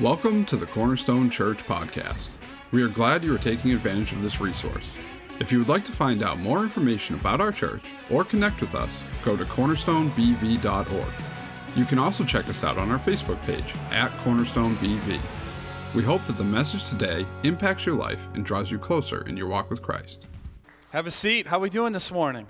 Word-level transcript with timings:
Welcome 0.00 0.44
to 0.46 0.58
the 0.58 0.66
Cornerstone 0.66 1.30
Church 1.30 1.60
podcast. 1.60 2.32
We 2.70 2.82
are 2.82 2.88
glad 2.88 3.24
you 3.24 3.34
are 3.34 3.38
taking 3.38 3.72
advantage 3.72 4.12
of 4.12 4.20
this 4.20 4.42
resource. 4.42 4.94
If 5.40 5.50
you 5.50 5.58
would 5.58 5.70
like 5.70 5.86
to 5.86 5.92
find 5.92 6.22
out 6.22 6.38
more 6.38 6.62
information 6.62 7.14
about 7.14 7.40
our 7.40 7.50
church 7.50 7.82
or 8.10 8.22
connect 8.22 8.60
with 8.60 8.74
us, 8.74 9.02
go 9.24 9.38
to 9.38 9.46
cornerstonebv.org. 9.46 11.12
You 11.74 11.84
can 11.86 11.98
also 11.98 12.24
check 12.26 12.46
us 12.50 12.62
out 12.62 12.76
on 12.76 12.90
our 12.90 12.98
Facebook 12.98 13.42
page 13.46 13.72
at 13.90 14.10
cornerstonebv. 14.18 15.18
We 15.94 16.02
hope 16.02 16.26
that 16.26 16.36
the 16.36 16.44
message 16.44 16.86
today 16.90 17.24
impacts 17.44 17.86
your 17.86 17.94
life 17.94 18.28
and 18.34 18.44
draws 18.44 18.70
you 18.70 18.78
closer 18.78 19.26
in 19.26 19.34
your 19.34 19.48
walk 19.48 19.70
with 19.70 19.80
Christ. 19.80 20.26
Have 20.90 21.06
a 21.06 21.10
seat. 21.10 21.46
How 21.46 21.56
are 21.56 21.60
we 21.60 21.70
doing 21.70 21.94
this 21.94 22.12
morning? 22.12 22.48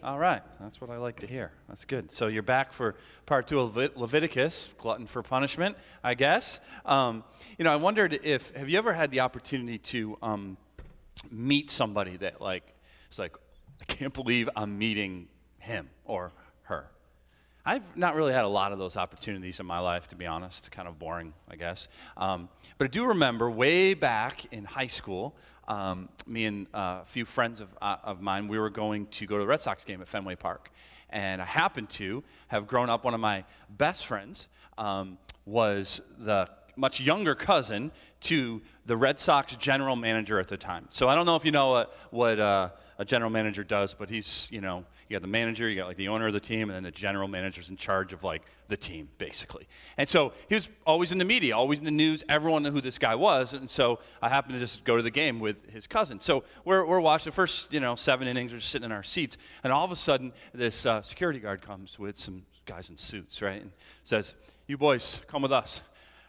All 0.00 0.18
right, 0.18 0.42
that's 0.60 0.80
what 0.80 0.90
I 0.90 0.96
like 0.96 1.18
to 1.20 1.26
hear. 1.26 1.50
That's 1.66 1.84
good. 1.84 2.12
So 2.12 2.28
you're 2.28 2.44
back 2.44 2.72
for 2.72 2.94
part 3.26 3.48
two 3.48 3.58
of 3.58 3.76
Leviticus, 3.76 4.68
glutton 4.78 5.06
for 5.06 5.24
punishment, 5.24 5.76
I 6.04 6.14
guess. 6.14 6.60
Um, 6.86 7.24
you 7.58 7.64
know, 7.64 7.72
I 7.72 7.76
wondered 7.76 8.20
if 8.22 8.54
have 8.54 8.68
you 8.68 8.78
ever 8.78 8.92
had 8.92 9.10
the 9.10 9.20
opportunity 9.20 9.78
to 9.78 10.16
um, 10.22 10.56
meet 11.32 11.68
somebody 11.68 12.16
that 12.18 12.40
like 12.40 12.74
it's 13.08 13.18
like 13.18 13.36
I 13.80 13.84
can't 13.86 14.14
believe 14.14 14.48
I'm 14.54 14.78
meeting 14.78 15.26
him 15.58 15.90
or 16.04 16.30
her. 16.62 16.86
I've 17.66 17.96
not 17.96 18.14
really 18.14 18.32
had 18.32 18.44
a 18.44 18.48
lot 18.48 18.70
of 18.70 18.78
those 18.78 18.96
opportunities 18.96 19.58
in 19.58 19.66
my 19.66 19.80
life, 19.80 20.06
to 20.08 20.16
be 20.16 20.26
honest. 20.26 20.70
Kind 20.70 20.86
of 20.86 21.00
boring, 21.00 21.34
I 21.50 21.56
guess. 21.56 21.88
Um, 22.16 22.48
but 22.78 22.84
I 22.84 22.88
do 22.88 23.06
remember 23.06 23.50
way 23.50 23.94
back 23.94 24.50
in 24.52 24.64
high 24.64 24.86
school, 24.86 25.34
um, 25.68 26.08
me 26.26 26.46
and 26.46 26.66
uh, 26.74 27.00
a 27.02 27.04
few 27.04 27.24
friends 27.24 27.60
of, 27.60 27.68
uh, 27.80 27.96
of 28.02 28.20
mine, 28.20 28.48
we 28.48 28.58
were 28.58 28.70
going 28.70 29.06
to 29.06 29.26
go 29.26 29.36
to 29.36 29.42
the 29.42 29.46
Red 29.46 29.60
Sox 29.60 29.84
game 29.84 30.00
at 30.00 30.08
Fenway 30.08 30.34
Park. 30.34 30.70
And 31.10 31.40
I 31.40 31.44
happened 31.44 31.90
to 31.90 32.24
have 32.48 32.66
grown 32.66 32.90
up, 32.90 33.04
one 33.04 33.14
of 33.14 33.20
my 33.20 33.44
best 33.70 34.06
friends 34.06 34.48
um, 34.76 35.18
was 35.46 36.00
the 36.18 36.48
much 36.76 37.00
younger 37.00 37.34
cousin 37.34 37.90
to 38.20 38.62
the 38.86 38.96
Red 38.96 39.18
Sox 39.18 39.54
general 39.56 39.96
manager 39.96 40.38
at 40.38 40.48
the 40.48 40.56
time. 40.56 40.86
So 40.90 41.08
I 41.08 41.14
don't 41.14 41.26
know 41.26 41.36
if 41.36 41.44
you 41.44 41.50
know 41.50 41.70
what, 41.70 41.96
what 42.10 42.40
uh, 42.40 42.70
a 42.98 43.04
general 43.04 43.30
manager 43.30 43.64
does, 43.64 43.94
but 43.94 44.10
he's, 44.10 44.48
you 44.50 44.60
know, 44.60 44.84
you 45.08 45.14
got 45.14 45.22
the 45.22 45.28
manager, 45.28 45.68
you 45.68 45.76
got 45.76 45.86
like 45.86 45.96
the 45.96 46.08
owner 46.08 46.26
of 46.26 46.34
the 46.34 46.40
team, 46.40 46.68
and 46.68 46.76
then 46.76 46.82
the 46.82 46.90
general 46.90 47.28
manager's 47.28 47.70
in 47.70 47.76
charge 47.76 48.12
of 48.12 48.24
like 48.24 48.42
the 48.68 48.76
team, 48.76 49.08
basically. 49.16 49.66
And 49.96 50.06
so 50.06 50.32
he 50.48 50.54
was 50.54 50.70
always 50.86 51.12
in 51.12 51.18
the 51.18 51.24
media, 51.24 51.56
always 51.56 51.78
in 51.78 51.86
the 51.86 51.90
news. 51.90 52.22
Everyone 52.28 52.62
knew 52.62 52.70
who 52.70 52.82
this 52.82 52.98
guy 52.98 53.14
was. 53.14 53.54
And 53.54 53.70
so 53.70 54.00
I 54.20 54.28
happened 54.28 54.54
to 54.54 54.60
just 54.60 54.84
go 54.84 54.96
to 54.96 55.02
the 55.02 55.10
game 55.10 55.40
with 55.40 55.70
his 55.70 55.86
cousin. 55.86 56.20
So 56.20 56.44
we're, 56.64 56.84
we're 56.84 57.00
watching 57.00 57.30
the 57.30 57.34
first, 57.34 57.72
you 57.72 57.80
know, 57.80 57.94
seven 57.94 58.28
innings, 58.28 58.52
we're 58.52 58.58
just 58.58 58.70
sitting 58.70 58.84
in 58.84 58.92
our 58.92 59.02
seats. 59.02 59.38
And 59.64 59.72
all 59.72 59.84
of 59.84 59.92
a 59.92 59.96
sudden, 59.96 60.32
this 60.52 60.84
uh, 60.84 61.00
security 61.00 61.38
guard 61.38 61.62
comes 61.62 61.98
with 61.98 62.18
some 62.18 62.42
guys 62.66 62.90
in 62.90 62.98
suits, 62.98 63.40
right? 63.40 63.62
And 63.62 63.72
says, 64.02 64.34
You 64.66 64.76
boys, 64.76 65.22
come 65.26 65.40
with 65.40 65.52
us. 65.52 65.82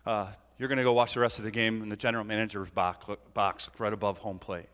Uh, 0.06 0.28
you're 0.58 0.70
going 0.70 0.78
to 0.78 0.84
go 0.84 0.94
watch 0.94 1.14
the 1.14 1.20
rest 1.20 1.40
of 1.40 1.46
the 1.46 1.52
game 1.52 1.82
in 1.82 1.90
the 1.90 1.98
general 1.98 2.24
manager's 2.24 2.70
box, 2.70 3.06
box 3.34 3.70
right 3.78 3.94
above 3.94 4.20
home 4.20 4.40
plate. 4.40 4.68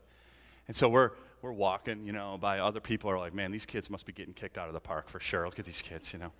And 0.68 0.76
so 0.76 0.88
we're, 0.88 1.12
we're 1.46 1.52
walking, 1.52 2.04
you 2.04 2.12
know, 2.12 2.36
by 2.40 2.58
other 2.58 2.80
people 2.80 3.08
are 3.08 3.18
like, 3.18 3.32
man, 3.32 3.52
these 3.52 3.66
kids 3.66 3.88
must 3.88 4.04
be 4.04 4.12
getting 4.12 4.34
kicked 4.34 4.58
out 4.58 4.66
of 4.66 4.74
the 4.74 4.80
park 4.80 5.08
for 5.08 5.20
sure. 5.20 5.46
Look 5.46 5.60
at 5.60 5.64
these 5.64 5.80
kids, 5.80 6.12
you 6.12 6.18
know. 6.18 6.32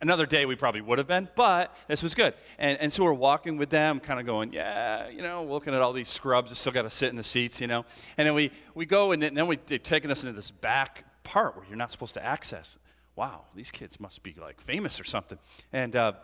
Another 0.00 0.26
day 0.26 0.44
we 0.44 0.56
probably 0.56 0.80
would 0.80 0.98
have 0.98 1.06
been, 1.06 1.28
but 1.36 1.76
this 1.86 2.02
was 2.02 2.14
good. 2.14 2.34
And, 2.58 2.76
and 2.80 2.92
so 2.92 3.04
we're 3.04 3.12
walking 3.12 3.58
with 3.58 3.70
them, 3.70 4.00
kind 4.00 4.18
of 4.18 4.26
going, 4.26 4.52
yeah, 4.52 5.08
you 5.08 5.22
know, 5.22 5.44
looking 5.44 5.72
at 5.72 5.80
all 5.80 5.92
these 5.92 6.08
scrubs, 6.08 6.50
we 6.50 6.56
still 6.56 6.72
got 6.72 6.82
to 6.82 6.90
sit 6.90 7.10
in 7.10 7.16
the 7.16 7.22
seats, 7.22 7.60
you 7.60 7.68
know. 7.68 7.84
And 8.16 8.26
then 8.26 8.34
we, 8.34 8.50
we 8.74 8.86
go, 8.86 9.12
and 9.12 9.22
then 9.22 9.46
we, 9.46 9.58
they've 9.66 9.80
taken 9.80 10.10
us 10.10 10.24
into 10.24 10.32
this 10.32 10.50
back 10.50 11.04
part 11.22 11.54
where 11.54 11.64
you're 11.68 11.76
not 11.76 11.92
supposed 11.92 12.14
to 12.14 12.24
access. 12.24 12.78
Wow, 13.14 13.44
these 13.54 13.70
kids 13.70 14.00
must 14.00 14.22
be 14.22 14.34
like 14.40 14.60
famous 14.60 14.98
or 14.98 15.04
something. 15.04 15.38
And 15.72 15.94
uh, 15.94 16.14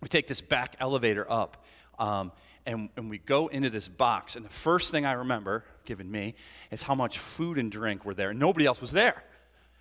we 0.00 0.08
take 0.08 0.26
this 0.26 0.40
back 0.40 0.76
elevator 0.80 1.30
up. 1.30 1.64
Um, 1.98 2.32
and, 2.68 2.90
and 2.96 3.08
we 3.08 3.16
go 3.16 3.48
into 3.48 3.70
this 3.70 3.88
box, 3.88 4.36
and 4.36 4.44
the 4.44 4.50
first 4.50 4.90
thing 4.90 5.06
I 5.06 5.12
remember, 5.12 5.64
given 5.86 6.10
me, 6.10 6.34
is 6.70 6.82
how 6.82 6.94
much 6.94 7.18
food 7.18 7.56
and 7.56 7.72
drink 7.72 8.04
were 8.04 8.12
there. 8.12 8.30
And 8.30 8.38
nobody 8.38 8.66
else 8.66 8.80
was 8.82 8.92
there. 8.92 9.24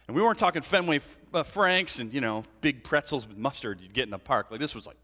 And 0.08 0.16
we 0.16 0.24
weren't 0.24 0.40
talking 0.40 0.62
Fenway 0.62 1.02
uh, 1.34 1.44
Franks 1.44 2.00
and, 2.00 2.14
you 2.14 2.22
know, 2.22 2.46
big 2.62 2.86
pretzels 2.86 3.28
with 3.28 3.38
mustard 3.38 3.82
you'd 3.82 3.94
get 3.94 4.06
in 4.06 4.10
the 4.10 4.18
park. 4.18 4.48
Like, 4.50 4.62
this 4.62 4.74
was 4.74 4.88
like, 4.88 4.96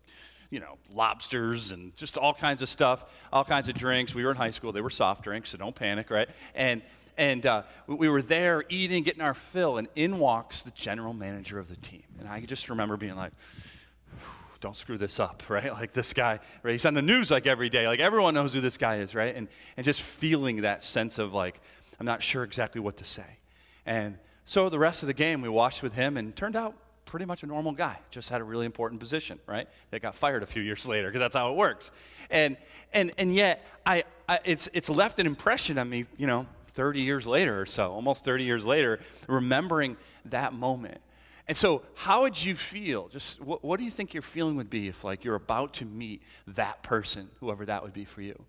you 0.49 0.61
know, 0.61 0.77
lobsters 0.93 1.72
and 1.72 1.93
just 1.97 2.17
all 2.17 2.33
kinds 2.33 2.61
of 2.61 2.69
stuff, 2.69 3.03
all 3.33 3.43
kinds 3.43 3.67
of 3.67 3.75
drinks. 3.75 4.16
We 4.16 4.23
were 4.23 4.31
in 4.31 4.38
high 4.38 4.51
school. 4.51 4.72
They 4.72 4.79
were 4.79 4.89
soft 4.89 5.25
drinks, 5.25 5.49
so 5.49 5.57
don't 5.57 5.75
panic, 5.75 6.09
right? 6.09 6.29
And, 6.55 6.81
and 7.17 7.45
uh, 7.45 7.63
we 7.85 8.07
were 8.07 8.22
there 8.22 8.63
eating, 8.69 9.03
getting 9.03 9.22
our 9.22 9.33
fill, 9.33 9.77
and 9.77 9.89
in 9.93 10.19
walks 10.19 10.61
the 10.61 10.72
general 10.72 11.13
manager 11.13 11.59
of 11.59 11.67
the 11.67 11.75
team. 11.75 12.03
And 12.17 12.29
I 12.29 12.39
just 12.39 12.69
remember 12.69 12.95
being 12.95 13.17
like, 13.17 13.33
don't 14.63 14.75
screw 14.75 14.97
this 14.97 15.19
up, 15.19 15.44
right? 15.50 15.72
Like 15.72 15.91
this 15.91 16.13
guy, 16.13 16.40
right? 16.63 16.72
He's 16.72 16.85
on 16.85 16.96
the 16.96 17.01
news 17.01 17.29
like 17.29 17.46
every 17.46 17.69
day. 17.69 17.88
Like 17.88 18.00
everyone 18.00 18.34
knows 18.34 18.53
who 18.53 18.62
this 18.62 18.78
guy 18.78 18.96
is, 18.96 19.13
right? 19.13 19.35
And, 19.35 19.47
and 19.78 19.85
just 19.85 20.01
feeling 20.01 20.62
that 20.62 20.84
sense 20.84 21.19
of 21.19 21.34
like, 21.34 21.59
I'm 22.00 22.06
not 22.06 22.24
sure 22.24 22.44
exactly 22.44 22.81
what 22.81 22.97
to 22.97 23.03
say. 23.03 23.38
And 23.85 24.18
so 24.46 24.69
the 24.69 24.79
rest 24.79 25.03
of 25.03 25.07
the 25.07 25.13
game, 25.13 25.41
we 25.41 25.50
watched 25.50 25.84
with 25.84 25.94
him 25.94 26.18
and 26.18 26.35
turned 26.35 26.56
out 26.56 26.75
pretty 27.06 27.25
much 27.25 27.44
a 27.44 27.46
normal 27.46 27.73
guy. 27.73 28.00
Just 28.09 28.29
had 28.29 28.41
a 28.41 28.44
really 28.44 28.66
important 28.66 29.00
position, 29.00 29.38
right? 29.46 29.68
That 29.91 30.02
got 30.02 30.16
fired 30.16 30.41
a 30.41 30.47
few 30.47 30.62
years 30.69 30.88
later 30.88 31.09
because 31.09 31.19
that's 31.19 31.35
how 31.35 31.52
it 31.52 31.56
works. 31.56 31.91
And, 32.29 32.57
and, 32.94 33.12
and 33.18 33.35
yet, 33.35 33.66
I, 33.85 34.03
I, 34.28 34.40
it's, 34.46 34.69
it's 34.73 34.90
left 34.90 35.19
an 35.19 35.28
impression 35.28 35.78
on 35.78 35.90
me, 35.90 36.06
you 36.18 36.25
know, 36.25 36.47
30 36.73 37.02
years 37.02 37.28
later 37.28 37.62
or 37.62 37.66
so, 37.66 37.91
almost 37.91 38.23
30 38.23 38.46
years 38.46 38.66
later, 38.66 39.00
remembering 39.28 39.97
that 40.25 40.53
moment 40.53 41.02
and 41.47 41.57
so, 41.57 41.83
how 41.95 42.21
would 42.21 42.41
you 42.41 42.55
feel? 42.55 43.09
Just 43.09 43.41
what, 43.41 43.63
what, 43.63 43.77
do 43.77 43.83
you 43.83 43.91
think 43.91 44.13
your 44.13 44.21
feeling 44.21 44.55
would 44.55 44.69
be 44.69 44.87
if, 44.87 45.03
like, 45.03 45.25
you're 45.25 45.35
about 45.35 45.73
to 45.75 45.85
meet 45.85 46.21
that 46.47 46.83
person, 46.83 47.29
whoever 47.41 47.65
that 47.65 47.83
would 47.83 47.93
be 47.93 48.05
for 48.05 48.21
you? 48.21 48.45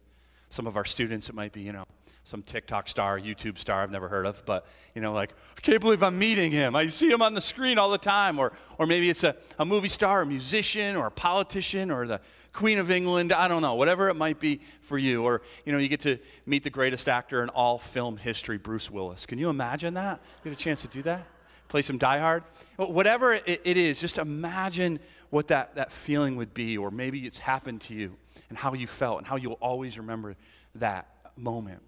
Some 0.49 0.69
of 0.69 0.77
our 0.77 0.84
students, 0.84 1.28
it 1.28 1.34
might 1.34 1.53
be, 1.53 1.62
you 1.62 1.72
know, 1.72 1.84
some 2.22 2.43
TikTok 2.43 2.87
star, 2.87 3.19
YouTube 3.19 3.59
star 3.59 3.82
I've 3.82 3.91
never 3.91 4.09
heard 4.09 4.25
of, 4.25 4.47
but, 4.47 4.65
you 4.94 5.03
know, 5.03 5.12
like, 5.12 5.32
I 5.59 5.60
can't 5.60 5.81
believe 5.81 6.05
I'm 6.05 6.19
meeting 6.19 6.53
him. 6.53 6.77
I 6.77 6.87
see 6.87 7.10
him 7.10 7.21
on 7.21 7.34
the 7.34 7.41
screen 7.41 7.78
all 7.78 7.91
the 7.91 7.99
time. 7.99 8.38
Or, 8.38 8.53
or 8.78 8.87
maybe 8.87 9.11
it's 9.11 9.25
a, 9.25 9.34
a 9.59 9.65
movie 9.65 9.88
star, 9.88 10.22
a 10.22 10.26
musician, 10.26 10.94
or 10.94 11.06
a 11.06 11.11
politician, 11.11 11.91
or 11.91 12.06
the 12.06 12.21
Queen 12.53 12.78
of 12.78 12.93
England. 12.93 13.32
I 13.32 13.49
don't 13.49 13.61
know, 13.61 13.75
whatever 13.75 14.09
it 14.09 14.15
might 14.15 14.38
be 14.38 14.61
for 14.81 14.97
you. 14.97 15.25
Or, 15.25 15.43
you 15.66 15.72
know, 15.72 15.78
you 15.78 15.88
get 15.88 16.00
to 16.00 16.19
meet 16.47 16.62
the 16.62 16.71
greatest 16.71 17.09
actor 17.09 17.43
in 17.43 17.49
all 17.50 17.76
film 17.76 18.16
history, 18.16 18.56
Bruce 18.56 18.91
Willis. 18.91 19.26
Can 19.26 19.38
you 19.38 19.50
imagine 19.50 19.94
that? 19.94 20.21
You 20.44 20.50
get 20.50 20.59
a 20.59 20.62
chance 20.62 20.81
to 20.82 20.88
do 20.88 21.03
that? 21.03 21.26
Play 21.75 21.83
some 21.83 21.99
Die 21.99 22.19
Hard. 22.21 22.45
Whatever 22.77 23.35
it, 23.35 23.61
it 23.65 23.77
is, 23.77 24.01
just 24.01 24.19
imagine 24.19 25.01
what 25.31 25.49
that, 25.49 25.75
that 25.75 25.91
feeling 25.91 26.37
would 26.37 26.55
be, 26.55 26.79
or 26.79 26.93
maybe 26.93 27.27
it's 27.27 27.39
happened 27.39 27.81
to 27.81 27.95
you 27.95 28.15
and 28.49 28.57
how 28.57 28.75
you 28.75 28.87
felt 28.87 29.19
and 29.19 29.27
how 29.27 29.35
you'll 29.35 29.55
always 29.55 29.99
remember 29.99 30.37
that 30.77 31.09
moment. 31.37 31.83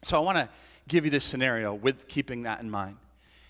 So 0.00 0.16
I 0.16 0.20
want 0.20 0.38
to 0.38 0.48
give 0.88 1.04
you 1.04 1.10
this 1.10 1.24
scenario 1.24 1.74
with 1.74 2.08
keeping 2.08 2.44
that 2.44 2.62
in 2.62 2.70
mind. 2.70 2.96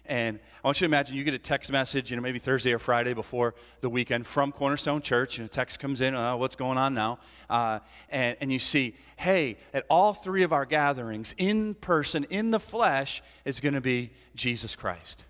And 0.06 0.40
I 0.64 0.66
want 0.66 0.80
you 0.80 0.88
to 0.88 0.90
imagine 0.90 1.16
you 1.16 1.22
get 1.22 1.32
a 1.32 1.38
text 1.38 1.70
message, 1.70 2.10
you 2.10 2.16
know, 2.16 2.22
maybe 2.22 2.40
Thursday 2.40 2.72
or 2.72 2.80
Friday 2.80 3.14
before 3.14 3.54
the 3.82 3.88
weekend 3.88 4.26
from 4.26 4.50
Cornerstone 4.50 5.00
Church, 5.00 5.38
and 5.38 5.46
a 5.46 5.48
text 5.48 5.78
comes 5.78 6.00
in, 6.00 6.16
oh, 6.16 6.38
what's 6.38 6.56
going 6.56 6.76
on 6.76 6.92
now? 6.92 7.20
Uh, 7.48 7.78
and, 8.08 8.36
and 8.40 8.50
you 8.50 8.58
see, 8.58 8.96
hey, 9.14 9.58
at 9.72 9.86
all 9.88 10.12
three 10.12 10.42
of 10.42 10.52
our 10.52 10.64
gatherings, 10.64 11.36
in 11.38 11.74
person, 11.74 12.26
in 12.30 12.50
the 12.50 12.58
flesh, 12.58 13.22
is 13.44 13.60
going 13.60 13.74
to 13.74 13.80
be 13.80 14.10
Jesus 14.34 14.74
Christ. 14.74 15.24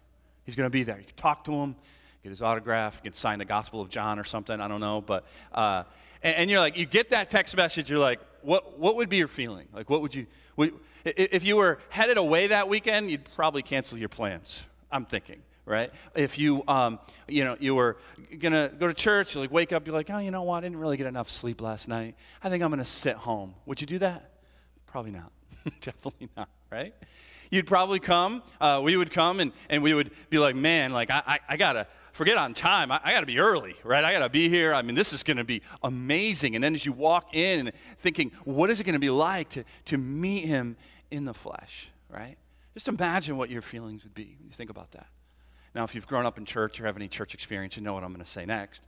He's 0.44 0.56
going 0.56 0.66
to 0.66 0.70
be 0.70 0.82
there. 0.82 0.98
You 0.98 1.04
can 1.04 1.14
talk 1.16 1.44
to 1.44 1.52
him, 1.52 1.76
get 2.22 2.30
his 2.30 2.42
autograph, 2.42 3.00
you 3.02 3.10
can 3.10 3.16
sign 3.16 3.38
the 3.38 3.44
Gospel 3.44 3.80
of 3.80 3.88
John 3.88 4.18
or 4.18 4.24
something. 4.24 4.60
I 4.60 4.68
don't 4.68 4.80
know. 4.80 5.00
But, 5.00 5.24
uh, 5.52 5.84
and, 6.22 6.36
and, 6.36 6.50
you're 6.50 6.60
like, 6.60 6.76
you 6.76 6.86
get 6.86 7.10
that 7.10 7.30
text 7.30 7.56
message, 7.56 7.90
you're 7.90 7.98
like, 7.98 8.20
what, 8.42 8.78
what 8.78 8.96
would 8.96 9.08
be 9.08 9.18
your 9.18 9.28
feeling? 9.28 9.68
Like, 9.72 9.88
what 9.88 10.02
would 10.02 10.14
you, 10.14 10.26
would, 10.56 10.74
if 11.04 11.44
you 11.44 11.56
were 11.56 11.78
headed 11.90 12.16
away 12.16 12.48
that 12.48 12.68
weekend, 12.68 13.10
you'd 13.10 13.24
probably 13.36 13.62
cancel 13.62 13.98
your 13.98 14.08
plans. 14.08 14.64
I'm 14.90 15.04
thinking 15.04 15.42
right? 15.64 15.92
If 16.14 16.38
you, 16.38 16.64
um, 16.66 16.98
you 17.28 17.44
know, 17.44 17.56
you 17.58 17.74
were 17.74 17.96
gonna 18.38 18.70
go 18.78 18.88
to 18.88 18.94
church, 18.94 19.34
you 19.34 19.40
like 19.40 19.52
wake 19.52 19.72
up, 19.72 19.86
you're 19.86 19.94
like, 19.94 20.10
oh, 20.10 20.18
you 20.18 20.30
know 20.30 20.42
what? 20.42 20.58
I 20.58 20.60
didn't 20.62 20.78
really 20.78 20.96
get 20.96 21.06
enough 21.06 21.30
sleep 21.30 21.60
last 21.60 21.88
night. 21.88 22.16
I 22.42 22.48
think 22.48 22.62
I'm 22.62 22.70
gonna 22.70 22.84
sit 22.84 23.16
home. 23.16 23.54
Would 23.66 23.80
you 23.80 23.86
do 23.86 23.98
that? 24.00 24.30
Probably 24.86 25.12
not. 25.12 25.30
Definitely 25.80 26.28
not, 26.36 26.48
right? 26.70 26.94
You'd 27.52 27.66
probably 27.66 28.00
come. 28.00 28.42
Uh, 28.60 28.80
we 28.82 28.96
would 28.96 29.12
come 29.12 29.38
and, 29.38 29.52
and 29.68 29.82
we 29.82 29.94
would 29.94 30.10
be 30.30 30.38
like, 30.38 30.56
man, 30.56 30.90
like, 30.90 31.10
I, 31.10 31.22
I, 31.24 31.38
I 31.50 31.56
got 31.56 31.74
to 31.74 31.86
forget 32.12 32.36
on 32.36 32.54
time. 32.54 32.90
I, 32.90 33.00
I 33.04 33.12
got 33.12 33.20
to 33.20 33.26
be 33.26 33.38
early, 33.38 33.76
right? 33.84 34.02
I 34.02 34.12
got 34.12 34.20
to 34.20 34.28
be 34.30 34.48
here. 34.48 34.74
I 34.74 34.82
mean, 34.82 34.96
this 34.96 35.12
is 35.12 35.22
going 35.22 35.36
to 35.36 35.44
be 35.44 35.62
amazing. 35.82 36.56
And 36.56 36.64
then 36.64 36.74
as 36.74 36.84
you 36.84 36.92
walk 36.92 37.34
in 37.34 37.68
and 37.68 37.76
thinking, 37.98 38.32
what 38.44 38.70
is 38.70 38.80
it 38.80 38.84
going 38.84 38.94
to 38.94 38.98
be 38.98 39.10
like 39.10 39.50
to, 39.50 39.64
to 39.84 39.98
meet 39.98 40.46
him 40.46 40.76
in 41.10 41.26
the 41.26 41.34
flesh, 41.34 41.90
right? 42.08 42.36
Just 42.74 42.88
imagine 42.88 43.36
what 43.36 43.50
your 43.50 43.62
feelings 43.62 44.02
would 44.04 44.14
be 44.14 44.34
when 44.38 44.48
you 44.48 44.54
think 44.54 44.70
about 44.70 44.90
that. 44.92 45.06
Now, 45.74 45.84
if 45.84 45.94
you've 45.94 46.06
grown 46.06 46.24
up 46.24 46.38
in 46.38 46.46
church 46.46 46.80
or 46.80 46.86
have 46.86 46.96
any 46.96 47.08
church 47.08 47.34
experience, 47.34 47.76
you 47.76 47.82
know 47.82 47.92
what 47.92 48.02
I'm 48.02 48.12
going 48.12 48.24
to 48.24 48.30
say 48.30 48.46
next. 48.46 48.82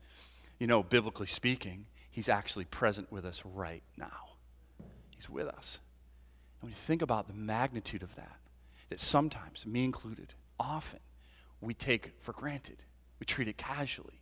You 0.59 0.67
know, 0.67 0.83
biblically 0.83 1.27
speaking, 1.27 1.85
he's 2.11 2.31
actually 2.31 2.65
present 2.65 3.13
with 3.13 3.27
us 3.27 3.43
right 3.45 3.83
now. 3.99 4.37
He's 5.17 5.29
with 5.29 5.49
us. 5.49 5.81
And 6.61 6.69
when 6.69 6.71
you 6.71 6.77
think 6.77 7.03
about 7.03 7.27
the 7.27 7.35
magnitude 7.35 8.03
of 8.03 8.15
that, 8.15 8.37
that 8.91 9.01
sometimes, 9.01 9.67
me 9.67 9.85
included, 9.85 10.35
often, 10.59 11.01
we 11.61 11.75
take 11.75 12.13
for 12.19 12.33
granted. 12.33 12.85
We 13.19 13.27
treat 13.27 13.49
it 13.49 13.57
casually. 13.57 14.21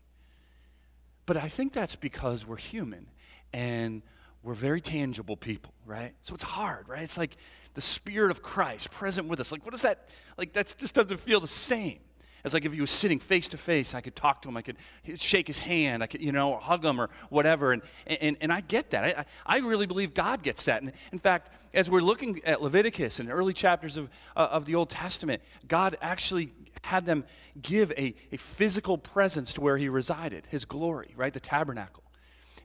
But 1.27 1.37
I 1.37 1.49
think 1.49 1.73
that's 1.73 1.97
because 1.97 2.47
we're 2.47 2.57
human 2.57 3.07
and 3.53 4.03
we're 4.43 4.55
very 4.55 4.81
tangible 4.81 5.37
people, 5.37 5.73
right? 5.87 6.13
So 6.23 6.35
it's 6.35 6.43
hard, 6.43 6.89
right? 6.89 7.03
It's 7.03 7.17
like 7.19 7.37
the 7.75 7.81
Spirit 7.81 8.31
of 8.31 8.43
Christ 8.43 8.91
present 8.91 9.29
with 9.29 9.39
us. 9.41 9.53
Like, 9.53 9.65
what 9.65 9.75
is 9.75 9.83
that? 9.83 10.09
Like, 10.37 10.53
that 10.55 10.75
just 10.77 10.95
doesn't 10.95 11.21
feel 11.21 11.41
the 11.41 11.47
same. 11.47 12.01
It's 12.45 12.55
like 12.55 12.65
if 12.65 12.73
he 12.73 12.81
was 12.81 12.91
sitting 12.91 13.21
face 13.21 13.47
to 13.49 13.57
face, 13.57 13.95
I 13.95 14.01
could 14.01 14.17
talk 14.17 14.43
to 14.43 14.49
him, 14.49 14.57
I 14.57 14.63
could 14.63 14.77
shake 15.15 15.47
his 15.47 15.61
hand, 15.61 16.03
I 16.03 16.07
could, 16.07 16.21
you 16.21 16.33
know, 16.33 16.57
hug 16.57 16.85
him 16.85 17.01
or 17.01 17.09
whatever. 17.29 17.73
And, 17.73 17.83
and, 18.07 18.37
and 18.41 18.53
I 18.53 18.61
get 18.63 18.91
that. 18.91 19.19
I, 19.19 19.25
I 19.47 19.59
really 19.59 19.87
believe 19.87 20.13
God 20.13 20.43
gets 20.43 20.65
that. 20.65 20.83
And 20.83 20.93
in 21.13 21.19
fact, 21.19 21.53
as 21.73 21.89
we're 21.89 22.01
looking 22.01 22.41
at 22.45 22.61
Leviticus 22.61 23.21
and 23.21 23.31
early 23.31 23.53
chapters 23.53 23.97
of, 23.97 24.11
uh, 24.37 24.49
of 24.51 24.65
the 24.65 24.75
Old 24.75 24.91
Testament, 24.91 25.41
God 25.69 25.97
actually 26.03 26.53
had 26.83 27.07
them 27.07 27.25
give 27.61 27.93
a, 27.93 28.15
a 28.33 28.37
physical 28.37 28.99
presence 28.99 29.55
to 29.55 29.61
where 29.61 29.77
he 29.77 29.89
resided, 29.89 30.47
his 30.51 30.65
glory, 30.65 31.13
right? 31.17 31.33
The 31.33 31.41
tabernacle. 31.41 32.03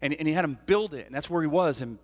And, 0.01 0.13
and 0.13 0.27
he 0.27 0.33
had 0.33 0.43
him 0.43 0.57
build 0.65 0.93
it, 0.93 1.05
and 1.05 1.15
that's 1.15 1.29
where 1.29 1.41
he 1.41 1.47
was. 1.47 1.81
And 1.81 1.99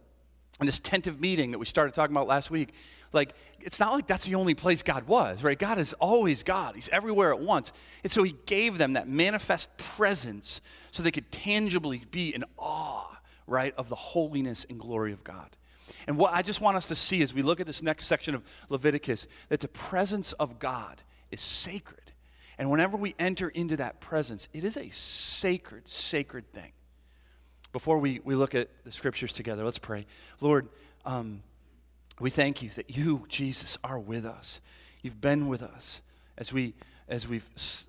in 0.59 0.67
this 0.67 0.79
tent 0.79 1.07
of 1.07 1.19
meeting 1.19 1.51
that 1.51 1.59
we 1.59 1.65
started 1.65 1.93
talking 1.93 2.15
about 2.15 2.27
last 2.27 2.51
week, 2.51 2.73
like 3.13 3.33
it's 3.59 3.79
not 3.79 3.93
like 3.93 4.07
that's 4.07 4.25
the 4.25 4.35
only 4.35 4.55
place 4.55 4.81
God 4.81 5.07
was, 5.07 5.43
right? 5.43 5.57
God 5.57 5.77
is 5.77 5.93
always 5.93 6.43
God. 6.43 6.75
He's 6.75 6.89
everywhere 6.89 7.31
at 7.31 7.39
once. 7.39 7.71
And 8.03 8.11
so 8.11 8.23
he 8.23 8.35
gave 8.45 8.77
them 8.77 8.93
that 8.93 9.07
manifest 9.07 9.75
presence 9.77 10.61
so 10.91 11.03
they 11.03 11.11
could 11.11 11.31
tangibly 11.31 12.03
be 12.11 12.33
in 12.33 12.43
awe, 12.57 13.19
right, 13.47 13.73
of 13.77 13.89
the 13.89 13.95
holiness 13.95 14.65
and 14.69 14.79
glory 14.79 15.13
of 15.13 15.23
God. 15.23 15.55
And 16.07 16.17
what 16.17 16.33
I 16.33 16.41
just 16.41 16.61
want 16.61 16.77
us 16.77 16.87
to 16.87 16.95
see 16.95 17.21
as 17.21 17.33
we 17.33 17.41
look 17.41 17.59
at 17.59 17.67
this 17.67 17.81
next 17.81 18.07
section 18.07 18.35
of 18.35 18.43
Leviticus, 18.69 19.27
that 19.49 19.61
the 19.61 19.67
presence 19.67 20.33
of 20.33 20.59
God 20.59 21.03
is 21.31 21.39
sacred. 21.39 22.11
And 22.57 22.69
whenever 22.69 22.97
we 22.97 23.15
enter 23.17 23.49
into 23.49 23.77
that 23.77 23.99
presence, 23.99 24.47
it 24.53 24.63
is 24.63 24.77
a 24.77 24.89
sacred, 24.89 25.87
sacred 25.87 26.51
thing. 26.51 26.71
Before 27.71 27.97
we, 27.97 28.19
we 28.23 28.35
look 28.35 28.53
at 28.53 28.69
the 28.83 28.91
scriptures 28.91 29.33
together, 29.33 29.63
let's 29.65 29.79
pray. 29.79 30.05
Lord, 30.39 30.69
um, 31.05 31.41
we 32.19 32.29
thank 32.29 32.61
you 32.61 32.69
that 32.71 32.95
you, 32.95 33.25
Jesus, 33.27 33.77
are 33.83 33.99
with 33.99 34.25
us. 34.25 34.61
You've 35.01 35.21
been 35.21 35.47
with 35.47 35.63
us 35.63 36.01
as, 36.37 36.53
we, 36.53 36.73
as 37.07 37.27
we've 37.27 37.47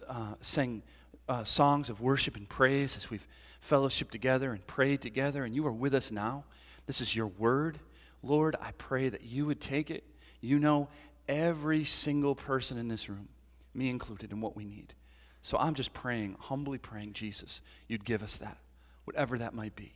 uh, 0.09 0.35
sang 0.41 0.83
uh, 1.29 1.45
songs 1.45 1.91
of 1.91 2.01
worship 2.01 2.37
and 2.37 2.49
praise, 2.49 2.97
as 2.97 3.11
we've 3.11 3.27
fellowshiped 3.63 4.11
together 4.11 4.53
and 4.53 4.67
prayed 4.67 5.01
together, 5.01 5.45
and 5.45 5.55
you 5.55 5.67
are 5.67 5.73
with 5.73 5.95
us 5.95 6.11
now. 6.11 6.45
This 6.87 7.01
is 7.01 7.17
your 7.17 7.27
word. 7.27 7.79
Lord, 8.23 8.57
I 8.61 8.73
pray 8.73 9.09
that 9.09 9.25
you 9.25 9.47
would 9.47 9.61
take 9.61 9.91
it. 9.91 10.05
You 10.41 10.59
know 10.59 10.89
every 11.29 11.85
single 11.85 12.35
person 12.35 12.77
in 12.79 12.89
this 12.89 13.09
room, 13.09 13.29
me 13.75 13.89
included, 13.89 14.33
and 14.33 14.43
what 14.43 14.57
we 14.57 14.65
need. 14.65 14.95
So 15.41 15.59
I'm 15.59 15.75
just 15.75 15.93
praying, 15.93 16.37
humbly 16.39 16.79
praying, 16.79 17.13
Jesus, 17.13 17.61
you'd 17.87 18.05
give 18.05 18.23
us 18.23 18.37
that, 18.37 18.59
whatever 19.05 19.39
that 19.39 19.55
might 19.55 19.77
be 19.77 19.93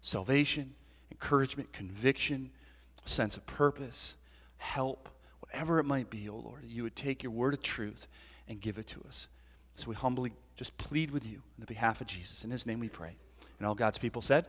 salvation, 0.00 0.74
encouragement, 1.12 1.72
conviction 1.72 2.50
sense 3.04 3.36
of 3.36 3.46
purpose, 3.46 4.16
help, 4.58 5.08
whatever 5.40 5.78
it 5.78 5.84
might 5.84 6.10
be, 6.10 6.28
oh 6.28 6.36
Lord, 6.36 6.64
you 6.64 6.82
would 6.82 6.96
take 6.96 7.22
your 7.22 7.32
word 7.32 7.54
of 7.54 7.62
truth 7.62 8.06
and 8.48 8.60
give 8.60 8.78
it 8.78 8.86
to 8.88 9.04
us. 9.06 9.28
So 9.74 9.88
we 9.88 9.94
humbly 9.94 10.32
just 10.56 10.76
plead 10.78 11.10
with 11.10 11.26
you 11.26 11.36
on 11.36 11.60
the 11.60 11.66
behalf 11.66 12.00
of 12.00 12.06
Jesus. 12.06 12.44
In 12.44 12.50
his 12.50 12.66
name 12.66 12.80
we 12.80 12.88
pray. 12.88 13.16
And 13.58 13.66
all 13.66 13.74
God's 13.74 13.98
people 13.98 14.22
said, 14.22 14.46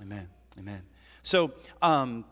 Amen. 0.00 0.28
Amen. 0.58 0.82
So, 1.22 1.52
um, 1.82 2.24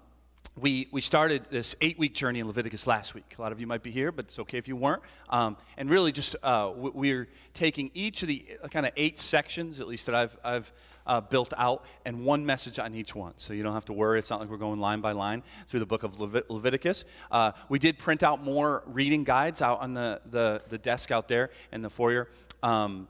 we, 0.60 0.88
we 0.93 1.00
started 1.00 1.46
this 1.50 1.75
eight 1.81 1.99
week 1.99 2.14
journey 2.14 2.40
in 2.40 2.46
Leviticus 2.46 2.87
last 2.87 3.14
week. 3.14 3.34
A 3.38 3.43
lot 3.43 3.52
of 3.52 3.60
you 3.60 3.66
might 3.66 3.82
be 3.82 3.90
here, 3.90 4.12
but 4.12 4.26
it's 4.26 4.38
okay 4.38 4.58
if 4.58 4.69
you 4.69 4.76
weren't. 4.76 5.02
Um, 5.31 5.56
and 5.78 5.88
really, 5.88 6.12
just 6.12 6.37
uh, 6.43 6.70
we're 6.76 7.28
taking 7.54 7.90
each 7.94 8.22
of 8.22 8.28
the 8.28 8.44
uh, 8.62 8.69
kind 8.69 8.84
of 8.84 8.93
eight 8.96 9.19
sections, 9.19 9.81
at 9.81 9.88
least 9.88 10.06
that 10.06 10.14
I've, 10.14 10.37
I've 10.44 10.72
uh, 11.06 11.20
built 11.22 11.54
out, 11.56 11.87
and 12.04 12.25
one 12.26 12.44
message 12.44 12.78
on 12.78 12.94
each 12.94 13.14
one. 13.14 13.32
So 13.38 13.54
you 13.54 13.62
don't 13.62 13.72
have 13.72 13.87
to 13.87 13.94
worry. 13.94 14.19
It's 14.19 14.28
not 14.28 14.40
like 14.40 14.50
we're 14.50 14.58
going 14.58 14.78
line 14.78 15.00
by 15.00 15.12
line 15.12 15.43
through 15.69 15.81
the 15.81 15.87
book 15.87 16.02
of 16.02 16.19
Levit- 16.19 16.50
Leviticus. 16.50 17.06
Uh, 17.31 17.52
we 17.70 17.78
did 17.78 17.99
print 17.99 18.22
out 18.22 18.43
more 18.43 18.82
reading 18.87 19.25
guides 19.25 19.62
out 19.62 19.81
on 19.81 19.94
the, 19.94 20.20
the, 20.26 20.62
the 20.69 20.78
desk 20.78 21.10
out 21.10 21.28
there 21.28 21.49
in 21.72 21.81
the 21.81 21.90
foyer. 21.90 22.28
Um, 22.62 23.08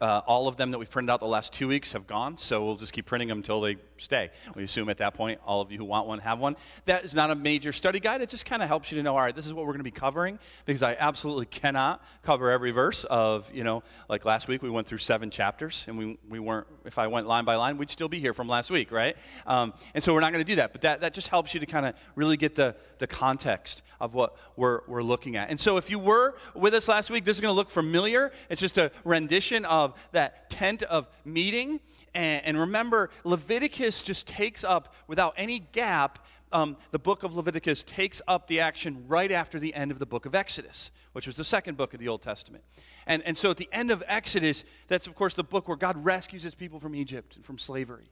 uh, 0.00 0.20
all 0.26 0.46
of 0.46 0.56
them 0.56 0.70
that 0.70 0.78
we've 0.78 0.90
printed 0.90 1.10
out 1.10 1.20
the 1.20 1.26
last 1.26 1.52
two 1.52 1.66
weeks 1.66 1.94
have 1.94 2.06
gone, 2.06 2.36
so 2.36 2.64
we'll 2.64 2.76
just 2.76 2.92
keep 2.92 3.06
printing 3.06 3.28
them 3.28 3.38
until 3.38 3.60
they 3.60 3.76
stay. 4.00 4.30
We 4.54 4.64
assume 4.64 4.88
at 4.88 4.98
that 4.98 5.14
point 5.14 5.40
all 5.44 5.60
of 5.60 5.70
you 5.70 5.78
who 5.78 5.84
want 5.84 6.06
one 6.06 6.18
have 6.20 6.38
one. 6.38 6.56
That 6.84 7.04
is 7.04 7.14
not 7.14 7.30
a 7.30 7.34
major 7.34 7.72
study 7.72 8.00
guide. 8.00 8.20
It 8.20 8.28
just 8.28 8.46
kind 8.46 8.62
of 8.62 8.68
helps 8.68 8.90
you 8.90 8.96
to 8.96 9.02
know, 9.02 9.16
all 9.16 9.22
right, 9.22 9.34
this 9.34 9.46
is 9.46 9.54
what 9.54 9.66
we're 9.66 9.72
going 9.72 9.80
to 9.80 9.84
be 9.84 9.90
covering 9.90 10.38
because 10.64 10.82
I 10.82 10.96
absolutely 10.98 11.46
cannot 11.46 12.02
cover 12.22 12.50
every 12.50 12.70
verse 12.70 13.04
of, 13.04 13.50
you 13.54 13.64
know, 13.64 13.82
like 14.08 14.24
last 14.24 14.48
week 14.48 14.62
we 14.62 14.70
went 14.70 14.86
through 14.86 14.98
seven 14.98 15.30
chapters 15.30 15.84
and 15.86 15.98
we, 15.98 16.18
we 16.28 16.38
weren't, 16.38 16.66
if 16.84 16.98
I 16.98 17.06
went 17.06 17.26
line 17.26 17.44
by 17.44 17.56
line, 17.56 17.76
we'd 17.76 17.90
still 17.90 18.08
be 18.08 18.20
here 18.20 18.34
from 18.34 18.48
last 18.48 18.70
week, 18.70 18.90
right? 18.90 19.16
Um, 19.46 19.72
and 19.94 20.02
so 20.02 20.14
we're 20.14 20.20
not 20.20 20.32
going 20.32 20.44
to 20.44 20.50
do 20.50 20.56
that, 20.56 20.72
but 20.72 20.82
that, 20.82 21.00
that 21.00 21.14
just 21.14 21.28
helps 21.28 21.54
you 21.54 21.60
to 21.60 21.66
kind 21.66 21.86
of 21.86 21.94
really 22.14 22.36
get 22.36 22.54
the, 22.54 22.76
the 22.98 23.06
context 23.06 23.82
of 24.00 24.14
what 24.14 24.36
we're, 24.56 24.80
we're 24.86 25.02
looking 25.02 25.36
at. 25.36 25.50
And 25.50 25.60
so 25.60 25.76
if 25.76 25.90
you 25.90 25.98
were 25.98 26.34
with 26.54 26.74
us 26.74 26.88
last 26.88 27.10
week, 27.10 27.24
this 27.24 27.36
is 27.36 27.40
going 27.40 27.52
to 27.52 27.56
look 27.56 27.70
familiar. 27.70 28.32
It's 28.48 28.60
just 28.60 28.78
a 28.78 28.90
rendition 29.04 29.64
of 29.64 29.94
that 30.12 30.50
tent 30.50 30.82
of 30.84 31.08
meeting 31.24 31.80
and, 32.14 32.44
and 32.44 32.58
remember, 32.58 33.10
Leviticus 33.24 33.89
just 34.02 34.26
takes 34.26 34.64
up, 34.64 34.94
without 35.06 35.34
any 35.36 35.58
gap, 35.58 36.18
um, 36.52 36.76
the 36.90 36.98
book 36.98 37.22
of 37.22 37.34
Leviticus 37.34 37.82
takes 37.84 38.20
up 38.26 38.48
the 38.48 38.60
action 38.60 39.04
right 39.06 39.30
after 39.30 39.58
the 39.58 39.72
end 39.74 39.90
of 39.90 39.98
the 39.98 40.06
book 40.06 40.26
of 40.26 40.34
Exodus, 40.34 40.90
which 41.12 41.26
was 41.26 41.36
the 41.36 41.44
second 41.44 41.76
book 41.76 41.94
of 41.94 42.00
the 42.00 42.08
Old 42.08 42.22
Testament. 42.22 42.64
And, 43.06 43.22
and 43.24 43.38
so 43.38 43.50
at 43.50 43.56
the 43.56 43.68
end 43.72 43.90
of 43.90 44.02
Exodus, 44.06 44.64
that's 44.88 45.06
of 45.06 45.14
course 45.14 45.34
the 45.34 45.44
book 45.44 45.68
where 45.68 45.76
God 45.76 46.04
rescues 46.04 46.42
his 46.42 46.54
people 46.54 46.80
from 46.80 46.94
Egypt 46.94 47.36
and 47.36 47.44
from 47.44 47.58
slavery. 47.58 48.10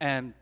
And 0.00 0.34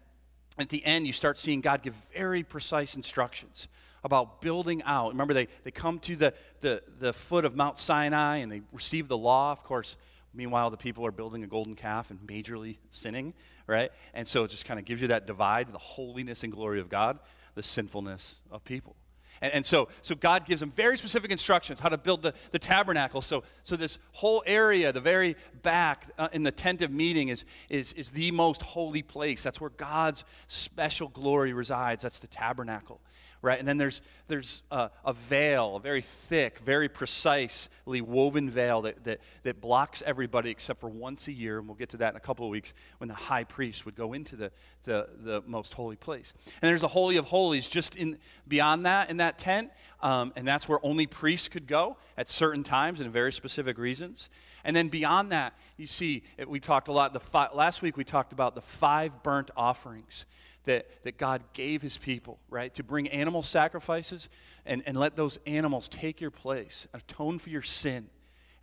at 0.59 0.69
the 0.69 0.85
end, 0.85 1.07
you 1.07 1.13
start 1.13 1.39
seeing 1.39 1.61
God 1.61 1.83
give 1.83 1.95
very 2.13 2.43
precise 2.43 2.97
instructions 2.97 3.69
about 4.03 4.41
building 4.41 4.83
out. 4.85 5.13
Remember, 5.13 5.35
they, 5.35 5.49
they 5.65 5.71
come 5.71 5.99
to 6.01 6.17
the, 6.17 6.35
the, 6.61 6.83
the 6.99 7.13
foot 7.13 7.45
of 7.45 7.55
Mount 7.55 7.79
Sinai 7.79 8.39
and 8.39 8.51
they 8.51 8.63
receive 8.73 9.09
the 9.09 9.19
law. 9.19 9.53
Of 9.53 9.63
course, 9.63 9.97
Meanwhile, 10.35 10.71
the 10.71 10.77
people 10.77 11.07
are 11.07 11.13
building 11.13 11.43
a 11.43 11.47
golden 11.47 11.75
calf 11.75 12.11
and 12.11 12.21
majorly 12.21 12.79
sinning, 12.91 13.35
right? 13.67 13.91
And 14.15 14.29
so 14.29 14.45
it 14.45 14.51
just 14.51 14.65
kind 14.65 14.79
of 14.79 14.87
gives 14.87 15.03
you 15.03 15.09
that 15.09 15.27
divide 15.27 15.73
the 15.73 15.79
holiness 15.79 16.43
and 16.45 16.53
glory 16.53 16.81
of 16.81 16.89
God, 16.89 17.19
the 17.55 17.63
sinfulness 17.63 18.41
of 18.51 18.65
people. 18.65 18.97
And, 19.41 19.53
and, 19.53 19.67
so, 19.67 19.89
so 20.03 20.15
God 20.15 20.47
gives 20.47 20.61
them 20.61 20.71
very 20.71 20.99
specific 20.99 21.31
instructions 21.31 21.81
how 21.81 21.89
to 21.89 21.99
build 21.99 22.23
the, 22.23 22.35
the 22.51 22.59
tabernacle. 22.59 23.21
So, 23.21 23.45
so 23.63 23.77
this 23.77 23.99
whole 24.13 24.43
area, 24.47 24.93
the 24.93 25.01
very 25.01 25.37
back 25.63 26.07
uh, 26.19 26.29
in 26.33 26.43
the 26.43 26.51
tent 26.51 26.83
of 26.83 26.91
meeting, 26.91 27.29
is, 27.29 27.45
is, 27.69 27.93
is 27.93 28.11
the 28.11 28.31
most 28.33 28.63
holy 28.63 29.03
place. 29.03 29.43
That's 29.43 29.61
where 29.61 29.71
God's 29.71 30.25
special 30.49 31.09
glory 31.09 31.53
resides. 31.53 32.03
That's 32.03 32.19
the 32.19 32.27
tabernacle 32.27 33.01
right? 33.41 33.59
And 33.59 33.67
then 33.67 33.79
there's, 33.79 34.01
there's 34.27 34.63
a, 34.71 34.91
a, 35.05 35.13
veil, 35.13 35.77
a 35.77 35.81
very 35.81 36.03
thick, 36.03 36.59
very 36.59 36.89
precisely 36.89 38.01
woven 38.01 38.51
veil 38.51 38.83
that, 38.83 39.05
that, 39.05 39.21
that 39.45 39.61
blocks 39.61 40.03
everybody 40.05 40.51
except 40.51 40.81
for 40.81 40.89
once 40.89 41.29
a 41.29 41.33
year, 41.33 41.59
and 41.59 41.69
we'll 41.69 41.77
get 41.77 41.91
to 41.91 41.97
that 41.99 42.13
in 42.13 42.17
a 42.17 42.21
couple 42.21 42.45
of 42.45 42.51
weeks, 42.51 42.75
when 42.99 43.09
the 43.09 43.15
high 43.15 43.45
priest 43.45 43.87
would 43.87 43.95
go 43.95 44.13
into 44.13 44.37
the, 44.37 44.51
the, 44.85 45.09
the 45.21 45.43
most 45.47 45.75
holy 45.75 45.97
place. 45.97 46.35
And 46.61 46.69
there's 46.69 46.83
a 46.83 46.89
Holy 46.89 47.17
of 47.17 47.27
Holies 47.27 47.69
just 47.69 47.97
in, 47.97 48.19
beyond 48.47 48.87
that 48.87 49.11
in 49.11 49.19
that 49.19 49.39
tent, 49.39 49.71
um, 50.01 50.33
and 50.37 50.47
that's 50.47 50.69
where 50.69 50.85
only 50.85 51.07
priests 51.07 51.49
could 51.49 51.67
go 51.67 51.97
at 52.17 52.29
certain 52.29 52.63
times 52.63 53.01
and 53.01 53.11
very 53.13 53.33
specific 53.33 53.79
reasons. 53.79 54.29
And 54.65 54.75
then 54.75 54.89
beyond 54.89 55.33
that, 55.33 55.55
you 55.77 55.87
see, 55.87 56.25
we 56.47 56.61
talked 56.61 56.89
a 56.89 56.93
lot, 56.93 57.13
the 57.13 57.21
fi- 57.21 57.49
last 57.55 57.81
week 57.83 57.97
we 57.97 58.05
talked 58.05 58.33
about 58.33 58.55
the 58.55 58.61
five 58.61 59.23
burnt 59.23 59.51
offerings 59.57 60.27
that, 60.69 60.87
that 61.03 61.17
God 61.17 61.43
gave 61.55 61.81
his 61.81 61.97
people, 61.97 62.39
right? 62.51 62.73
To 62.75 62.83
bring 62.83 63.09
animal 63.09 63.43
sacrifices 63.43 64.29
and, 64.67 64.83
and 64.85 64.99
let 64.99 65.17
those 65.17 65.39
animals 65.47 65.89
take 65.89 66.21
your 66.21 66.31
place, 66.31 66.87
atone 66.93 67.39
for 67.39 67.49
your 67.49 67.63
sin 67.63 68.09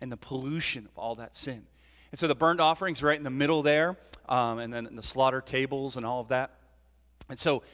and 0.00 0.10
the 0.12 0.16
pollution 0.16 0.86
of 0.86 0.96
all 0.96 1.16
that 1.16 1.34
sin. 1.34 1.64
And 2.12 2.18
so 2.18 2.28
the 2.28 2.36
burnt 2.36 2.60
offerings 2.60 3.02
right 3.02 3.18
in 3.18 3.24
the 3.24 3.30
middle 3.30 3.60
there, 3.60 3.96
um, 4.28 4.60
and 4.60 4.72
then 4.72 4.88
the 4.94 5.02
slaughter 5.02 5.40
tables 5.40 5.96
and 5.96 6.06
all 6.06 6.20
of 6.20 6.28
that. 6.28 6.52
And 7.28 7.40
so 7.40 7.64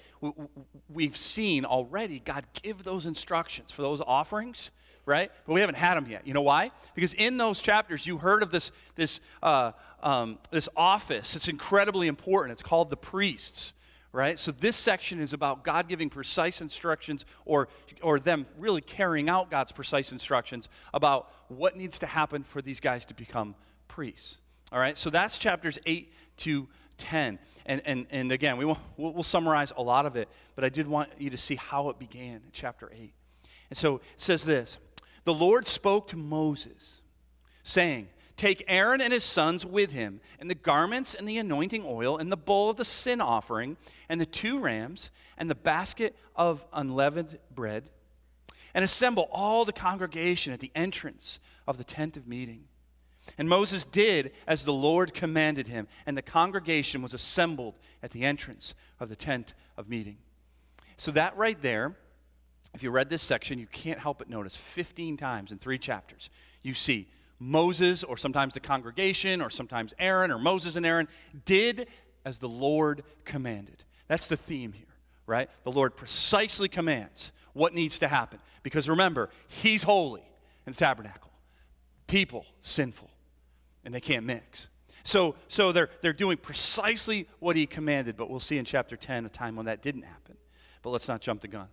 we've 0.89 1.17
seen 1.17 1.67
already 1.67 2.19
God 2.19 2.45
give 2.63 2.85
those 2.85 3.05
instructions 3.05 3.71
for 3.71 3.83
those 3.83 4.01
offerings, 4.01 4.71
right? 5.05 5.31
But 5.47 5.53
we 5.53 5.61
haven't 5.61 5.77
had 5.77 5.97
them 5.97 6.07
yet. 6.09 6.27
You 6.27 6.33
know 6.33 6.41
why? 6.41 6.71
Because 6.95 7.13
in 7.13 7.37
those 7.37 7.61
chapters, 7.61 8.07
you 8.07 8.17
heard 8.17 8.43
of 8.43 8.51
this, 8.51 8.73
this, 8.95 9.21
uh, 9.43 9.73
um, 10.03 10.39
this 10.51 10.71
office. 10.75 11.37
It's 11.37 11.49
incredibly 11.49 12.09
important. 12.09 12.53
It's 12.53 12.63
called 12.63 12.89
the 12.89 12.97
priests 12.97 13.75
right? 14.13 14.39
So 14.39 14.53
this 14.53 14.77
section 14.77 15.19
is 15.21 15.33
about 15.33 15.65
God 15.65 15.89
giving 15.89 16.11
precise 16.11 16.61
instructions 16.61 17.25
or, 17.45 17.69
or 18.03 18.21
them 18.21 18.47
really 18.59 18.83
carrying 18.83 19.29
out 19.29 19.51
God's 19.51 19.73
precise 19.73 20.13
instructions 20.13 20.69
about 20.93 21.33
what 21.49 21.77
needs 21.77 21.99
to 22.01 22.07
happen 22.07 22.43
for 22.43 22.61
these 22.61 22.81
guys 22.81 23.07
to 23.07 23.15
become 23.15 23.55
priests. 23.89 24.39
All 24.71 24.79
right, 24.79 24.97
so 24.97 25.11
that's 25.11 25.39
chapters 25.39 25.79
8 25.87 26.13
to 26.39 26.69
10. 26.99 27.39
And, 27.67 27.83
and, 27.85 28.07
and 28.11 28.33
again, 28.33 28.57
we 28.57 28.65
will, 28.65 28.79
we'll 28.97 29.23
summarize 29.23 29.73
a 29.77 29.83
lot 29.83 30.07
of 30.07 30.17
it, 30.17 30.29
but 30.55 30.65
I 30.65 30.69
did 30.69 30.87
want 30.87 31.11
you 31.19 31.31
to 31.31 31.37
see 31.37 31.57
how 31.57 31.89
it 31.89 31.99
began 31.99 32.37
in 32.37 32.51
chapter 32.53 32.91
8. 32.95 33.13
And 33.71 33.77
so 33.77 33.97
it 33.97 34.03
says 34.17 34.45
this 34.45 34.79
The 35.25 35.35
Lord 35.35 35.67
spoke 35.67 36.09
to 36.09 36.17
Moses, 36.17 37.01
saying, 37.63 38.09
Take 38.43 38.65
Aaron 38.67 39.01
and 39.01 39.13
his 39.13 39.23
sons 39.23 39.65
with 39.65 39.93
him, 39.93 40.21
and 40.41 40.51
the 40.51 40.57
garments 40.57 41.15
and 41.15 41.29
the 41.29 41.39
anointing 41.39 41.85
oil, 41.87 42.19
and 42.19 42.33
the 42.33 42.37
bowl 42.37 42.71
of 42.71 42.77
the 42.77 42.85
sin 42.85 43.21
offering, 43.21 43.77
and 44.09 44.21
the 44.21 44.27
two 44.27 44.59
rams, 44.59 45.13
and 45.39 45.49
the 45.49 45.55
basket 45.55 46.17
of 46.35 46.67
unleavened 46.73 47.39
bread, 47.55 47.91
and 48.75 48.85
assemble 48.85 49.29
all 49.31 49.65
the 49.65 49.73
congregation 49.73 50.53
at 50.53 50.59
the 50.59 50.73
entrance 50.75 51.39
of 51.69 51.79
the 51.79 51.85
tent 51.85 52.17
of 52.17 52.27
meeting. 52.27 52.65
And 53.39 53.49
Moses 53.49 53.85
did 53.85 54.33
as 54.45 54.65
the 54.65 54.73
Lord 54.73 55.15
commanded 55.15 55.69
him, 55.69 55.87
and 56.05 56.19
the 56.19 56.21
congregation 56.21 57.01
was 57.01 57.15
assembled 57.15 57.79
at 58.03 58.11
the 58.11 58.25
entrance 58.25 58.75
of 58.99 59.09
the 59.09 59.15
tent 59.15 59.55
of 59.77 59.89
meeting. 59.89 60.17
So, 60.97 61.13
that 61.13 61.37
right 61.37 61.63
there, 61.63 61.95
if 62.75 62.83
you 62.83 62.91
read 62.91 63.09
this 63.09 63.23
section, 63.23 63.61
you 63.61 63.69
can't 63.69 64.01
help 64.01 64.19
but 64.19 64.29
notice 64.29 64.57
15 64.57 65.17
times 65.17 65.53
in 65.53 65.59
three 65.59 65.79
chapters, 65.79 66.29
you 66.65 66.75
see 66.75 67.07
Moses, 67.43 68.05
or 68.05 68.17
sometimes 68.17 68.55
the 68.55 68.61
congregation, 68.61 69.43
or 69.43 69.51
sometimes 69.51 69.93
Aaron, 69.99 70.31
or 70.31 70.39
Moses 70.39 70.77
and 70.77 70.87
Aaron, 70.87 71.09
did 71.45 71.89
as 72.25 72.39
the 72.39 72.49
Lord 72.49 73.03
commanded. 73.25 73.83
That's 74.07 74.29
the 74.29 74.37
theme 74.37 74.73
here, 74.73 74.87
right? 75.27 75.51
The 75.65 75.73
Lord 75.73 75.97
precisely 75.97 76.69
commands 76.69 77.33
what 77.53 77.75
needs 77.75 77.99
to 77.99 78.09
happen. 78.09 78.39
Because 78.63 78.89
remember, 78.89 79.29
He's 79.49 79.83
holy 79.83 80.23
in 80.67 80.73
the 80.73 80.79
tabernacle, 80.79 81.33
people 82.07 82.47
sinful, 82.61 83.11
and 83.85 83.93
they 83.93 84.01
can't 84.01 84.25
mix. 84.25 84.69
So, 85.03 85.35
so 85.49 85.73
they're, 85.73 85.91
they're 86.01 86.13
doing 86.13 86.37
precisely 86.37 87.27
what 87.41 87.57
He 87.57 87.67
commanded, 87.67 88.17
but 88.17 88.31
we'll 88.31 88.39
see 88.39 88.59
in 88.59 88.65
chapter 88.65 88.97
10 88.97 89.27
a 89.27 89.29
time 89.29 89.57
when 89.57 89.67
that 89.67 89.83
didn't 89.83 90.03
happen. 90.03 90.37
But 90.83 90.91
let's 90.91 91.09
not 91.09 91.21
jump 91.21 91.41
the 91.41 91.49
gun. 91.49 91.67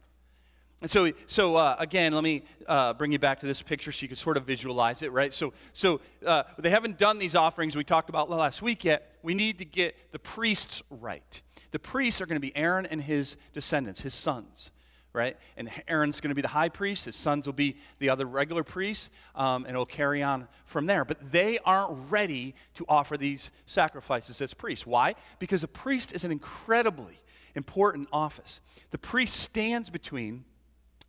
And 0.81 0.89
so, 0.89 1.11
so 1.27 1.57
uh, 1.57 1.75
again, 1.77 2.13
let 2.13 2.23
me 2.23 2.43
uh, 2.65 2.93
bring 2.93 3.11
you 3.11 3.19
back 3.19 3.39
to 3.41 3.45
this 3.45 3.61
picture 3.61 3.91
so 3.91 4.03
you 4.03 4.07
can 4.07 4.15
sort 4.15 4.37
of 4.37 4.45
visualize 4.45 5.01
it, 5.01 5.11
right? 5.11 5.33
So, 5.33 5.53
so 5.73 5.99
uh, 6.25 6.43
they 6.57 6.69
haven't 6.69 6.97
done 6.97 7.19
these 7.19 7.35
offerings 7.35 7.75
we 7.75 7.83
talked 7.83 8.09
about 8.09 8.29
last 8.29 8.61
week 8.61 8.85
yet. 8.85 9.17
We 9.21 9.33
need 9.33 9.57
to 9.57 9.65
get 9.65 10.11
the 10.13 10.19
priests 10.19 10.81
right. 10.89 11.41
The 11.71 11.79
priests 11.79 12.21
are 12.21 12.25
going 12.25 12.37
to 12.37 12.41
be 12.41 12.55
Aaron 12.55 12.85
and 12.85 13.01
his 13.01 13.35
descendants, 13.51 14.01
his 14.01 14.13
sons, 14.13 14.71
right? 15.11 15.35
And 15.57 15.69
Aaron's 15.85 16.21
going 16.21 16.29
to 16.29 16.35
be 16.35 16.41
the 16.41 16.47
high 16.47 16.69
priest. 16.69 17.05
His 17.05 17.15
sons 17.15 17.45
will 17.45 17.53
be 17.53 17.75
the 17.99 18.09
other 18.09 18.25
regular 18.25 18.63
priests, 18.63 19.09
um, 19.35 19.65
and 19.65 19.71
it'll 19.71 19.85
carry 19.85 20.23
on 20.23 20.47
from 20.63 20.85
there. 20.85 21.03
But 21.03 21.31
they 21.31 21.59
aren't 21.59 22.09
ready 22.09 22.55
to 22.75 22.85
offer 22.87 23.17
these 23.17 23.51
sacrifices 23.65 24.41
as 24.41 24.53
priests. 24.53 24.87
Why? 24.87 25.15
Because 25.39 25.61
a 25.61 25.67
priest 25.67 26.13
is 26.13 26.23
an 26.23 26.31
incredibly 26.31 27.19
important 27.53 28.07
office. 28.13 28.61
The 28.91 28.97
priest 28.97 29.35
stands 29.35 29.89
between 29.89 30.45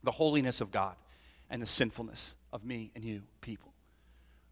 the 0.02 0.10
holiness 0.10 0.60
of 0.60 0.70
God 0.70 0.96
and 1.48 1.60
the 1.60 1.66
sinfulness 1.66 2.34
of 2.52 2.64
me 2.64 2.90
and 2.94 3.04
you, 3.04 3.22
people. 3.40 3.72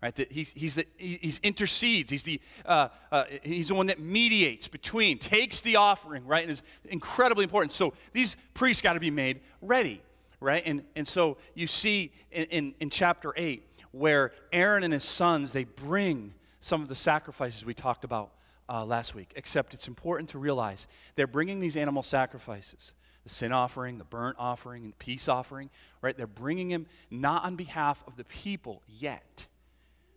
Right? 0.02 0.14
That 0.14 0.30
he's, 0.30 0.52
he's, 0.52 0.76
the, 0.76 0.86
he's 0.96 1.40
intercedes. 1.40 2.10
He's 2.10 2.22
the, 2.22 2.40
uh, 2.64 2.88
uh, 3.10 3.24
he's 3.42 3.68
the 3.68 3.74
one 3.74 3.86
that 3.86 3.98
mediates 3.98 4.68
between, 4.68 5.18
takes 5.18 5.60
the 5.60 5.76
offering, 5.76 6.24
right? 6.24 6.42
And 6.42 6.52
is 6.52 6.62
incredibly 6.84 7.42
important. 7.42 7.72
So 7.72 7.94
these 8.12 8.36
priests 8.54 8.80
got 8.80 8.92
to 8.92 9.00
be 9.00 9.10
made 9.10 9.40
ready, 9.60 10.00
right? 10.40 10.62
And, 10.64 10.84
and 10.94 11.06
so 11.06 11.38
you 11.54 11.66
see 11.66 12.12
in, 12.30 12.44
in, 12.44 12.74
in 12.78 12.90
chapter 12.90 13.32
8 13.36 13.64
where 13.90 14.32
Aaron 14.52 14.84
and 14.84 14.92
his 14.92 15.04
sons, 15.04 15.50
they 15.52 15.64
bring 15.64 16.34
some 16.60 16.80
of 16.80 16.88
the 16.88 16.94
sacrifices 16.94 17.64
we 17.64 17.74
talked 17.74 18.04
about 18.04 18.30
uh, 18.68 18.84
last 18.84 19.16
week. 19.16 19.32
Except 19.34 19.74
it's 19.74 19.88
important 19.88 20.28
to 20.30 20.38
realize 20.38 20.86
they're 21.16 21.26
bringing 21.26 21.58
these 21.58 21.76
animal 21.76 22.04
sacrifices 22.04 22.94
the 23.28 23.34
sin 23.34 23.52
offering, 23.52 23.98
the 23.98 24.04
burnt 24.04 24.36
offering, 24.38 24.84
and 24.84 24.98
peace 24.98 25.28
offering, 25.28 25.68
right? 26.00 26.16
They're 26.16 26.26
bringing 26.26 26.68
them 26.68 26.86
not 27.10 27.44
on 27.44 27.56
behalf 27.56 28.02
of 28.06 28.16
the 28.16 28.24
people 28.24 28.82
yet, 28.88 29.46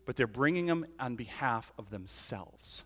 but 0.05 0.15
they're 0.15 0.27
bringing 0.27 0.65
them 0.65 0.85
on 0.99 1.15
behalf 1.15 1.73
of 1.77 1.89
themselves, 1.89 2.85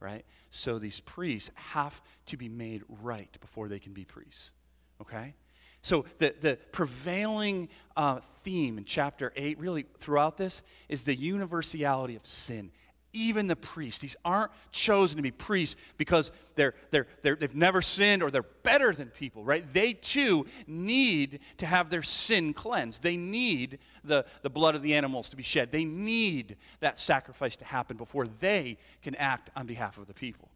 right? 0.00 0.24
So 0.50 0.78
these 0.78 1.00
priests 1.00 1.50
have 1.54 2.00
to 2.26 2.36
be 2.36 2.48
made 2.48 2.82
right 3.02 3.36
before 3.40 3.68
they 3.68 3.78
can 3.78 3.92
be 3.92 4.04
priests, 4.04 4.52
okay? 5.02 5.34
So 5.82 6.06
the, 6.16 6.34
the 6.40 6.58
prevailing 6.72 7.68
uh, 7.96 8.20
theme 8.20 8.78
in 8.78 8.84
chapter 8.84 9.32
8, 9.36 9.58
really 9.58 9.84
throughout 9.98 10.38
this, 10.38 10.62
is 10.88 11.04
the 11.04 11.14
universality 11.14 12.16
of 12.16 12.26
sin 12.26 12.70
even 13.12 13.46
the 13.46 13.56
priests. 13.56 14.00
These 14.00 14.16
aren't 14.24 14.52
chosen 14.70 15.16
to 15.16 15.22
be 15.22 15.30
priests 15.30 15.76
because 15.96 16.30
they're, 16.54 16.74
they're, 16.90 17.06
they're, 17.22 17.36
they've 17.36 17.54
never 17.54 17.82
sinned 17.82 18.22
or 18.22 18.30
they're 18.30 18.42
better 18.42 18.92
than 18.92 19.08
people, 19.08 19.44
right? 19.44 19.64
They 19.72 19.92
too 19.92 20.46
need 20.66 21.40
to 21.58 21.66
have 21.66 21.90
their 21.90 22.02
sin 22.02 22.52
cleansed. 22.52 23.02
They 23.02 23.16
need 23.16 23.78
the, 24.04 24.24
the 24.42 24.50
blood 24.50 24.74
of 24.74 24.82
the 24.82 24.94
animals 24.94 25.28
to 25.30 25.36
be 25.36 25.42
shed. 25.42 25.72
They 25.72 25.84
need 25.84 26.56
that 26.80 26.98
sacrifice 26.98 27.56
to 27.56 27.64
happen 27.64 27.96
before 27.96 28.26
they 28.26 28.78
can 29.02 29.14
act 29.16 29.50
on 29.56 29.66
behalf 29.66 29.98
of 29.98 30.06
the 30.06 30.14
people. 30.14 30.48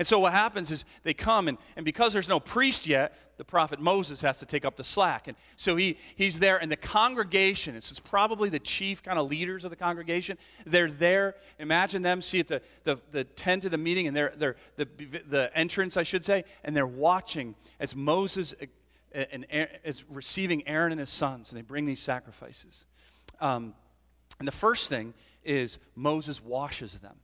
And 0.00 0.06
so 0.06 0.18
what 0.18 0.32
happens 0.32 0.70
is 0.70 0.86
they 1.02 1.12
come, 1.12 1.46
and, 1.46 1.58
and 1.76 1.84
because 1.84 2.14
there's 2.14 2.26
no 2.26 2.40
priest 2.40 2.86
yet, 2.86 3.36
the 3.36 3.44
prophet 3.44 3.80
Moses 3.80 4.22
has 4.22 4.38
to 4.38 4.46
take 4.46 4.64
up 4.64 4.78
the 4.78 4.82
slack. 4.82 5.28
And 5.28 5.36
so 5.56 5.76
he, 5.76 5.98
he's 6.16 6.40
there, 6.40 6.56
and 6.56 6.72
the 6.72 6.76
congregation, 6.76 7.76
it's 7.76 8.00
probably 8.00 8.48
the 8.48 8.60
chief 8.60 9.02
kind 9.02 9.18
of 9.18 9.28
leaders 9.28 9.62
of 9.62 9.68
the 9.68 9.76
congregation, 9.76 10.38
they're 10.64 10.90
there. 10.90 11.34
Imagine 11.58 12.00
them, 12.00 12.22
see 12.22 12.40
at 12.40 12.48
the, 12.48 12.62
the, 12.84 12.98
the 13.10 13.24
tent 13.24 13.66
of 13.66 13.72
the 13.72 13.76
meeting, 13.76 14.06
and 14.06 14.16
they're, 14.16 14.32
they're 14.38 14.56
the, 14.76 14.88
the 15.28 15.50
entrance, 15.54 15.98
I 15.98 16.02
should 16.02 16.24
say, 16.24 16.44
and 16.64 16.74
they're 16.74 16.86
watching 16.86 17.54
as 17.78 17.94
Moses 17.94 18.54
uh, 19.14 19.24
and, 19.30 19.44
is 19.84 20.06
receiving 20.08 20.66
Aaron 20.66 20.92
and 20.92 20.98
his 20.98 21.10
sons, 21.10 21.52
and 21.52 21.58
they 21.58 21.62
bring 21.62 21.84
these 21.84 22.00
sacrifices. 22.00 22.86
Um, 23.38 23.74
and 24.38 24.48
the 24.48 24.52
first 24.52 24.88
thing 24.88 25.12
is 25.44 25.78
Moses 25.94 26.42
washes 26.42 27.00
them 27.00 27.16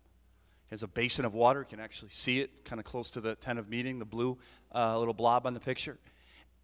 has 0.76 0.82
a 0.82 0.88
basin 0.88 1.24
of 1.24 1.32
water. 1.32 1.60
You 1.60 1.66
can 1.66 1.80
actually 1.80 2.10
see 2.10 2.40
it 2.40 2.64
kind 2.64 2.78
of 2.78 2.84
close 2.84 3.10
to 3.12 3.20
the 3.20 3.34
tent 3.34 3.58
of 3.58 3.70
meeting, 3.70 3.98
the 3.98 4.04
blue 4.04 4.36
uh, 4.74 4.98
little 4.98 5.14
blob 5.14 5.46
on 5.46 5.54
the 5.54 5.60
picture. 5.60 5.98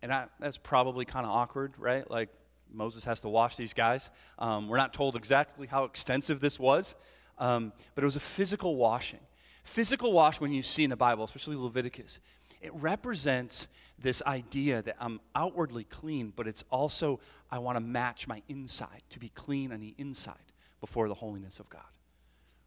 And 0.02 0.12
I, 0.12 0.26
that's 0.38 0.58
probably 0.58 1.06
kind 1.06 1.24
of 1.24 1.32
awkward, 1.32 1.72
right? 1.78 2.08
Like 2.10 2.28
Moses 2.70 3.04
has 3.04 3.20
to 3.20 3.30
wash 3.30 3.56
these 3.56 3.72
guys. 3.72 4.10
Um, 4.38 4.68
we're 4.68 4.76
not 4.76 4.92
told 4.92 5.16
exactly 5.16 5.66
how 5.66 5.84
extensive 5.84 6.40
this 6.40 6.58
was, 6.58 6.94
um, 7.38 7.72
but 7.94 8.04
it 8.04 8.04
was 8.04 8.16
a 8.16 8.20
physical 8.20 8.76
washing. 8.76 9.20
Physical 9.64 10.12
wash, 10.12 10.40
when 10.40 10.52
you 10.52 10.62
see 10.62 10.84
in 10.84 10.90
the 10.90 10.96
Bible, 10.96 11.24
especially 11.24 11.56
Leviticus, 11.56 12.18
it 12.60 12.72
represents 12.74 13.66
this 13.98 14.22
idea 14.26 14.82
that 14.82 14.96
I'm 15.00 15.20
outwardly 15.34 15.84
clean, 15.84 16.32
but 16.34 16.46
it's 16.46 16.64
also 16.70 17.20
I 17.50 17.60
want 17.60 17.76
to 17.76 17.80
match 17.80 18.28
my 18.28 18.42
inside 18.48 19.02
to 19.10 19.18
be 19.18 19.30
clean 19.30 19.72
on 19.72 19.80
the 19.80 19.94
inside 19.96 20.52
before 20.80 21.08
the 21.08 21.14
holiness 21.14 21.60
of 21.60 21.70
God 21.70 21.82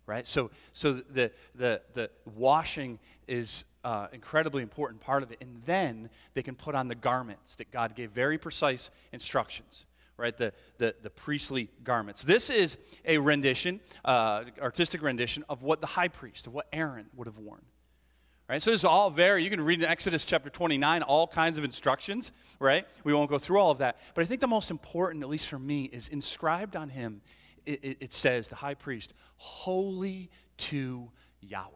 right? 0.06 0.28
So, 0.28 0.52
so 0.74 0.94
the, 0.94 1.32
the, 1.56 1.82
the 1.94 2.10
washing 2.36 3.00
is 3.28 3.66
uh, 3.84 4.08
incredibly 4.14 4.64
important 4.64 5.02
part 5.02 5.24
of 5.24 5.32
it. 5.32 5.38
And 5.42 5.62
then 5.66 6.10
they 6.34 6.42
can 6.42 6.56
put 6.56 6.76
on 6.76 6.88
the 6.88 6.96
garments 6.96 7.56
that 7.56 7.72
God 7.72 7.96
gave 7.96 8.12
very 8.12 8.38
precise 8.38 8.90
instructions, 9.12 9.86
right? 10.18 10.36
The, 10.36 10.54
the, 10.78 10.96
the 11.02 11.10
priestly 11.10 11.70
garments. 11.84 12.24
This 12.24 12.50
is 12.50 12.78
a 13.06 13.18
rendition, 13.18 13.80
uh, 14.04 14.46
artistic 14.62 15.02
rendition 15.02 15.44
of 15.50 15.64
what 15.64 15.82
the 15.82 15.88
high 15.88 16.08
priest, 16.08 16.48
of 16.48 16.54
what 16.54 16.68
Aaron 16.74 17.08
would 17.16 17.28
have 17.28 17.38
worn. 17.38 17.62
Right? 18.48 18.62
So 18.62 18.70
this 18.70 18.82
is 18.82 18.86
all 18.86 19.10
very, 19.10 19.44
you 19.44 19.50
can 19.50 19.62
read 19.62 19.82
in 19.82 19.90
Exodus 19.90 20.24
chapter 20.24 20.52
29 20.52 21.02
all 21.02 21.26
kinds 21.26 21.58
of 21.58 21.64
instructions, 21.64 22.32
right? 22.60 22.88
We 23.04 23.12
won't 23.12 23.32
go 23.32 23.40
through 23.40 23.60
all 23.60 23.72
of 23.72 23.80
that. 23.80 23.98
But 24.14 24.22
I 24.22 24.26
think 24.26 24.40
the 24.40 24.48
most 24.48 24.70
important, 24.70 25.24
at 25.24 25.30
least 25.30 25.48
for 25.48 25.58
me, 25.58 25.86
is 25.86 26.10
inscribed 26.10 26.76
on 26.76 26.90
him 26.90 27.22
it, 27.66 27.98
it 28.02 28.14
says, 28.14 28.48
the 28.48 28.56
high 28.56 28.74
priest, 28.74 29.14
holy 29.38 30.30
to 30.58 31.10
Yahweh, 31.42 31.72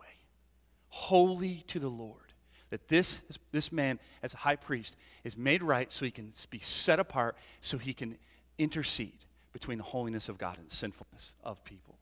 holy 0.90 1.64
to 1.68 1.80
the 1.80 1.90
Lord. 1.90 2.22
That 2.70 2.88
this, 2.88 3.24
this 3.52 3.72
man, 3.72 4.00
as 4.22 4.36
a 4.36 4.38
high 4.38 4.56
priest, 4.56 4.96
is 5.24 5.36
made 5.36 5.64
right 5.64 5.92
so 5.92 6.06
he 6.06 6.12
can 6.12 6.32
be 6.52 6.60
set 6.60 7.00
apart, 7.00 7.36
so 7.62 7.80
he 7.80 7.94
can 7.94 8.18
intercede 8.58 9.26
between 9.54 9.80
the 9.80 9.84
holiness 9.84 10.30
of 10.30 10.38
God 10.38 10.60
and 10.60 10.70
the 10.70 10.76
sinfulness 10.76 11.36
of 11.44 11.64
people. 11.64 11.98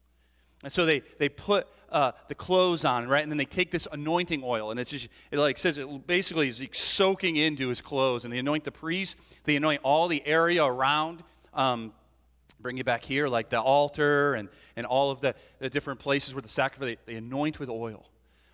And 0.64 0.74
so 0.74 0.86
they, 0.86 1.04
they 1.20 1.30
put 1.30 1.68
uh, 1.90 2.12
the 2.28 2.36
clothes 2.36 2.84
on, 2.84 3.08
right? 3.08 3.22
And 3.22 3.32
then 3.32 3.38
they 3.38 3.46
take 3.46 3.72
this 3.72 3.88
anointing 3.92 4.42
oil, 4.44 4.72
and 4.72 4.80
it's 4.80 4.92
just, 4.92 5.08
it 5.32 5.38
like 5.38 5.58
says 5.58 5.78
it 5.78 6.08
basically 6.08 6.50
is 6.50 6.62
soaking 6.74 7.36
into 7.36 7.70
his 7.70 7.80
clothes. 7.80 8.26
And 8.26 8.34
they 8.34 8.40
anoint 8.40 8.64
the 8.64 8.72
priest, 8.72 9.18
they 9.44 9.56
anoint 9.56 9.82
all 9.84 10.08
the 10.08 10.26
area 10.26 10.66
around. 10.66 11.24
Um, 11.54 11.94
bring 12.60 12.78
you 12.78 12.84
back 12.84 13.04
here, 13.04 13.28
like 13.28 13.50
the 13.50 13.60
altar 13.60 14.34
and, 14.34 14.50
and 14.76 14.86
all 14.86 15.12
of 15.12 15.22
the, 15.22 15.36
the 15.60 15.70
different 15.70 16.00
places 16.00 16.34
where 16.34 16.42
the 16.42 16.50
sacrifice, 16.50 16.98
they, 17.06 17.14
they 17.14 17.18
anoint 17.18 17.60
with 17.60 17.70
oil. 17.70 18.10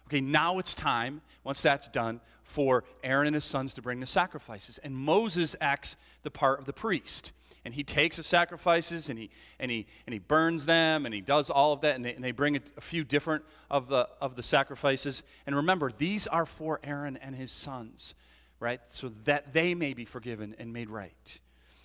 Okay, 0.08 0.22
now 0.22 0.60
it's 0.60 0.74
time, 0.74 1.22
once 1.44 1.62
that's 1.62 1.88
done, 1.88 2.20
for 2.44 2.84
Aaron 3.04 3.28
and 3.28 3.36
his 3.36 3.46
sons 3.46 3.74
to 3.76 3.82
bring 3.82 4.00
the 4.00 4.06
sacrifices. 4.06 4.78
And 4.80 4.96
Moses 4.96 5.56
acts 5.62 5.96
the 6.24 6.32
part 6.32 6.60
of 6.60 6.66
the 6.66 6.74
priest. 6.74 7.32
And 7.66 7.74
he 7.74 7.84
takes 7.84 8.18
the 8.18 8.24
sacrifices 8.24 9.08
and 9.10 9.18
he, 9.18 9.30
and 9.58 9.72
he, 9.72 9.88
and 10.06 10.14
he 10.14 10.20
burns 10.20 10.66
them 10.66 11.06
and 11.06 11.16
he 11.16 11.22
does 11.22 11.50
all 11.50 11.72
of 11.72 11.82
that. 11.82 11.96
And 11.96 12.04
they, 12.04 12.14
and 12.14 12.24
they 12.24 12.32
bring 12.32 12.58
a, 12.58 12.60
a 12.76 12.82
few 12.82 13.06
different 13.06 13.46
of 13.72 13.88
the, 13.88 14.10
of 14.20 14.36
the 14.36 14.44
sacrifices. 14.44 15.24
And 15.48 15.56
remember, 15.56 15.90
these 15.90 16.28
are 16.28 16.46
for 16.46 16.82
Aaron 16.84 17.16
and 17.18 17.36
his 17.36 17.52
sons, 17.52 18.16
right? 18.60 18.82
So 18.88 19.14
that 19.24 19.54
they 19.54 19.74
may 19.74 19.94
be 19.94 20.04
forgiven 20.04 20.56
and 20.60 20.74
made 20.74 20.90
right. 20.90 21.40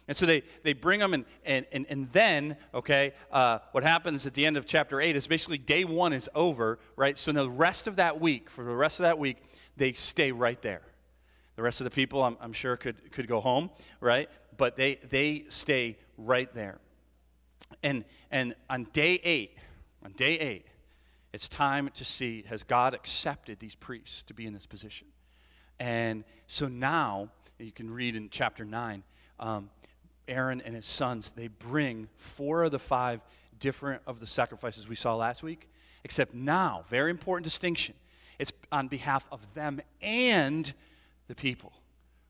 And 0.08 0.16
so 0.16 0.24
they, 0.24 0.42
they 0.62 0.72
bring 0.72 1.00
them, 1.00 1.12
and, 1.12 1.26
and, 1.44 1.66
and, 1.70 1.86
and 1.90 2.10
then, 2.12 2.56
okay, 2.72 3.12
uh, 3.30 3.58
what 3.72 3.84
happens 3.84 4.26
at 4.26 4.32
the 4.32 4.46
end 4.46 4.56
of 4.56 4.64
chapter 4.64 5.02
8 5.02 5.14
is 5.14 5.26
basically 5.26 5.58
day 5.58 5.84
one 5.84 6.14
is 6.14 6.30
over, 6.34 6.78
right? 6.96 7.18
So 7.18 7.30
the 7.30 7.48
rest 7.48 7.86
of 7.86 7.96
that 7.96 8.18
week, 8.18 8.48
for 8.48 8.64
the 8.64 8.74
rest 8.74 9.00
of 9.00 9.04
that 9.04 9.18
week, 9.18 9.36
they 9.76 9.92
stay 9.92 10.32
right 10.32 10.60
there. 10.62 10.80
The 11.56 11.62
rest 11.62 11.80
of 11.80 11.84
the 11.84 11.90
people, 11.90 12.22
I'm, 12.22 12.38
I'm 12.40 12.54
sure, 12.54 12.76
could, 12.78 13.12
could 13.12 13.28
go 13.28 13.40
home, 13.40 13.68
right? 14.00 14.30
But 14.56 14.76
they, 14.76 14.94
they 14.94 15.44
stay 15.50 15.98
right 16.16 16.52
there. 16.54 16.78
And, 17.82 18.04
and 18.30 18.54
on 18.70 18.84
day 18.94 19.20
eight, 19.22 19.58
on 20.02 20.12
day 20.12 20.38
eight, 20.38 20.66
it's 21.34 21.48
time 21.48 21.90
to 21.94 22.04
see 22.04 22.44
has 22.48 22.62
God 22.62 22.94
accepted 22.94 23.58
these 23.60 23.74
priests 23.74 24.22
to 24.24 24.34
be 24.34 24.46
in 24.46 24.54
this 24.54 24.66
position? 24.66 25.08
And 25.78 26.24
so 26.46 26.66
now, 26.66 27.28
you 27.58 27.72
can 27.72 27.90
read 27.90 28.16
in 28.16 28.30
chapter 28.30 28.64
9, 28.64 29.02
um, 29.38 29.70
Aaron 30.28 30.61
and 30.61 30.75
his 30.75 30.87
sons, 30.87 31.30
they 31.30 31.49
bring 31.49 32.08
four 32.16 32.64
of 32.64 32.70
the 32.70 32.78
five 32.78 33.20
different 33.58 34.02
of 34.06 34.20
the 34.20 34.26
sacrifices 34.26 34.88
we 34.88 34.94
saw 34.94 35.16
last 35.16 35.42
week, 35.42 35.68
except 36.04 36.35
now, 36.35 36.85
very 36.88 37.11
important 37.11 37.44
distinction, 37.44 37.94
it's 38.38 38.52
on 38.70 38.88
behalf 38.88 39.28
of 39.32 39.54
them 39.54 39.80
and 40.00 40.73
the 41.26 41.35
people. 41.35 41.73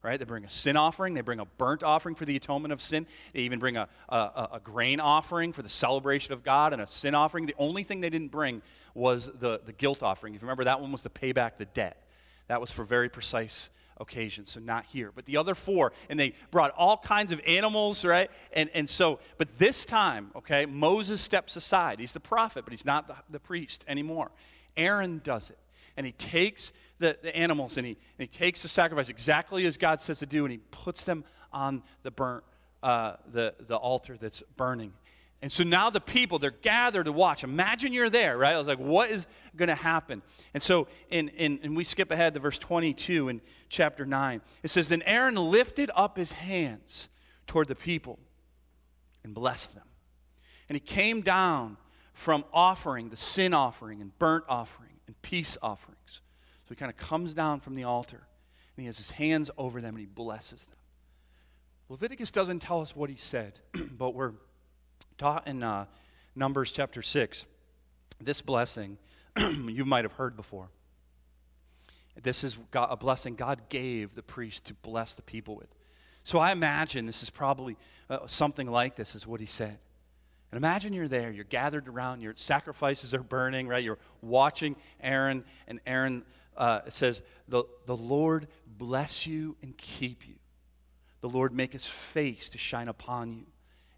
Right? 0.00 0.16
They 0.16 0.24
bring 0.24 0.44
a 0.44 0.48
sin 0.48 0.76
offering. 0.76 1.14
They 1.14 1.22
bring 1.22 1.40
a 1.40 1.44
burnt 1.44 1.82
offering 1.82 2.14
for 2.14 2.24
the 2.24 2.36
atonement 2.36 2.72
of 2.72 2.80
sin. 2.80 3.04
They 3.32 3.40
even 3.40 3.58
bring 3.58 3.76
a, 3.76 3.88
a, 4.08 4.48
a 4.52 4.60
grain 4.62 5.00
offering 5.00 5.52
for 5.52 5.62
the 5.62 5.68
celebration 5.68 6.32
of 6.32 6.44
God 6.44 6.72
and 6.72 6.80
a 6.80 6.86
sin 6.86 7.16
offering. 7.16 7.46
The 7.46 7.56
only 7.58 7.82
thing 7.82 8.00
they 8.00 8.08
didn't 8.08 8.30
bring 8.30 8.62
was 8.94 9.26
the, 9.26 9.60
the 9.66 9.72
guilt 9.72 10.04
offering. 10.04 10.34
If 10.34 10.40
you 10.40 10.46
remember, 10.46 10.64
that 10.64 10.80
one 10.80 10.92
was 10.92 11.02
to 11.02 11.10
pay 11.10 11.32
back 11.32 11.58
the 11.58 11.64
debt. 11.64 12.00
That 12.46 12.60
was 12.60 12.70
for 12.70 12.84
very 12.84 13.08
precise 13.08 13.70
occasions, 14.00 14.52
so 14.52 14.60
not 14.60 14.86
here. 14.86 15.12
But 15.14 15.26
the 15.26 15.36
other 15.36 15.54
four, 15.54 15.92
and 16.08 16.18
they 16.18 16.34
brought 16.50 16.70
all 16.72 16.96
kinds 16.96 17.32
of 17.32 17.40
animals, 17.46 18.04
right? 18.04 18.30
And, 18.52 18.70
and 18.74 18.88
so, 18.88 19.20
but 19.36 19.58
this 19.58 19.84
time, 19.84 20.30
okay, 20.36 20.66
Moses 20.66 21.20
steps 21.20 21.56
aside. 21.56 22.00
He's 22.00 22.12
the 22.12 22.20
prophet, 22.20 22.64
but 22.64 22.72
he's 22.72 22.84
not 22.84 23.08
the, 23.08 23.16
the 23.30 23.40
priest 23.40 23.84
anymore. 23.88 24.30
Aaron 24.76 25.20
does 25.24 25.50
it. 25.50 25.58
And 25.96 26.06
he 26.06 26.12
takes 26.12 26.72
the, 26.98 27.18
the 27.22 27.34
animals 27.36 27.76
and 27.76 27.86
he, 27.86 27.92
and 27.92 27.98
he 28.18 28.26
takes 28.26 28.62
the 28.62 28.68
sacrifice 28.68 29.08
exactly 29.08 29.66
as 29.66 29.76
God 29.76 30.00
says 30.00 30.20
to 30.20 30.26
do, 30.26 30.44
and 30.44 30.52
he 30.52 30.58
puts 30.70 31.04
them 31.04 31.24
on 31.52 31.82
the 32.02 32.10
burnt, 32.10 32.44
uh, 32.82 33.14
the, 33.32 33.54
the 33.58 33.76
altar 33.76 34.16
that's 34.16 34.42
burning. 34.56 34.92
And 35.40 35.52
so 35.52 35.62
now 35.62 35.88
the 35.88 36.00
people, 36.00 36.38
they're 36.40 36.50
gathered 36.50 37.04
to 37.04 37.12
watch. 37.12 37.44
Imagine 37.44 37.92
you're 37.92 38.10
there, 38.10 38.36
right? 38.36 38.54
I 38.54 38.58
was 38.58 38.66
like, 38.66 38.80
what 38.80 39.10
is 39.10 39.26
going 39.56 39.68
to 39.68 39.76
happen? 39.76 40.22
And 40.52 40.60
so, 40.60 40.88
in, 41.10 41.28
in, 41.28 41.60
and 41.62 41.76
we 41.76 41.84
skip 41.84 42.10
ahead 42.10 42.34
to 42.34 42.40
verse 42.40 42.58
22 42.58 43.28
in 43.28 43.40
chapter 43.68 44.04
9. 44.04 44.40
It 44.64 44.68
says, 44.68 44.88
Then 44.88 45.02
Aaron 45.02 45.36
lifted 45.36 45.90
up 45.94 46.16
his 46.16 46.32
hands 46.32 47.08
toward 47.46 47.68
the 47.68 47.76
people 47.76 48.18
and 49.22 49.32
blessed 49.32 49.74
them. 49.74 49.84
And 50.68 50.74
he 50.74 50.80
came 50.80 51.20
down 51.22 51.76
from 52.12 52.44
offering 52.52 53.10
the 53.10 53.16
sin 53.16 53.54
offering 53.54 54.02
and 54.02 54.18
burnt 54.18 54.44
offering 54.48 54.94
and 55.06 55.20
peace 55.22 55.56
offerings. 55.62 56.20
So 56.64 56.70
he 56.70 56.74
kind 56.74 56.90
of 56.90 56.96
comes 56.96 57.32
down 57.32 57.60
from 57.60 57.76
the 57.76 57.84
altar 57.84 58.26
and 58.76 58.82
he 58.82 58.86
has 58.86 58.98
his 58.98 59.12
hands 59.12 59.52
over 59.56 59.80
them 59.80 59.94
and 59.94 60.00
he 60.00 60.06
blesses 60.06 60.66
them. 60.66 60.78
Leviticus 61.88 62.32
doesn't 62.32 62.58
tell 62.58 62.80
us 62.80 62.94
what 62.94 63.08
he 63.08 63.16
said, 63.16 63.60
but 63.92 64.14
we're 64.14 64.34
taught 65.18 65.48
in 65.48 65.62
uh, 65.62 65.84
Numbers 66.36 66.70
chapter 66.72 67.02
6. 67.02 67.44
This 68.20 68.40
blessing 68.40 68.96
you 69.38 69.84
might 69.84 70.04
have 70.04 70.12
heard 70.12 70.36
before. 70.36 70.70
This 72.22 72.44
is 72.44 72.56
God, 72.70 72.88
a 72.90 72.96
blessing 72.96 73.34
God 73.34 73.68
gave 73.68 74.14
the 74.14 74.22
priest 74.22 74.66
to 74.66 74.74
bless 74.74 75.14
the 75.14 75.22
people 75.22 75.56
with. 75.56 75.68
So 76.24 76.38
I 76.38 76.52
imagine 76.52 77.06
this 77.06 77.22
is 77.22 77.30
probably 77.30 77.76
uh, 78.08 78.26
something 78.26 78.66
like 78.66 78.96
this, 78.96 79.14
is 79.14 79.26
what 79.26 79.40
he 79.40 79.46
said. 79.46 79.78
And 80.50 80.56
imagine 80.56 80.92
you're 80.92 81.08
there, 81.08 81.30
you're 81.30 81.44
gathered 81.44 81.88
around, 81.88 82.22
your 82.22 82.34
sacrifices 82.36 83.12
are 83.14 83.22
burning, 83.22 83.68
right? 83.68 83.82
You're 83.82 83.98
watching 84.22 84.76
Aaron, 85.00 85.44
and 85.66 85.80
Aaron 85.84 86.24
uh, 86.56 86.80
says, 86.88 87.22
the, 87.48 87.64
the 87.86 87.96
Lord 87.96 88.48
bless 88.66 89.26
you 89.26 89.56
and 89.62 89.76
keep 89.76 90.26
you. 90.26 90.34
The 91.20 91.28
Lord 91.28 91.52
make 91.52 91.72
his 91.72 91.86
face 91.86 92.48
to 92.50 92.58
shine 92.58 92.88
upon 92.88 93.32
you 93.32 93.46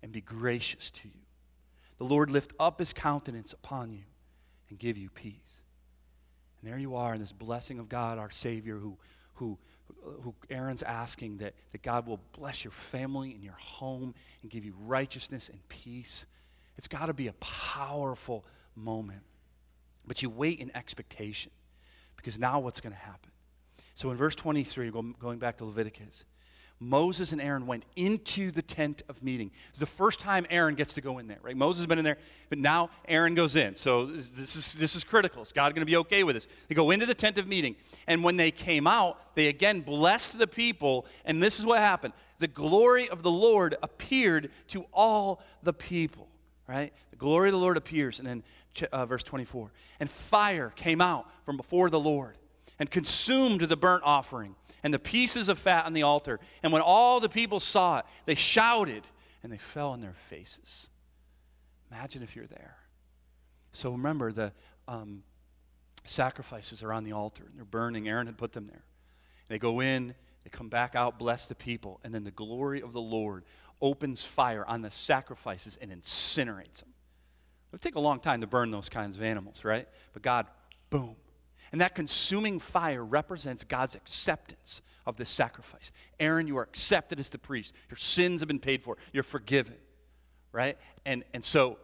and 0.02 0.12
be 0.12 0.20
gracious 0.20 0.90
to 0.90 1.08
you. 1.08 1.20
The 1.98 2.04
Lord 2.04 2.30
lift 2.30 2.52
up 2.58 2.78
his 2.78 2.92
countenance 2.92 3.52
upon 3.52 3.92
you 3.92 4.04
and 4.68 4.78
give 4.78 4.96
you 4.96 5.10
peace. 5.10 5.60
And 6.60 6.70
there 6.70 6.78
you 6.78 6.96
are 6.96 7.14
in 7.14 7.20
this 7.20 7.32
blessing 7.32 7.78
of 7.78 7.88
God, 7.88 8.18
our 8.18 8.30
Savior, 8.30 8.76
who, 8.76 8.96
who, 9.34 9.58
who 10.22 10.34
Aaron's 10.48 10.82
asking 10.82 11.38
that, 11.38 11.54
that 11.72 11.82
God 11.82 12.06
will 12.06 12.20
bless 12.32 12.64
your 12.64 12.70
family 12.70 13.32
and 13.32 13.42
your 13.42 13.56
home 13.58 14.14
and 14.42 14.50
give 14.50 14.64
you 14.64 14.74
righteousness 14.86 15.48
and 15.48 15.66
peace. 15.68 16.26
It's 16.76 16.88
got 16.88 17.06
to 17.06 17.12
be 17.12 17.26
a 17.26 17.34
powerful 17.34 18.44
moment. 18.74 19.22
But 20.06 20.22
you 20.22 20.30
wait 20.30 20.60
in 20.60 20.74
expectation 20.74 21.52
because 22.16 22.38
now 22.38 22.60
what's 22.60 22.80
going 22.80 22.92
to 22.94 22.98
happen? 22.98 23.30
So 23.94 24.10
in 24.10 24.16
verse 24.16 24.34
23, 24.34 24.90
going 24.90 25.38
back 25.38 25.58
to 25.58 25.64
Leviticus, 25.64 26.24
Moses 26.82 27.32
and 27.32 27.42
Aaron 27.42 27.66
went 27.66 27.84
into 27.94 28.50
the 28.50 28.62
tent 28.62 29.02
of 29.10 29.22
meeting. 29.22 29.50
It's 29.68 29.80
the 29.80 29.86
first 29.86 30.18
time 30.18 30.46
Aaron 30.48 30.74
gets 30.74 30.94
to 30.94 31.02
go 31.02 31.18
in 31.18 31.28
there, 31.28 31.38
right? 31.42 31.54
Moses 31.54 31.80
has 31.80 31.86
been 31.86 31.98
in 31.98 32.04
there, 32.04 32.16
but 32.48 32.58
now 32.58 32.88
Aaron 33.06 33.34
goes 33.34 33.54
in. 33.54 33.74
So 33.76 34.06
this 34.06 34.56
is, 34.56 34.72
this 34.72 34.96
is 34.96 35.04
critical. 35.04 35.42
Is 35.42 35.52
God 35.52 35.74
going 35.74 35.82
to 35.82 35.90
be 35.90 35.98
okay 35.98 36.24
with 36.24 36.36
this? 36.36 36.48
They 36.68 36.74
go 36.74 36.90
into 36.90 37.04
the 37.04 37.14
tent 37.14 37.36
of 37.36 37.46
meeting. 37.46 37.76
And 38.06 38.24
when 38.24 38.38
they 38.38 38.50
came 38.50 38.86
out, 38.86 39.18
they 39.34 39.48
again 39.48 39.82
blessed 39.82 40.38
the 40.38 40.46
people. 40.46 41.04
And 41.26 41.42
this 41.42 41.58
is 41.58 41.66
what 41.66 41.78
happened 41.78 42.14
the 42.38 42.48
glory 42.48 43.10
of 43.10 43.22
the 43.22 43.30
Lord 43.30 43.76
appeared 43.82 44.50
to 44.68 44.86
all 44.94 45.42
the 45.62 45.74
people, 45.74 46.28
right? 46.66 46.94
The 47.10 47.16
glory 47.16 47.50
of 47.50 47.52
the 47.52 47.58
Lord 47.58 47.76
appears. 47.76 48.18
And 48.18 48.26
then 48.26 48.42
uh, 48.90 49.04
verse 49.04 49.22
24. 49.22 49.70
And 50.00 50.10
fire 50.10 50.72
came 50.74 51.02
out 51.02 51.26
from 51.44 51.58
before 51.58 51.90
the 51.90 52.00
Lord 52.00 52.38
and 52.80 52.90
consumed 52.90 53.60
the 53.60 53.76
burnt 53.76 54.02
offering 54.04 54.56
and 54.82 54.92
the 54.92 54.98
pieces 54.98 55.48
of 55.48 55.58
fat 55.58 55.84
on 55.84 55.92
the 55.92 56.02
altar. 56.02 56.40
And 56.62 56.72
when 56.72 56.82
all 56.82 57.20
the 57.20 57.28
people 57.28 57.60
saw 57.60 57.98
it, 57.98 58.06
they 58.24 58.34
shouted 58.34 59.04
and 59.42 59.52
they 59.52 59.58
fell 59.58 59.90
on 59.90 60.00
their 60.00 60.14
faces. 60.14 60.88
Imagine 61.92 62.22
if 62.22 62.34
you're 62.34 62.46
there. 62.46 62.76
So 63.72 63.92
remember, 63.92 64.32
the 64.32 64.52
um, 64.88 65.22
sacrifices 66.04 66.82
are 66.82 66.92
on 66.92 67.04
the 67.04 67.12
altar 67.12 67.44
and 67.48 67.56
they're 67.56 67.64
burning. 67.64 68.08
Aaron 68.08 68.26
had 68.26 68.38
put 68.38 68.52
them 68.52 68.66
there. 68.66 68.84
They 69.48 69.58
go 69.58 69.80
in, 69.80 70.14
they 70.44 70.50
come 70.50 70.68
back 70.68 70.96
out, 70.96 71.18
bless 71.18 71.46
the 71.46 71.54
people, 71.54 72.00
and 72.02 72.14
then 72.14 72.24
the 72.24 72.30
glory 72.30 72.82
of 72.82 72.92
the 72.92 73.00
Lord 73.00 73.44
opens 73.82 74.24
fire 74.24 74.64
on 74.66 74.80
the 74.80 74.90
sacrifices 74.90 75.76
and 75.80 75.90
incinerates 75.90 76.80
them. 76.80 76.90
It 77.68 77.72
would 77.72 77.82
take 77.82 77.96
a 77.96 78.00
long 78.00 78.20
time 78.20 78.40
to 78.40 78.46
burn 78.46 78.70
those 78.70 78.88
kinds 78.88 79.16
of 79.16 79.22
animals, 79.22 79.64
right? 79.64 79.86
But 80.12 80.22
God, 80.22 80.46
boom, 80.88 81.16
and 81.72 81.80
that 81.80 81.94
consuming 81.94 82.58
fire 82.58 83.04
represents 83.04 83.64
God's 83.64 83.94
acceptance 83.94 84.82
of 85.06 85.16
this 85.16 85.30
sacrifice. 85.30 85.92
Aaron, 86.18 86.46
you 86.46 86.56
are 86.58 86.62
accepted 86.62 87.20
as 87.20 87.28
the 87.28 87.38
priest. 87.38 87.74
Your 87.88 87.96
sins 87.96 88.40
have 88.40 88.48
been 88.48 88.58
paid 88.58 88.82
for. 88.82 88.96
You're 89.12 89.22
forgiven. 89.22 89.76
Right? 90.52 90.76
And, 91.06 91.24
and 91.32 91.44
so 91.44 91.78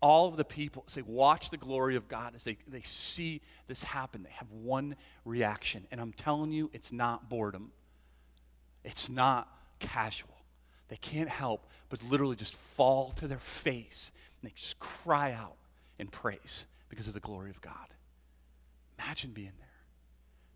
all 0.00 0.28
of 0.28 0.36
the 0.36 0.44
people, 0.44 0.84
they 0.94 1.02
watch 1.02 1.50
the 1.50 1.56
glory 1.56 1.94
of 1.96 2.08
God, 2.08 2.34
as 2.34 2.44
they, 2.44 2.56
they 2.66 2.80
see 2.80 3.40
this 3.66 3.84
happen, 3.84 4.22
they 4.22 4.30
have 4.30 4.50
one 4.50 4.96
reaction. 5.24 5.86
And 5.90 6.00
I'm 6.00 6.12
telling 6.12 6.50
you, 6.50 6.70
it's 6.72 6.90
not 6.90 7.28
boredom, 7.28 7.70
it's 8.84 9.08
not 9.08 9.48
casual. 9.78 10.28
They 10.88 10.96
can't 10.96 11.28
help 11.28 11.68
but 11.88 12.02
literally 12.08 12.36
just 12.36 12.56
fall 12.56 13.10
to 13.12 13.28
their 13.28 13.38
face 13.38 14.10
and 14.40 14.50
they 14.50 14.54
just 14.54 14.78
cry 14.78 15.32
out 15.32 15.56
in 15.98 16.08
praise 16.08 16.66
because 16.88 17.06
of 17.06 17.14
the 17.14 17.20
glory 17.20 17.50
of 17.50 17.60
God. 17.60 17.94
Imagine 19.04 19.30
being 19.30 19.52
there. 19.58 19.66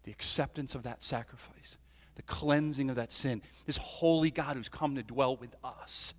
The 0.04 0.10
acceptance 0.10 0.74
of 0.74 0.82
that 0.82 1.02
sacrifice, 1.02 1.78
the 2.14 2.22
cleansing 2.22 2.90
of 2.90 2.96
that 2.96 3.12
sin. 3.12 3.42
This 3.66 3.78
holy 3.78 4.30
God 4.30 4.56
who's 4.56 4.68
come 4.68 4.96
to 4.96 5.02
dwell 5.02 5.36
with 5.36 5.54
us, 5.64 6.14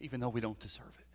even 0.00 0.20
though 0.20 0.28
we 0.28 0.40
don't 0.40 0.58
deserve 0.58 0.92
it. 0.98 1.06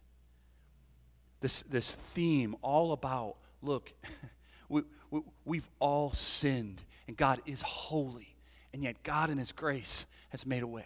This, 1.42 1.62
this 1.64 1.94
theme 1.94 2.56
all 2.62 2.94
about 2.94 3.36
look, 3.62 3.94
we, 4.70 4.84
we, 5.12 5.22
we've 5.44 5.70
all 5.80 6.12
sinned, 6.12 6.82
and 7.08 7.18
God 7.18 7.42
is 7.46 7.62
holy, 7.62 8.36
and 8.74 8.84
yet 8.84 9.04
God 9.04 9.30
in 9.30 9.38
His 9.38 9.52
grace 9.52 10.06
has 10.30 10.46
made 10.46 10.64
a 10.64 10.68
way. 10.68 10.86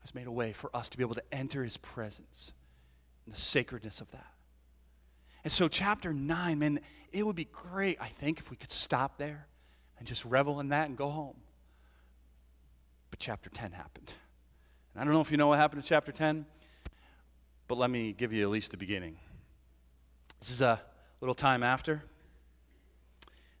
Has 0.00 0.14
made 0.14 0.26
a 0.26 0.32
way 0.32 0.52
for 0.52 0.74
us 0.74 0.88
to 0.88 0.98
be 0.98 1.04
able 1.04 1.14
to 1.14 1.22
enter 1.32 1.62
His 1.62 1.76
presence 1.76 2.52
and 3.26 3.34
the 3.34 3.40
sacredness 3.40 4.00
of 4.00 4.10
that. 4.10 4.32
And 5.42 5.52
so, 5.52 5.68
chapter 5.68 6.12
9, 6.12 6.58
man, 6.58 6.80
it 7.12 7.24
would 7.24 7.36
be 7.36 7.46
great, 7.46 7.98
I 8.00 8.08
think, 8.08 8.38
if 8.38 8.50
we 8.50 8.56
could 8.56 8.72
stop 8.72 9.18
there 9.18 9.46
and 9.98 10.06
just 10.06 10.24
revel 10.24 10.60
in 10.60 10.68
that 10.68 10.88
and 10.88 10.96
go 10.96 11.10
home. 11.10 11.36
But 13.10 13.18
chapter 13.18 13.50
10 13.50 13.72
happened. 13.72 14.12
And 14.94 15.00
I 15.00 15.04
don't 15.04 15.14
know 15.14 15.20
if 15.20 15.30
you 15.30 15.36
know 15.36 15.48
what 15.48 15.58
happened 15.58 15.82
in 15.82 15.86
chapter 15.86 16.12
10, 16.12 16.46
but 17.68 17.78
let 17.78 17.90
me 17.90 18.12
give 18.12 18.32
you 18.32 18.42
at 18.42 18.50
least 18.50 18.70
the 18.70 18.76
beginning. 18.76 19.16
This 20.40 20.50
is 20.50 20.62
a 20.62 20.80
little 21.20 21.34
time 21.34 21.62
after. 21.62 22.02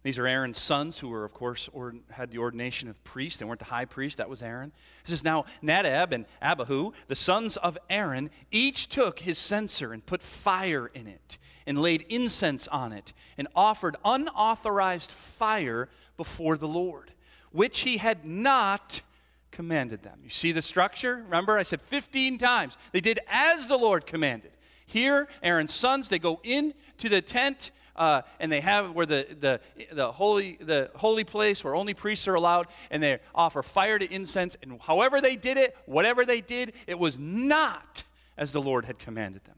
These 0.02 0.18
are 0.18 0.26
Aaron's 0.26 0.58
sons, 0.58 0.98
who 0.98 1.08
were, 1.08 1.24
of 1.24 1.34
course, 1.34 1.68
or, 1.74 1.94
had 2.10 2.30
the 2.30 2.38
ordination 2.38 2.88
of 2.88 3.02
priest. 3.04 3.38
They 3.38 3.44
weren't 3.44 3.58
the 3.58 3.66
high 3.66 3.84
priest, 3.84 4.16
that 4.16 4.30
was 4.30 4.42
Aaron. 4.42 4.72
This 5.04 5.12
is 5.12 5.24
now 5.24 5.44
Nadab 5.60 6.14
and 6.14 6.24
Abihu, 6.40 6.92
the 7.08 7.14
sons 7.14 7.58
of 7.58 7.76
Aaron, 7.90 8.30
each 8.50 8.88
took 8.88 9.20
his 9.20 9.38
censer 9.38 9.92
and 9.92 10.04
put 10.04 10.22
fire 10.22 10.86
in 10.86 11.06
it, 11.06 11.36
and 11.66 11.82
laid 11.82 12.06
incense 12.08 12.66
on 12.68 12.92
it, 12.92 13.12
and 13.36 13.46
offered 13.54 13.96
unauthorized 14.02 15.10
fire 15.10 15.90
before 16.16 16.56
the 16.56 16.68
Lord, 16.68 17.12
which 17.52 17.80
he 17.80 17.98
had 17.98 18.24
not 18.24 19.02
commanded 19.50 20.02
them. 20.02 20.20
You 20.24 20.30
see 20.30 20.52
the 20.52 20.62
structure? 20.62 21.16
Remember, 21.16 21.58
I 21.58 21.62
said 21.62 21.82
15 21.82 22.38
times. 22.38 22.78
They 22.92 23.00
did 23.02 23.20
as 23.28 23.66
the 23.66 23.76
Lord 23.76 24.06
commanded. 24.06 24.52
Here, 24.86 25.28
Aaron's 25.42 25.74
sons, 25.74 26.08
they 26.08 26.18
go 26.18 26.40
into 26.42 27.10
the 27.10 27.20
tent 27.20 27.70
uh, 28.00 28.22
and 28.40 28.50
they 28.50 28.62
have 28.62 28.92
where 28.92 29.04
the, 29.04 29.26
the, 29.38 29.60
the, 29.92 30.10
holy, 30.10 30.56
the 30.58 30.90
holy 30.96 31.22
place 31.22 31.62
where 31.62 31.74
only 31.76 31.92
priests 31.92 32.26
are 32.26 32.34
allowed, 32.34 32.66
and 32.90 33.02
they 33.02 33.18
offer 33.34 33.62
fire 33.62 33.98
to 33.98 34.10
incense. 34.10 34.56
And 34.62 34.80
however 34.80 35.20
they 35.20 35.36
did 35.36 35.58
it, 35.58 35.76
whatever 35.84 36.24
they 36.24 36.40
did, 36.40 36.72
it 36.86 36.98
was 36.98 37.18
not 37.18 38.04
as 38.38 38.52
the 38.52 38.62
Lord 38.62 38.86
had 38.86 38.98
commanded 38.98 39.44
them. 39.44 39.56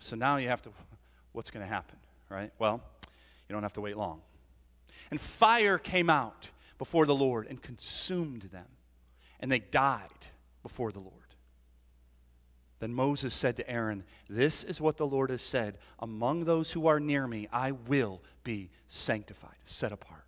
So 0.00 0.16
now 0.16 0.38
you 0.38 0.48
have 0.48 0.60
to, 0.62 0.70
what's 1.30 1.52
going 1.52 1.64
to 1.64 1.72
happen, 1.72 1.98
right? 2.28 2.50
Well, 2.58 2.82
you 3.48 3.52
don't 3.52 3.62
have 3.62 3.74
to 3.74 3.80
wait 3.80 3.96
long. 3.96 4.22
And 5.12 5.20
fire 5.20 5.78
came 5.78 6.10
out 6.10 6.50
before 6.78 7.06
the 7.06 7.14
Lord 7.14 7.46
and 7.46 7.62
consumed 7.62 8.42
them, 8.42 8.66
and 9.38 9.52
they 9.52 9.60
died 9.60 10.26
before 10.64 10.90
the 10.90 10.98
Lord. 10.98 11.21
Then 12.82 12.94
Moses 12.94 13.32
said 13.32 13.54
to 13.58 13.70
Aaron, 13.70 14.02
This 14.28 14.64
is 14.64 14.80
what 14.80 14.96
the 14.96 15.06
Lord 15.06 15.30
has 15.30 15.40
said 15.40 15.78
Among 16.00 16.46
those 16.46 16.72
who 16.72 16.88
are 16.88 16.98
near 16.98 17.28
me, 17.28 17.46
I 17.52 17.70
will 17.70 18.20
be 18.42 18.70
sanctified, 18.88 19.54
set 19.62 19.92
apart. 19.92 20.24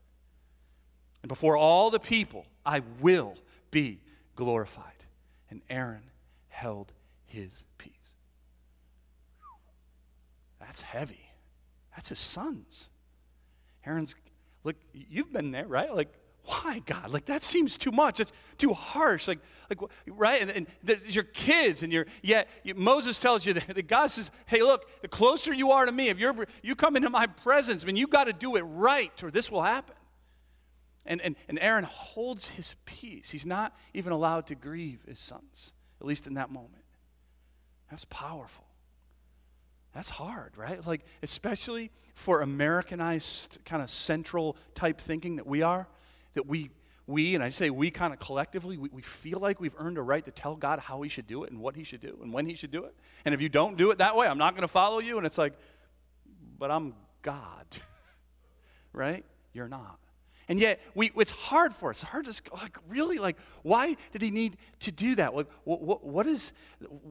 And 1.23 1.29
before 1.29 1.57
all 1.57 1.91
the 1.91 1.99
people, 1.99 2.47
I 2.65 2.83
will 3.01 3.35
be 3.73 3.99
glorified. 4.37 5.05
And 5.51 5.63
Aaron 5.69 6.05
held 6.47 6.93
his 7.27 7.51
peace. 7.77 7.91
That's 10.61 10.83
heavy. 10.83 11.31
That's 11.97 12.11
his 12.11 12.21
sons. 12.21 12.89
Aaron's, 13.85 14.15
look, 14.63 14.77
you've 14.93 15.33
been 15.33 15.51
there, 15.51 15.67
right? 15.67 15.93
Like, 15.93 16.15
why 16.45 16.81
god? 16.85 17.11
Like 17.11 17.27
that 17.27 17.43
seems 17.43 17.77
too 17.77 17.91
much. 17.91 18.21
It's 18.21 18.33
too 18.59 18.73
harsh. 18.73 19.29
Like 19.29 19.39
like 19.71 19.79
right? 20.07 20.43
And, 20.43 20.51
and 20.51 20.67
there's 20.83 21.15
your 21.15 21.25
kids 21.25 21.83
and 21.83 21.93
your 21.93 22.07
yeah 22.23 22.45
moses 22.77 23.19
tells 23.19 23.47
you 23.47 23.53
that, 23.55 23.75
that, 23.75 23.89
god 23.89 24.09
says 24.09 24.31
hey 24.47 24.63
look 24.63 24.87
the 25.01 25.09
closer 25.09 25.55
you 25.55 25.71
are 25.73 25.87
to 25.87 25.93
me 25.93 26.09
if 26.09 26.19
you're 26.19 26.47
you 26.63 26.75
come 26.75 26.97
into 26.97 27.11
my 27.11 27.27
presence 27.27 27.83
I 27.83 27.87
mean 27.87 27.97
you 27.97 28.07
got 28.07 28.25
to 28.25 28.33
do 28.33 28.57
it 28.57 28.63
right 28.63 29.23
or 29.23 29.31
this 29.31 29.51
will 29.51 29.63
happen. 29.63 29.95
And, 31.07 31.21
and 31.21 31.37
and 31.49 31.59
aaron 31.59 31.85
holds 31.85 32.51
his 32.51 32.77
peace. 32.85 33.31
He's 33.31 33.47
not 33.47 33.77
even 33.93 34.13
allowed 34.13 34.47
to 34.49 34.55
grieve 34.55 35.01
his 35.07 35.19
sons 35.19 35.73
at 36.01 36.07
least 36.07 36.27
in 36.27 36.35
that 36.35 36.51
moment. 36.51 36.85
That's 37.91 38.05
powerful. 38.07 38.65
That's 39.95 40.11
hard, 40.11 40.57
right? 40.57 40.85
Like, 40.85 41.03
especially 41.23 41.91
for 42.15 42.43
Americanized, 42.43 43.59
kind 43.65 43.83
of 43.83 43.89
central 43.89 44.57
type 44.75 45.01
thinking 45.01 45.37
that 45.37 45.47
we 45.47 45.63
are 45.63 45.87
that 46.35 46.47
we, 46.47 46.71
we 47.07 47.35
and 47.35 47.43
I 47.43 47.49
say 47.49 47.71
we 47.71 47.91
kind 47.91 48.13
of 48.13 48.19
collectively, 48.19 48.77
we, 48.77 48.89
we 48.91 49.03
feel 49.03 49.41
like 49.41 49.61
we've 49.61 49.75
earned 49.79 49.99
a 49.99 50.03
right 50.03 50.25
to 50.25 50.31
tell 50.31 50.57
God 50.57 50.79
how 50.79 51.03
he 51.03 51.09
should 51.09 51.27
do 51.27 51.45
it 51.45 51.51
and 51.51 51.61
what 51.61 51.77
he 51.77 51.85
should 51.85 52.01
do 52.01 52.19
and 52.23 52.33
when 52.33 52.47
he 52.47 52.55
should 52.55 52.71
do 52.71 52.85
it. 52.85 52.95
And 53.25 53.35
if 53.35 53.41
you 53.41 53.49
don't 53.49 53.77
do 53.77 53.91
it 53.91 53.99
that 53.99 54.17
way, 54.17 54.27
I'm 54.27 54.39
not 54.39 54.55
going 54.55 54.63
to 54.63 54.69
follow 54.69 54.99
you. 54.99 55.19
And 55.19 55.27
it's 55.27 55.39
like, 55.39 55.55
but 56.59 56.71
I'm 56.71 56.95
God, 57.23 57.67
right? 58.93 59.25
You're 59.53 59.69
not. 59.69 59.99
And 60.47 60.61
yet, 60.61 60.81
we, 60.95 61.11
it's 61.17 61.31
hard 61.31 61.73
for 61.73 61.89
us. 61.89 62.03
It's 62.03 62.11
hard 62.11 62.27
to, 62.27 62.43
like, 62.53 62.77
really, 62.89 63.19
like, 63.19 63.39
why 63.63 63.97
did 64.13 64.21
he 64.21 64.31
need 64.31 64.59
to 64.81 64.93
do 64.93 65.15
that? 65.15 65.35
Like, 65.35 65.47
what, 65.65 65.81
what, 65.81 66.05
what 66.05 66.27
is, 66.27 66.53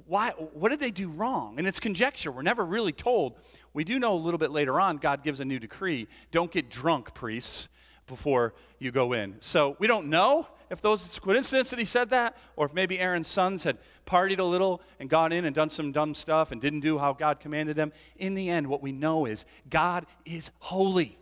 why, 0.05 0.31
what 0.31 0.69
did 0.69 0.79
they 0.79 0.91
do 0.91 1.09
wrong? 1.09 1.55
And 1.57 1.67
it's 1.67 1.79
conjecture. 1.79 2.31
We're 2.31 2.43
never 2.43 2.63
really 2.63 2.91
told. 2.91 3.37
We 3.73 3.83
do 3.83 3.97
know 3.97 4.13
a 4.13 4.21
little 4.21 4.37
bit 4.37 4.51
later 4.51 4.79
on, 4.79 4.97
God 4.97 5.23
gives 5.23 5.39
a 5.39 5.45
new 5.45 5.57
decree. 5.57 6.07
Don't 6.29 6.51
get 6.51 6.69
drunk, 6.69 7.15
priests 7.15 7.69
before 8.07 8.53
you 8.79 8.91
go 8.91 9.13
in. 9.13 9.35
So 9.39 9.75
we 9.79 9.87
don't 9.87 10.07
know 10.07 10.47
if 10.69 10.81
those 10.81 11.05
it's 11.05 11.19
coincidence 11.19 11.69
that 11.69 11.79
he 11.79 11.85
said 11.85 12.09
that, 12.09 12.35
or 12.55 12.65
if 12.65 12.73
maybe 12.73 12.99
Aaron's 12.99 13.27
sons 13.27 13.63
had 13.63 13.77
partied 14.05 14.39
a 14.39 14.43
little 14.43 14.81
and 14.99 15.09
gone 15.09 15.31
in 15.31 15.45
and 15.45 15.55
done 15.55 15.69
some 15.69 15.91
dumb 15.91 16.13
stuff 16.13 16.51
and 16.51 16.59
didn't 16.59 16.81
do 16.81 16.97
how 16.97 17.13
God 17.13 17.39
commanded 17.39 17.75
them. 17.75 17.93
In 18.17 18.33
the 18.33 18.49
end, 18.49 18.67
what 18.67 18.81
we 18.81 18.91
know 18.91 19.25
is 19.25 19.45
God 19.69 20.05
is 20.25 20.51
holy. 20.59 21.17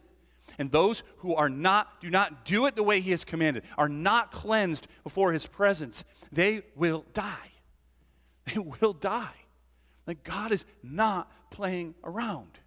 And 0.58 0.72
those 0.72 1.04
who 1.18 1.36
are 1.36 1.50
not, 1.50 2.02
do 2.02 2.10
not 2.10 2.46
do 2.46 2.66
it 2.66 2.76
the 2.76 2.84
way 2.84 3.02
he 3.02 3.12
has 3.12 3.24
commanded, 3.24 3.64
are 3.78 3.90
not 3.90 4.32
cleansed 4.32 4.88
before 5.04 5.34
his 5.34 5.48
presence, 5.48 6.04
they 6.32 6.64
will 6.76 7.06
die. 7.14 7.50
They 8.54 8.60
will 8.60 8.94
die. 8.94 9.36
Like 10.08 10.24
God 10.24 10.52
is 10.52 10.66
not 10.82 11.32
playing 11.52 11.94
around. 12.04 12.60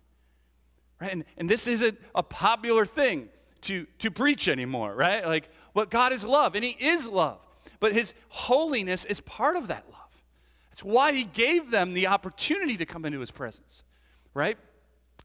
Right? 1.00 1.12
And, 1.12 1.24
and 1.36 1.50
this 1.50 1.66
isn't 1.66 1.98
a 2.14 2.22
popular 2.22 2.86
thing 2.86 3.28
to, 3.64 3.86
to 3.98 4.10
preach 4.10 4.48
anymore, 4.48 4.94
right? 4.94 5.26
Like, 5.26 5.50
what 5.72 5.90
God 5.90 6.12
is 6.12 6.24
love, 6.24 6.54
and 6.54 6.64
He 6.64 6.70
is 6.70 7.08
love. 7.08 7.38
But 7.80 7.92
His 7.92 8.14
holiness 8.28 9.04
is 9.04 9.20
part 9.20 9.56
of 9.56 9.68
that 9.68 9.84
love. 9.90 10.22
That's 10.70 10.84
why 10.84 11.12
He 11.12 11.24
gave 11.24 11.70
them 11.70 11.94
the 11.94 12.06
opportunity 12.06 12.76
to 12.76 12.86
come 12.86 13.04
into 13.04 13.20
His 13.20 13.30
presence, 13.30 13.84
right? 14.32 14.56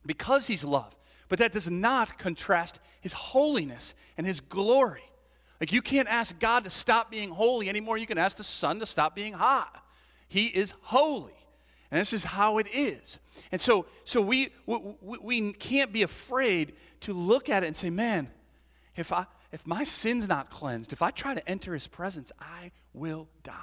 Because 0.05 0.47
He's 0.47 0.63
love. 0.63 0.95
But 1.27 1.39
that 1.39 1.53
does 1.53 1.69
not 1.69 2.17
contrast 2.17 2.79
His 3.01 3.13
holiness 3.13 3.93
and 4.17 4.25
His 4.25 4.39
glory. 4.39 5.03
Like, 5.59 5.71
you 5.71 5.81
can't 5.81 6.07
ask 6.07 6.39
God 6.39 6.63
to 6.63 6.69
stop 6.69 7.11
being 7.11 7.29
holy 7.29 7.69
anymore. 7.69 7.97
You 7.97 8.07
can 8.07 8.17
ask 8.17 8.37
the 8.37 8.43
sun 8.43 8.79
to 8.79 8.85
stop 8.85 9.15
being 9.15 9.33
hot. 9.33 9.83
He 10.27 10.47
is 10.47 10.73
holy. 10.81 11.33
And 11.91 11.99
this 11.99 12.13
is 12.13 12.23
how 12.23 12.59
it 12.59 12.67
is. 12.71 13.19
And 13.51 13.59
so, 13.59 13.85
so 14.03 14.21
we, 14.21 14.49
we, 14.65 14.77
we 15.21 15.53
can't 15.53 15.91
be 15.91 16.03
afraid 16.03 16.73
to 17.01 17.13
look 17.13 17.49
at 17.49 17.63
it 17.63 17.67
and 17.67 17.75
say, 17.75 17.89
man, 17.89 18.29
if, 18.95 19.11
I, 19.11 19.25
if 19.51 19.65
my 19.65 19.83
sin's 19.83 20.27
not 20.27 20.49
cleansed, 20.49 20.93
if 20.93 21.01
I 21.01 21.11
try 21.11 21.33
to 21.33 21.49
enter 21.49 21.73
his 21.73 21.87
presence, 21.87 22.31
I 22.39 22.71
will 22.93 23.27
die. 23.43 23.53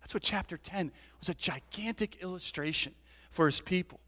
That's 0.00 0.14
what 0.14 0.22
chapter 0.22 0.56
10 0.56 0.92
was 1.18 1.28
a 1.28 1.34
gigantic 1.34 2.22
illustration 2.22 2.94
for 3.30 3.46
his 3.46 3.60
people. 3.60 4.00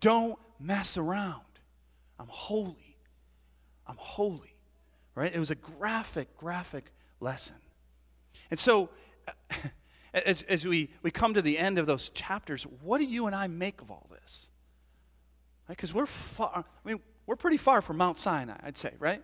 Don't 0.00 0.38
mess 0.60 0.96
around. 0.96 1.42
I'm 2.20 2.28
holy. 2.28 2.96
I'm 3.86 3.96
holy. 3.98 4.54
Right? 5.14 5.34
It 5.34 5.38
was 5.38 5.50
a 5.50 5.54
graphic, 5.54 6.36
graphic 6.36 6.92
lesson. 7.20 7.56
And 8.50 8.60
so, 8.60 8.90
as, 10.14 10.42
as 10.42 10.66
we, 10.66 10.90
we 11.02 11.10
come 11.10 11.34
to 11.34 11.42
the 11.42 11.58
end 11.58 11.78
of 11.78 11.86
those 11.86 12.08
chapters, 12.10 12.64
what 12.82 12.98
do 12.98 13.04
you 13.04 13.26
and 13.26 13.34
I 13.34 13.46
make 13.46 13.80
of 13.80 13.90
all 13.90 14.08
this? 14.10 14.50
Because 15.68 15.92
right? 15.92 16.00
we're 16.00 16.06
far, 16.06 16.50
I 16.54 16.88
mean, 16.88 17.00
we're 17.26 17.36
pretty 17.36 17.56
far 17.56 17.82
from 17.82 17.96
Mount 17.96 18.18
Sinai, 18.18 18.56
I'd 18.62 18.78
say, 18.78 18.92
right? 18.98 19.22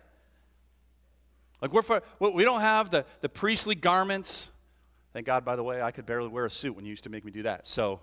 Like 1.61 1.73
we're 1.73 1.81
far, 1.81 2.03
we 2.19 2.43
don't 2.43 2.61
have 2.61 2.89
the, 2.89 3.05
the 3.21 3.29
priestly 3.29 3.75
garments. 3.75 4.51
Thank 5.13 5.25
God, 5.25 5.45
by 5.45 5.55
the 5.55 5.63
way, 5.63 5.81
I 5.81 5.91
could 5.91 6.05
barely 6.05 6.27
wear 6.27 6.45
a 6.45 6.49
suit 6.49 6.75
when 6.75 6.85
you 6.85 6.89
used 6.89 7.05
to 7.05 7.09
make 7.09 7.23
me 7.23 7.31
do 7.31 7.43
that. 7.43 7.67
So, 7.67 8.01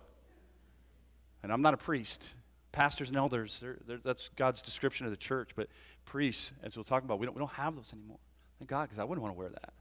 and 1.43 1.53
I'm 1.53 1.63
not 1.63 1.75
a 1.75 1.77
priest. 1.77 2.35
Pastors 2.73 3.09
and 3.09 3.17
elders, 3.17 3.59
they're, 3.61 3.79
they're, 3.87 3.99
that's 3.99 4.29
God's 4.31 4.63
description 4.63 5.05
of 5.07 5.11
the 5.11 5.17
church. 5.17 5.51
But 5.57 5.69
priests, 6.05 6.53
as 6.63 6.77
we'll 6.77 6.85
talk 6.85 7.03
about, 7.03 7.19
we 7.19 7.27
don't, 7.27 7.35
we 7.35 7.41
don't 7.41 7.53
have 7.53 7.75
those 7.75 7.93
anymore. 7.93 8.21
Thank 8.59 8.71
God, 8.71 8.85
because 8.85 8.99
I 8.99 9.05
wouldn't 9.05 9.23
want 9.23 9.35
to 9.35 9.39
wear 9.39 9.49
that. 9.49 9.73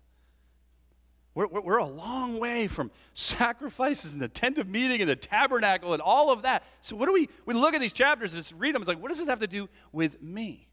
We're, 1.35 1.47
we're, 1.47 1.77
a 1.77 1.85
long 1.85 2.39
way 2.39 2.67
from 2.67 2.91
sacrifices 3.13 4.13
and 4.13 4.21
the 4.21 4.27
tent 4.27 4.57
of 4.57 4.67
meeting 4.67 4.99
and 5.01 5.09
the 5.09 5.15
tabernacle 5.15 5.93
and 5.93 6.01
all 6.01 6.31
of 6.31 6.41
that. 6.41 6.63
So, 6.81 6.95
what 6.95 7.05
do 7.05 7.13
we, 7.13 7.29
we 7.45 7.53
look 7.53 7.73
at 7.73 7.81
these 7.81 7.93
chapters 7.93 8.33
and 8.33 8.43
just 8.43 8.55
read 8.59 8.75
them. 8.75 8.81
It's 8.81 8.89
like, 8.89 9.01
what 9.01 9.09
does 9.09 9.19
this 9.19 9.27
have 9.27 9.39
to 9.39 9.47
do 9.47 9.69
with 9.91 10.21
me? 10.21 10.67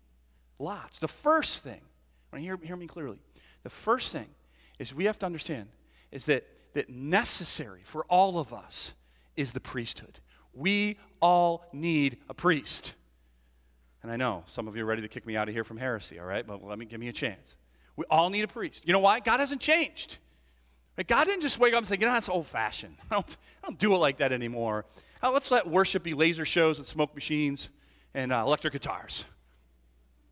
Lots. 0.59 0.99
The 0.99 1.09
first 1.09 1.63
thing, 1.63 1.81
to 2.33 2.39
hear, 2.39 2.59
hear 2.63 2.77
me 2.77 2.87
clearly. 2.87 3.19
The 3.63 3.71
first 3.71 4.13
thing 4.13 4.29
is 4.79 4.95
we 4.95 5.05
have 5.05 5.19
to 5.21 5.27
understand 5.27 5.69
is 6.11 6.27
that, 6.27 6.47
that 6.75 6.89
necessary 6.89 7.81
for 7.85 8.05
all 8.07 8.39
of 8.39 8.53
us 8.53 8.95
is 9.37 9.53
the 9.53 9.61
priesthood. 9.61 10.21
We 10.55 10.99
all 11.21 11.67
need 11.73 12.19
a 12.29 12.35
priest. 12.35 12.95
And 14.03 14.11
I 14.11 14.17
know 14.17 14.45
some 14.47 14.69
of 14.69 14.77
you 14.77 14.83
are 14.83 14.87
ready 14.87 15.03
to 15.03 15.09
kick 15.09 15.27
me 15.27 15.37
out 15.37 15.49
of 15.49 15.55
here 15.55 15.65
from 15.65 15.77
heresy, 15.77 16.19
all 16.19 16.27
right? 16.27 16.47
But 16.47 16.65
let 16.65 16.79
me 16.79 16.87
give 16.87 17.01
me 17.01 17.09
a 17.09 17.13
chance. 17.13 17.57
We 17.97 18.05
all 18.11 18.31
need 18.31 18.43
a 18.43 18.49
priest. 18.49 18.87
You 18.87 18.93
know 18.93 19.01
why? 19.01 19.21
God 19.21 19.41
hasn't 19.41 19.61
changed. 19.61 20.19
God 21.05 21.25
didn't 21.25 21.43
just 21.43 21.59
wake 21.59 21.75
up 21.75 21.79
and 21.79 21.87
say, 21.87 21.97
you 22.01 22.07
know, 22.07 22.13
that's 22.13 22.29
old 22.29 22.47
fashioned. 22.47 22.97
I 23.11 23.15
don't, 23.15 23.37
I 23.63 23.67
don't 23.67 23.79
do 23.79 23.95
it 23.95 23.99
like 23.99 24.19
that 24.19 24.33
anymore. 24.33 24.87
let's 25.23 25.51
let 25.51 25.69
worship 25.69 26.03
be 26.03 26.15
laser 26.15 26.47
shows 26.47 26.79
and 26.79 26.87
smoke 26.87 27.15
machines 27.15 27.69
and 28.15 28.33
uh, 28.33 28.43
electric 28.47 28.73
guitars. 28.73 29.25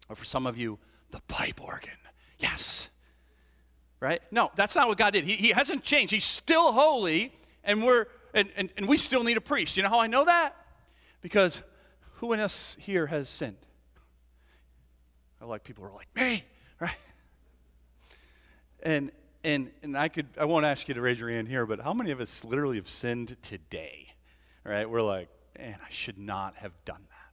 Or 0.08 0.16
for 0.16 0.24
some 0.24 0.46
of 0.46 0.56
you, 0.56 0.78
the 1.10 1.20
pipe 1.28 1.62
organ. 1.62 1.92
Yes. 2.38 2.90
Right? 4.00 4.22
No, 4.30 4.50
that's 4.54 4.74
not 4.74 4.88
what 4.88 4.98
God 4.98 5.12
did. 5.12 5.24
He, 5.24 5.36
he 5.36 5.48
hasn't 5.50 5.82
changed. 5.82 6.12
He's 6.12 6.24
still 6.24 6.72
holy, 6.72 7.32
and, 7.62 7.82
we're, 7.82 8.06
and, 8.32 8.48
and, 8.56 8.70
and 8.76 8.88
we 8.88 8.96
still 8.96 9.22
need 9.22 9.36
a 9.36 9.42
priest. 9.42 9.76
You 9.76 9.82
know 9.82 9.88
how 9.88 10.00
I 10.00 10.06
know 10.06 10.24
that? 10.24 10.56
Because 11.20 11.62
who 12.16 12.32
in 12.32 12.40
us 12.40 12.76
here 12.80 13.06
has 13.06 13.28
sinned? 13.28 13.56
I 15.40 15.46
like 15.46 15.62
people 15.62 15.84
who 15.84 15.90
are 15.90 15.94
like, 15.94 16.08
me, 16.16 16.44
right? 16.80 16.96
And 18.82 19.10
and 19.44 19.70
and 19.82 19.96
I 19.96 20.08
could 20.08 20.26
I 20.38 20.44
won't 20.44 20.66
ask 20.66 20.88
you 20.88 20.94
to 20.94 21.00
raise 21.00 21.20
your 21.20 21.30
hand 21.30 21.48
here, 21.48 21.66
but 21.66 21.80
how 21.80 21.92
many 21.92 22.10
of 22.10 22.20
us 22.20 22.44
literally 22.44 22.76
have 22.76 22.88
sinned 22.88 23.36
today? 23.42 24.08
Right? 24.64 24.88
We're 24.88 25.02
like, 25.02 25.28
man, 25.58 25.78
I 25.84 25.90
should 25.90 26.18
not 26.18 26.56
have 26.56 26.72
done 26.84 27.02
that. 27.08 27.32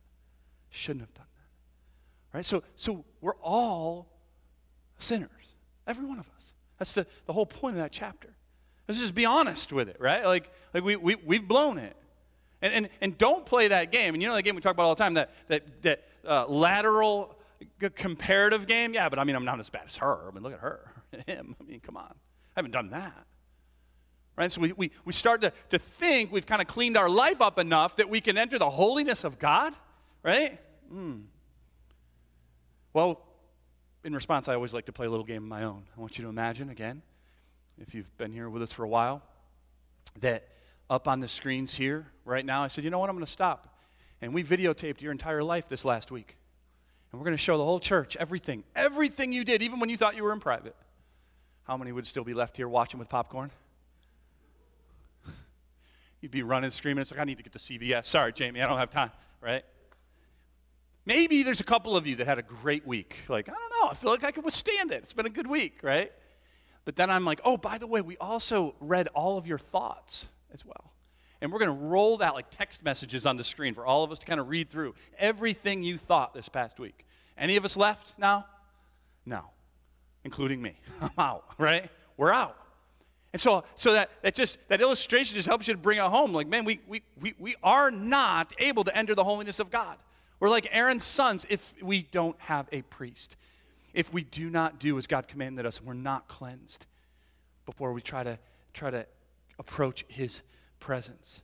Shouldn't 0.69 1.01
have 1.01 1.13
done 1.13 1.25
that. 1.35 2.37
Right? 2.37 2.45
So 2.45 2.63
so 2.75 3.05
we're 3.21 3.37
all 3.37 4.09
sinners. 4.99 5.29
Every 5.87 6.05
one 6.05 6.19
of 6.19 6.29
us. 6.35 6.53
That's 6.77 6.93
the, 6.93 7.05
the 7.25 7.33
whole 7.33 7.45
point 7.45 7.75
of 7.75 7.81
that 7.83 7.91
chapter. 7.91 8.29
Let's 8.87 8.99
just 8.99 9.15
be 9.15 9.25
honest 9.25 9.71
with 9.71 9.87
it, 9.87 9.97
right? 9.99 10.25
Like, 10.25 10.51
like 10.73 10.83
we, 10.83 10.95
we, 10.95 11.15
we've 11.15 11.47
blown 11.47 11.77
it. 11.77 11.95
And, 12.61 12.73
and, 12.73 12.89
and 13.01 13.17
don't 13.17 13.45
play 13.45 13.67
that 13.67 13.91
game. 13.91 14.13
And 14.13 14.21
you 14.21 14.27
know 14.27 14.35
that 14.35 14.43
game 14.43 14.55
we 14.55 14.61
talk 14.61 14.73
about 14.73 14.83
all 14.83 14.95
the 14.95 15.03
time, 15.03 15.13
that, 15.15 15.31
that, 15.47 15.81
that 15.83 16.07
uh, 16.27 16.47
lateral 16.47 17.37
comparative 17.95 18.67
game? 18.67 18.93
Yeah, 18.93 19.09
but 19.09 19.19
I 19.19 19.23
mean, 19.23 19.35
I'm 19.35 19.45
not 19.45 19.59
as 19.59 19.69
bad 19.69 19.83
as 19.87 19.97
her. 19.97 20.27
I 20.27 20.31
mean, 20.31 20.43
look 20.43 20.53
at 20.53 20.59
her, 20.59 20.90
him. 21.27 21.55
I 21.59 21.63
mean, 21.63 21.79
come 21.79 21.97
on. 21.97 22.13
I 22.13 22.57
haven't 22.57 22.71
done 22.71 22.89
that. 22.89 23.25
Right? 24.37 24.51
So 24.51 24.61
we, 24.61 24.71
we, 24.73 24.91
we 25.05 25.13
start 25.13 25.41
to, 25.41 25.53
to 25.69 25.79
think 25.79 26.31
we've 26.31 26.45
kind 26.45 26.61
of 26.61 26.67
cleaned 26.67 26.97
our 26.97 27.09
life 27.09 27.41
up 27.41 27.59
enough 27.59 27.97
that 27.97 28.09
we 28.09 28.21
can 28.21 28.37
enter 28.37 28.57
the 28.57 28.69
holiness 28.69 29.23
of 29.23 29.37
God, 29.39 29.73
right? 30.23 30.59
Mm. 30.93 31.23
Well, 32.93 33.21
in 34.03 34.13
response, 34.13 34.47
I 34.47 34.55
always 34.55 34.73
like 34.73 34.85
to 34.85 34.91
play 34.93 35.05
a 35.05 35.09
little 35.09 35.25
game 35.25 35.43
of 35.43 35.49
my 35.49 35.63
own. 35.63 35.83
I 35.95 35.99
want 35.99 36.17
you 36.17 36.23
to 36.23 36.29
imagine, 36.29 36.69
again, 36.69 37.01
if 37.79 37.93
you've 37.93 38.15
been 38.17 38.31
here 38.31 38.49
with 38.49 38.61
us 38.61 38.71
for 38.71 38.83
a 38.83 38.87
while, 38.87 39.21
that 40.19 40.47
up 40.89 41.07
on 41.07 41.19
the 41.19 41.27
screens 41.27 41.75
here 41.75 42.07
right 42.25 42.45
now, 42.45 42.63
I 42.63 42.67
said, 42.67 42.83
you 42.83 42.89
know 42.89 42.99
what, 42.99 43.09
I'm 43.09 43.15
going 43.15 43.25
to 43.25 43.31
stop. 43.31 43.79
And 44.21 44.33
we 44.33 44.43
videotaped 44.43 45.01
your 45.01 45.11
entire 45.11 45.43
life 45.43 45.67
this 45.67 45.85
last 45.85 46.11
week. 46.11 46.37
And 47.11 47.19
we're 47.19 47.25
going 47.25 47.35
to 47.35 47.41
show 47.41 47.57
the 47.57 47.63
whole 47.65 47.79
church 47.79 48.15
everything, 48.17 48.63
everything 48.75 49.33
you 49.33 49.43
did, 49.43 49.61
even 49.61 49.79
when 49.79 49.89
you 49.89 49.97
thought 49.97 50.15
you 50.15 50.23
were 50.23 50.33
in 50.33 50.39
private. 50.39 50.75
How 51.71 51.77
many 51.77 51.93
would 51.93 52.05
still 52.05 52.25
be 52.25 52.33
left 52.33 52.57
here 52.57 52.67
watching 52.67 52.99
with 52.99 53.07
popcorn? 53.07 53.49
You'd 56.19 56.29
be 56.29 56.43
running, 56.43 56.69
screaming. 56.69 57.01
It's 57.01 57.11
like, 57.11 57.21
I 57.21 57.23
need 57.23 57.37
to 57.37 57.43
get 57.43 57.53
to 57.53 57.59
CVS. 57.59 58.07
Sorry, 58.07 58.33
Jamie, 58.33 58.61
I 58.61 58.67
don't 58.67 58.77
have 58.77 58.89
time, 58.89 59.09
right? 59.39 59.63
Maybe 61.05 61.43
there's 61.43 61.61
a 61.61 61.63
couple 61.63 61.95
of 61.95 62.05
you 62.05 62.17
that 62.17 62.27
had 62.27 62.37
a 62.37 62.41
great 62.41 62.85
week. 62.85 63.19
Like, 63.29 63.47
I 63.47 63.53
don't 63.53 63.71
know, 63.81 63.89
I 63.89 63.93
feel 63.93 64.11
like 64.11 64.25
I 64.25 64.31
could 64.31 64.43
withstand 64.43 64.91
it. 64.91 64.95
It's 64.95 65.13
been 65.13 65.25
a 65.25 65.29
good 65.29 65.47
week, 65.47 65.79
right? 65.81 66.11
But 66.83 66.97
then 66.97 67.09
I'm 67.09 67.23
like, 67.23 67.39
oh, 67.45 67.55
by 67.55 67.77
the 67.77 67.87
way, 67.87 68.01
we 68.01 68.17
also 68.17 68.75
read 68.81 69.07
all 69.15 69.37
of 69.37 69.47
your 69.47 69.57
thoughts 69.57 70.27
as 70.53 70.65
well. 70.65 70.91
And 71.39 71.53
we're 71.53 71.59
going 71.59 71.73
to 71.73 71.85
roll 71.85 72.17
that 72.17 72.33
like 72.33 72.47
text 72.49 72.83
messages 72.83 73.25
on 73.25 73.37
the 73.37 73.45
screen 73.45 73.73
for 73.75 73.85
all 73.85 74.03
of 74.03 74.11
us 74.11 74.19
to 74.19 74.25
kind 74.25 74.41
of 74.41 74.49
read 74.49 74.69
through 74.69 74.93
everything 75.17 75.83
you 75.83 75.97
thought 75.97 76.33
this 76.33 76.49
past 76.49 76.81
week. 76.81 77.05
Any 77.37 77.55
of 77.55 77.63
us 77.63 77.77
left 77.77 78.19
now? 78.19 78.45
No, 79.25 79.51
including 80.23 80.61
me. 80.61 80.79
I'm 81.01 81.11
out, 81.17 81.45
right? 81.57 81.89
We're 82.17 82.33
out. 82.33 82.57
And 83.33 83.41
so, 83.41 83.63
so 83.75 83.93
that, 83.93 84.09
that 84.23 84.35
just 84.35 84.57
that 84.67 84.81
illustration 84.81 85.35
just 85.35 85.47
helps 85.47 85.67
you 85.67 85.73
to 85.73 85.79
bring 85.79 85.97
it 85.97 86.03
home. 86.03 86.33
Like, 86.33 86.47
man, 86.47 86.65
we, 86.65 86.81
we, 86.87 87.01
we, 87.19 87.33
we 87.39 87.55
are 87.63 87.89
not 87.89 88.53
able 88.59 88.83
to 88.83 88.95
enter 88.95 89.15
the 89.15 89.23
holiness 89.23 89.59
of 89.59 89.71
God. 89.71 89.97
We're 90.39 90.49
like 90.49 90.67
Aaron's 90.71 91.03
sons 91.03 91.45
if 91.49 91.73
we 91.81 92.01
don't 92.01 92.35
have 92.39 92.67
a 92.71 92.81
priest. 92.81 93.37
If 93.93 94.11
we 94.11 94.23
do 94.23 94.49
not 94.49 94.79
do 94.79 94.97
as 94.97 95.07
God 95.07 95.27
commanded 95.27 95.65
us, 95.65 95.81
we're 95.81 95.93
not 95.93 96.27
cleansed 96.27 96.87
before 97.65 97.93
we 97.93 98.01
try 98.01 98.23
to 98.23 98.37
try 98.73 98.89
to 98.89 99.05
approach 99.59 100.05
his 100.07 100.41
presence. 100.79 101.41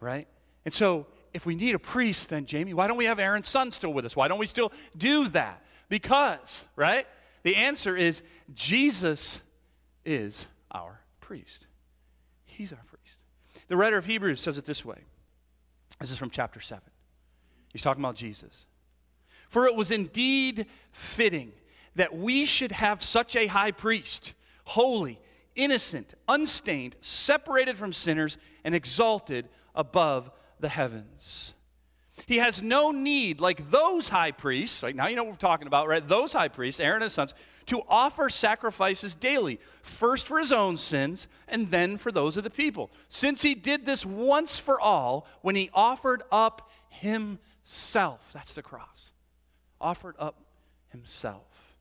Right? 0.00 0.28
And 0.64 0.74
so 0.74 1.06
if 1.32 1.44
we 1.44 1.54
need 1.54 1.74
a 1.74 1.78
priest, 1.78 2.28
then 2.28 2.46
Jamie, 2.46 2.74
why 2.74 2.86
don't 2.86 2.96
we 2.96 3.06
have 3.06 3.18
Aaron's 3.18 3.48
son 3.48 3.70
still 3.70 3.92
with 3.92 4.04
us? 4.04 4.14
Why 4.14 4.28
don't 4.28 4.38
we 4.38 4.46
still 4.46 4.72
do 4.96 5.28
that? 5.28 5.62
Because, 5.88 6.66
right? 6.76 7.06
The 7.46 7.54
answer 7.54 7.96
is 7.96 8.22
Jesus 8.54 9.40
is 10.04 10.48
our 10.72 11.02
priest. 11.20 11.68
He's 12.44 12.72
our 12.72 12.82
priest. 12.88 13.18
The 13.68 13.76
writer 13.76 13.96
of 13.96 14.04
Hebrews 14.04 14.40
says 14.40 14.58
it 14.58 14.64
this 14.64 14.84
way. 14.84 14.98
This 16.00 16.10
is 16.10 16.18
from 16.18 16.30
chapter 16.30 16.58
7. 16.58 16.82
He's 17.72 17.82
talking 17.82 18.02
about 18.02 18.16
Jesus. 18.16 18.66
For 19.48 19.66
it 19.66 19.76
was 19.76 19.92
indeed 19.92 20.66
fitting 20.90 21.52
that 21.94 22.16
we 22.16 22.46
should 22.46 22.72
have 22.72 23.00
such 23.00 23.36
a 23.36 23.46
high 23.46 23.70
priest, 23.70 24.34
holy, 24.64 25.20
innocent, 25.54 26.14
unstained, 26.26 26.96
separated 27.00 27.76
from 27.76 27.92
sinners, 27.92 28.38
and 28.64 28.74
exalted 28.74 29.48
above 29.72 30.32
the 30.58 30.68
heavens. 30.68 31.54
He 32.26 32.38
has 32.38 32.60
no 32.60 32.90
need, 32.90 33.40
like 33.40 33.70
those 33.70 34.08
high 34.08 34.32
priests, 34.32 34.82
right 34.82 34.94
now 34.94 35.06
you 35.06 35.14
know 35.14 35.22
what 35.22 35.34
we're 35.34 35.38
talking 35.38 35.68
about, 35.68 35.86
right? 35.86 36.06
Those 36.06 36.32
high 36.32 36.48
priests, 36.48 36.80
Aaron 36.80 36.96
and 36.96 37.04
his 37.04 37.12
sons, 37.12 37.34
to 37.66 37.82
offer 37.88 38.28
sacrifices 38.28 39.14
daily, 39.14 39.60
first 39.82 40.26
for 40.26 40.40
his 40.40 40.50
own 40.50 40.76
sins 40.76 41.28
and 41.46 41.70
then 41.70 41.98
for 41.98 42.10
those 42.10 42.36
of 42.36 42.42
the 42.42 42.50
people. 42.50 42.90
Since 43.08 43.42
he 43.42 43.54
did 43.54 43.86
this 43.86 44.04
once 44.04 44.58
for 44.58 44.80
all 44.80 45.28
when 45.42 45.54
he 45.54 45.70
offered 45.72 46.24
up 46.32 46.68
himself, 46.88 48.32
that's 48.32 48.54
the 48.54 48.62
cross. 48.62 49.12
Offered 49.80 50.16
up 50.18 50.42
himself. 50.88 51.76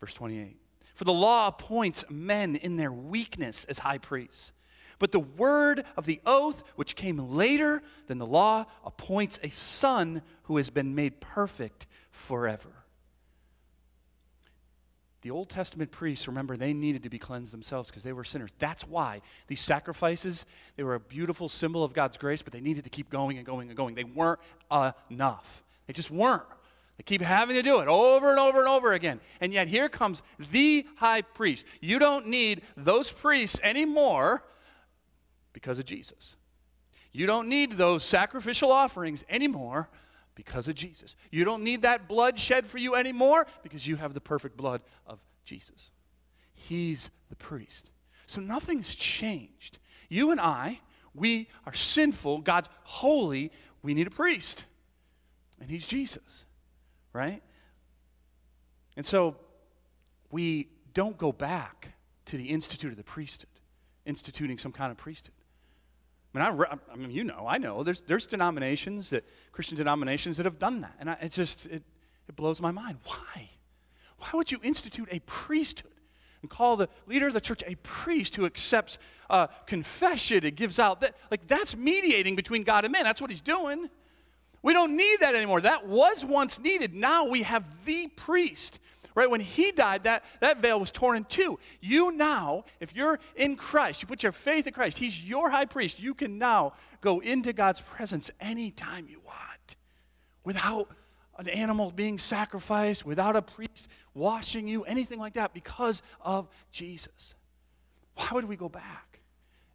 Verse 0.00 0.14
28. 0.14 0.56
For 0.94 1.04
the 1.04 1.12
law 1.12 1.46
appoints 1.46 2.04
men 2.10 2.56
in 2.56 2.76
their 2.76 2.92
weakness 2.92 3.64
as 3.66 3.78
high 3.78 3.98
priests. 3.98 4.52
But 4.98 5.12
the 5.12 5.20
word 5.20 5.84
of 5.96 6.06
the 6.06 6.20
oath, 6.26 6.62
which 6.76 6.96
came 6.96 7.18
later 7.18 7.82
than 8.06 8.18
the 8.18 8.26
law, 8.26 8.66
appoints 8.84 9.38
a 9.42 9.48
son 9.48 10.22
who 10.44 10.56
has 10.56 10.70
been 10.70 10.94
made 10.94 11.20
perfect 11.20 11.86
forever. 12.10 12.70
The 15.22 15.30
Old 15.32 15.48
Testament 15.48 15.90
priests, 15.90 16.28
remember, 16.28 16.56
they 16.56 16.72
needed 16.72 17.02
to 17.02 17.10
be 17.10 17.18
cleansed 17.18 17.52
themselves 17.52 17.90
because 17.90 18.04
they 18.04 18.12
were 18.12 18.24
sinners. 18.24 18.50
That's 18.58 18.86
why 18.86 19.20
these 19.48 19.60
sacrifices, 19.60 20.46
they 20.76 20.84
were 20.84 20.94
a 20.94 21.00
beautiful 21.00 21.48
symbol 21.48 21.82
of 21.82 21.92
God's 21.92 22.16
grace, 22.16 22.42
but 22.42 22.52
they 22.52 22.60
needed 22.60 22.84
to 22.84 22.90
keep 22.90 23.10
going 23.10 23.36
and 23.36 23.44
going 23.44 23.68
and 23.68 23.76
going. 23.76 23.94
They 23.94 24.04
weren't 24.04 24.40
enough. 25.10 25.64
They 25.86 25.92
just 25.92 26.10
weren't. 26.10 26.44
They 26.98 27.02
keep 27.04 27.20
having 27.20 27.56
to 27.56 27.62
do 27.62 27.80
it 27.80 27.88
over 27.88 28.30
and 28.30 28.38
over 28.38 28.58
and 28.58 28.68
over 28.68 28.92
again. 28.92 29.20
And 29.40 29.52
yet 29.52 29.68
here 29.68 29.88
comes 29.88 30.22
the 30.52 30.86
high 30.96 31.22
priest. 31.22 31.64
You 31.80 31.98
don't 31.98 32.28
need 32.28 32.62
those 32.76 33.10
priests 33.10 33.58
anymore 33.62 34.44
because 35.58 35.76
of 35.76 35.84
Jesus. 35.84 36.36
You 37.10 37.26
don't 37.26 37.48
need 37.48 37.72
those 37.72 38.04
sacrificial 38.04 38.70
offerings 38.70 39.24
anymore 39.28 39.88
because 40.36 40.68
of 40.68 40.76
Jesus. 40.76 41.16
You 41.32 41.44
don't 41.44 41.64
need 41.64 41.82
that 41.82 42.06
blood 42.06 42.38
shed 42.38 42.64
for 42.64 42.78
you 42.78 42.94
anymore 42.94 43.44
because 43.64 43.88
you 43.88 43.96
have 43.96 44.14
the 44.14 44.20
perfect 44.20 44.56
blood 44.56 44.82
of 45.04 45.18
Jesus. 45.44 45.90
He's 46.54 47.10
the 47.28 47.34
priest. 47.34 47.90
So 48.26 48.40
nothing's 48.40 48.94
changed. 48.94 49.80
You 50.08 50.30
and 50.30 50.40
I, 50.40 50.78
we 51.12 51.48
are 51.66 51.74
sinful. 51.74 52.42
God's 52.42 52.68
holy. 52.84 53.50
We 53.82 53.94
need 53.94 54.06
a 54.06 54.10
priest. 54.10 54.64
And 55.60 55.68
he's 55.68 55.88
Jesus, 55.88 56.44
right? 57.12 57.42
And 58.96 59.04
so 59.04 59.34
we 60.30 60.68
don't 60.94 61.18
go 61.18 61.32
back 61.32 61.94
to 62.26 62.36
the 62.36 62.50
institute 62.50 62.92
of 62.92 62.96
the 62.96 63.02
priesthood, 63.02 63.50
instituting 64.06 64.56
some 64.56 64.70
kind 64.70 64.92
of 64.92 64.98
priesthood. 64.98 65.34
Mean, 66.38 66.46
I, 66.46 66.76
I, 66.92 66.96
mean, 66.96 67.10
you 67.10 67.24
know, 67.24 67.46
I 67.48 67.58
know. 67.58 67.82
There's, 67.82 68.00
there's 68.02 68.26
denominations 68.26 69.10
that, 69.10 69.24
Christian 69.52 69.76
denominations 69.76 70.36
that 70.36 70.46
have 70.46 70.58
done 70.58 70.80
that. 70.82 70.94
And 71.00 71.10
I, 71.10 71.14
it 71.22 71.32
just, 71.32 71.66
it, 71.66 71.82
it 72.28 72.36
blows 72.36 72.60
my 72.60 72.70
mind. 72.70 72.98
Why? 73.04 73.50
Why 74.18 74.30
would 74.34 74.50
you 74.50 74.58
institute 74.62 75.08
a 75.10 75.20
priesthood 75.20 75.92
and 76.42 76.50
call 76.50 76.76
the 76.76 76.88
leader 77.06 77.28
of 77.28 77.32
the 77.32 77.40
church 77.40 77.62
a 77.66 77.74
priest 77.76 78.36
who 78.36 78.46
accepts 78.46 78.98
uh, 79.30 79.48
confession 79.66 80.44
and 80.44 80.56
gives 80.56 80.78
out 80.78 81.00
that? 81.00 81.16
Like, 81.30 81.46
that's 81.46 81.76
mediating 81.76 82.36
between 82.36 82.62
God 82.62 82.84
and 82.84 82.92
man. 82.92 83.04
That's 83.04 83.20
what 83.20 83.30
he's 83.30 83.40
doing. 83.40 83.88
We 84.62 84.72
don't 84.72 84.96
need 84.96 85.20
that 85.20 85.34
anymore. 85.34 85.60
That 85.60 85.86
was 85.86 86.24
once 86.24 86.60
needed. 86.60 86.94
Now 86.94 87.24
we 87.24 87.42
have 87.42 87.84
the 87.84 88.08
priest 88.08 88.80
Right? 89.18 89.28
When 89.28 89.40
he 89.40 89.72
died, 89.72 90.04
that, 90.04 90.22
that 90.38 90.60
veil 90.60 90.78
was 90.78 90.92
torn 90.92 91.16
in 91.16 91.24
two. 91.24 91.58
You 91.80 92.12
now, 92.12 92.62
if 92.78 92.94
you're 92.94 93.18
in 93.34 93.56
Christ, 93.56 94.00
you 94.00 94.06
put 94.06 94.22
your 94.22 94.30
faith 94.30 94.68
in 94.68 94.72
Christ, 94.72 94.96
he's 94.98 95.20
your 95.24 95.50
high 95.50 95.64
priest. 95.64 96.00
You 96.00 96.14
can 96.14 96.38
now 96.38 96.74
go 97.00 97.18
into 97.18 97.52
God's 97.52 97.80
presence 97.80 98.30
anytime 98.38 99.08
you 99.08 99.20
want 99.26 99.74
without 100.44 100.92
an 101.36 101.48
animal 101.48 101.90
being 101.90 102.16
sacrificed, 102.16 103.04
without 103.04 103.34
a 103.34 103.42
priest 103.42 103.88
washing 104.14 104.68
you, 104.68 104.84
anything 104.84 105.18
like 105.18 105.32
that, 105.32 105.52
because 105.52 106.00
of 106.20 106.46
Jesus. 106.70 107.34
Why 108.14 108.28
would 108.30 108.44
we 108.44 108.54
go 108.54 108.68
back? 108.68 109.18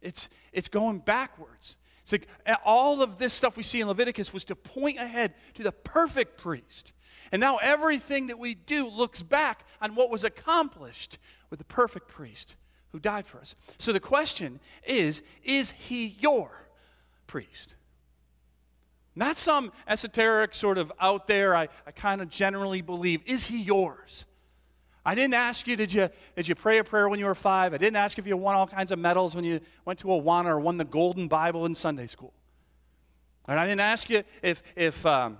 It's, 0.00 0.30
it's 0.54 0.68
going 0.68 1.00
backwards. 1.00 1.76
It's 2.04 2.12
like 2.12 2.28
eh, 2.46 2.54
all 2.64 3.02
of 3.02 3.18
this 3.18 3.34
stuff 3.34 3.56
we 3.56 3.64
see 3.64 3.80
in 3.80 3.88
Leviticus 3.88 4.32
was 4.32 4.44
to 4.44 4.54
point 4.54 4.98
ahead 4.98 5.34
to 5.54 5.64
the 5.64 5.72
perfect 5.72 6.38
priest 6.40 6.94
and 7.34 7.40
now 7.40 7.56
everything 7.56 8.28
that 8.28 8.38
we 8.38 8.54
do 8.54 8.88
looks 8.88 9.20
back 9.20 9.64
on 9.80 9.96
what 9.96 10.08
was 10.08 10.22
accomplished 10.22 11.18
with 11.50 11.58
the 11.58 11.64
perfect 11.64 12.06
priest 12.06 12.54
who 12.92 13.00
died 13.00 13.26
for 13.26 13.40
us. 13.40 13.56
So 13.78 13.92
the 13.92 13.98
question 13.98 14.60
is 14.86 15.20
is 15.42 15.72
he 15.72 16.16
your 16.20 16.68
priest? 17.26 17.74
Not 19.16 19.38
some 19.38 19.72
esoteric 19.88 20.54
sort 20.54 20.78
of 20.78 20.92
out 21.00 21.26
there, 21.26 21.56
I, 21.56 21.68
I 21.86 21.90
kind 21.90 22.22
of 22.22 22.28
generally 22.28 22.82
believe. 22.82 23.20
Is 23.26 23.46
he 23.46 23.60
yours? 23.60 24.24
I 25.06 25.14
didn't 25.14 25.34
ask 25.34 25.66
you 25.66 25.76
did, 25.76 25.92
you, 25.92 26.08
did 26.34 26.48
you 26.48 26.54
pray 26.54 26.78
a 26.78 26.84
prayer 26.84 27.08
when 27.08 27.18
you 27.18 27.26
were 27.26 27.34
five? 27.34 27.74
I 27.74 27.78
didn't 27.78 27.96
ask 27.96 28.18
if 28.18 28.26
you 28.26 28.36
won 28.36 28.54
all 28.54 28.66
kinds 28.66 28.90
of 28.90 28.98
medals 28.98 29.34
when 29.34 29.44
you 29.44 29.60
went 29.84 29.98
to 30.00 30.06
Awana 30.06 30.46
or 30.46 30.60
won 30.60 30.78
the 30.78 30.84
Golden 30.84 31.28
Bible 31.28 31.66
in 31.66 31.74
Sunday 31.74 32.06
school. 32.06 32.32
And 33.46 33.58
I 33.58 33.66
didn't 33.66 33.82
ask 33.82 34.08
you 34.08 34.24
if, 34.42 34.62
if 34.74 35.04
um, 35.04 35.38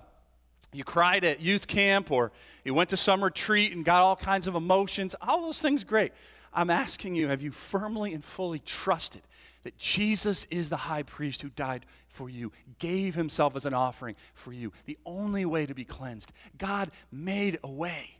you 0.72 0.84
cried 0.84 1.24
at 1.24 1.40
youth 1.40 1.66
camp 1.66 2.10
or 2.10 2.32
you 2.64 2.74
went 2.74 2.90
to 2.90 2.96
some 2.98 3.24
retreat 3.24 3.72
and 3.72 3.84
got 3.84 4.02
all 4.02 4.16
kinds 4.16 4.46
of 4.46 4.54
emotions. 4.54 5.16
All 5.22 5.42
those 5.42 5.62
things, 5.62 5.82
great. 5.82 6.12
I'm 6.52 6.68
asking 6.70 7.14
you, 7.14 7.28
have 7.28 7.42
you 7.42 7.50
firmly 7.50 8.12
and 8.12 8.24
fully 8.24 8.58
trusted 8.58 9.22
that 9.62 9.78
Jesus 9.78 10.46
is 10.50 10.68
the 10.68 10.76
high 10.76 11.02
priest 11.02 11.40
who 11.40 11.48
died 11.48 11.86
for 12.06 12.28
you, 12.28 12.52
gave 12.78 13.14
himself 13.14 13.56
as 13.56 13.64
an 13.64 13.72
offering 13.72 14.14
for 14.34 14.52
you, 14.52 14.72
the 14.84 14.98
only 15.06 15.46
way 15.46 15.64
to 15.64 15.74
be 15.74 15.84
cleansed? 15.84 16.32
God 16.58 16.90
made 17.10 17.58
a 17.64 17.70
way. 17.70 18.13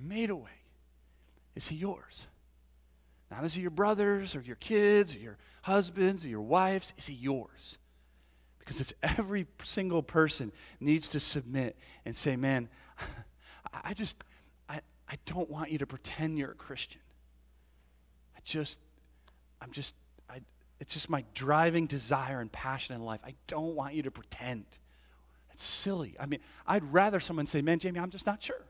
Made 0.00 0.30
a 0.30 0.36
way. 0.36 0.50
Is 1.54 1.68
he 1.68 1.76
yours? 1.76 2.26
Not 3.30 3.44
is 3.44 3.54
he 3.54 3.62
your 3.62 3.70
brothers 3.70 4.36
or 4.36 4.40
your 4.40 4.56
kids 4.56 5.16
or 5.16 5.18
your 5.18 5.38
husbands 5.62 6.24
or 6.24 6.28
your 6.28 6.42
wives. 6.42 6.94
Is 6.96 7.06
he 7.06 7.14
yours? 7.14 7.78
Because 8.58 8.80
it's 8.80 8.94
every 9.02 9.46
single 9.62 10.02
person 10.02 10.52
needs 10.80 11.08
to 11.10 11.20
submit 11.20 11.76
and 12.04 12.16
say, 12.16 12.36
man, 12.36 12.68
I 13.84 13.94
just, 13.94 14.22
I, 14.68 14.80
I 15.08 15.16
don't 15.24 15.50
want 15.50 15.70
you 15.70 15.78
to 15.78 15.86
pretend 15.86 16.38
you're 16.38 16.52
a 16.52 16.54
Christian. 16.54 17.00
I 18.36 18.40
just, 18.44 18.78
I'm 19.60 19.70
just, 19.70 19.94
I, 20.28 20.40
it's 20.80 20.94
just 20.94 21.10
my 21.10 21.24
driving 21.34 21.86
desire 21.86 22.40
and 22.40 22.50
passion 22.50 22.94
in 22.94 23.04
life. 23.04 23.20
I 23.24 23.34
don't 23.46 23.74
want 23.74 23.94
you 23.94 24.02
to 24.02 24.10
pretend. 24.10 24.66
It's 25.52 25.64
silly. 25.64 26.16
I 26.20 26.26
mean, 26.26 26.40
I'd 26.66 26.84
rather 26.92 27.18
someone 27.18 27.46
say, 27.46 27.62
man, 27.62 27.78
Jamie, 27.78 27.98
I'm 27.98 28.10
just 28.10 28.26
not 28.26 28.42
sure. 28.42 28.64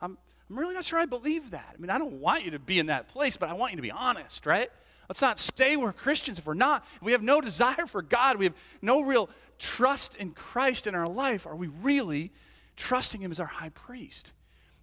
I'm, 0.00 0.18
I'm 0.48 0.58
really 0.58 0.74
not 0.74 0.84
sure 0.84 0.98
I 0.98 1.06
believe 1.06 1.50
that. 1.50 1.74
I 1.74 1.80
mean, 1.80 1.90
I 1.90 1.98
don't 1.98 2.20
want 2.20 2.44
you 2.44 2.52
to 2.52 2.58
be 2.58 2.78
in 2.78 2.86
that 2.86 3.08
place, 3.08 3.36
but 3.36 3.48
I 3.48 3.54
want 3.54 3.72
you 3.72 3.76
to 3.76 3.82
be 3.82 3.90
honest, 3.90 4.46
right? 4.46 4.70
Let's 5.08 5.22
not 5.22 5.38
stay 5.38 5.76
we're 5.76 5.92
Christians 5.92 6.38
if 6.38 6.46
we're 6.46 6.54
not. 6.54 6.84
If 6.96 7.02
we 7.02 7.12
have 7.12 7.22
no 7.22 7.40
desire 7.40 7.86
for 7.86 8.02
God, 8.02 8.38
we 8.38 8.44
have 8.44 8.54
no 8.82 9.02
real 9.02 9.30
trust 9.58 10.14
in 10.16 10.32
Christ 10.32 10.86
in 10.86 10.94
our 10.94 11.06
life. 11.06 11.46
Are 11.46 11.56
we 11.56 11.68
really 11.68 12.32
trusting 12.76 13.20
Him 13.20 13.30
as 13.30 13.40
our 13.40 13.46
high 13.46 13.70
priest? 13.70 14.32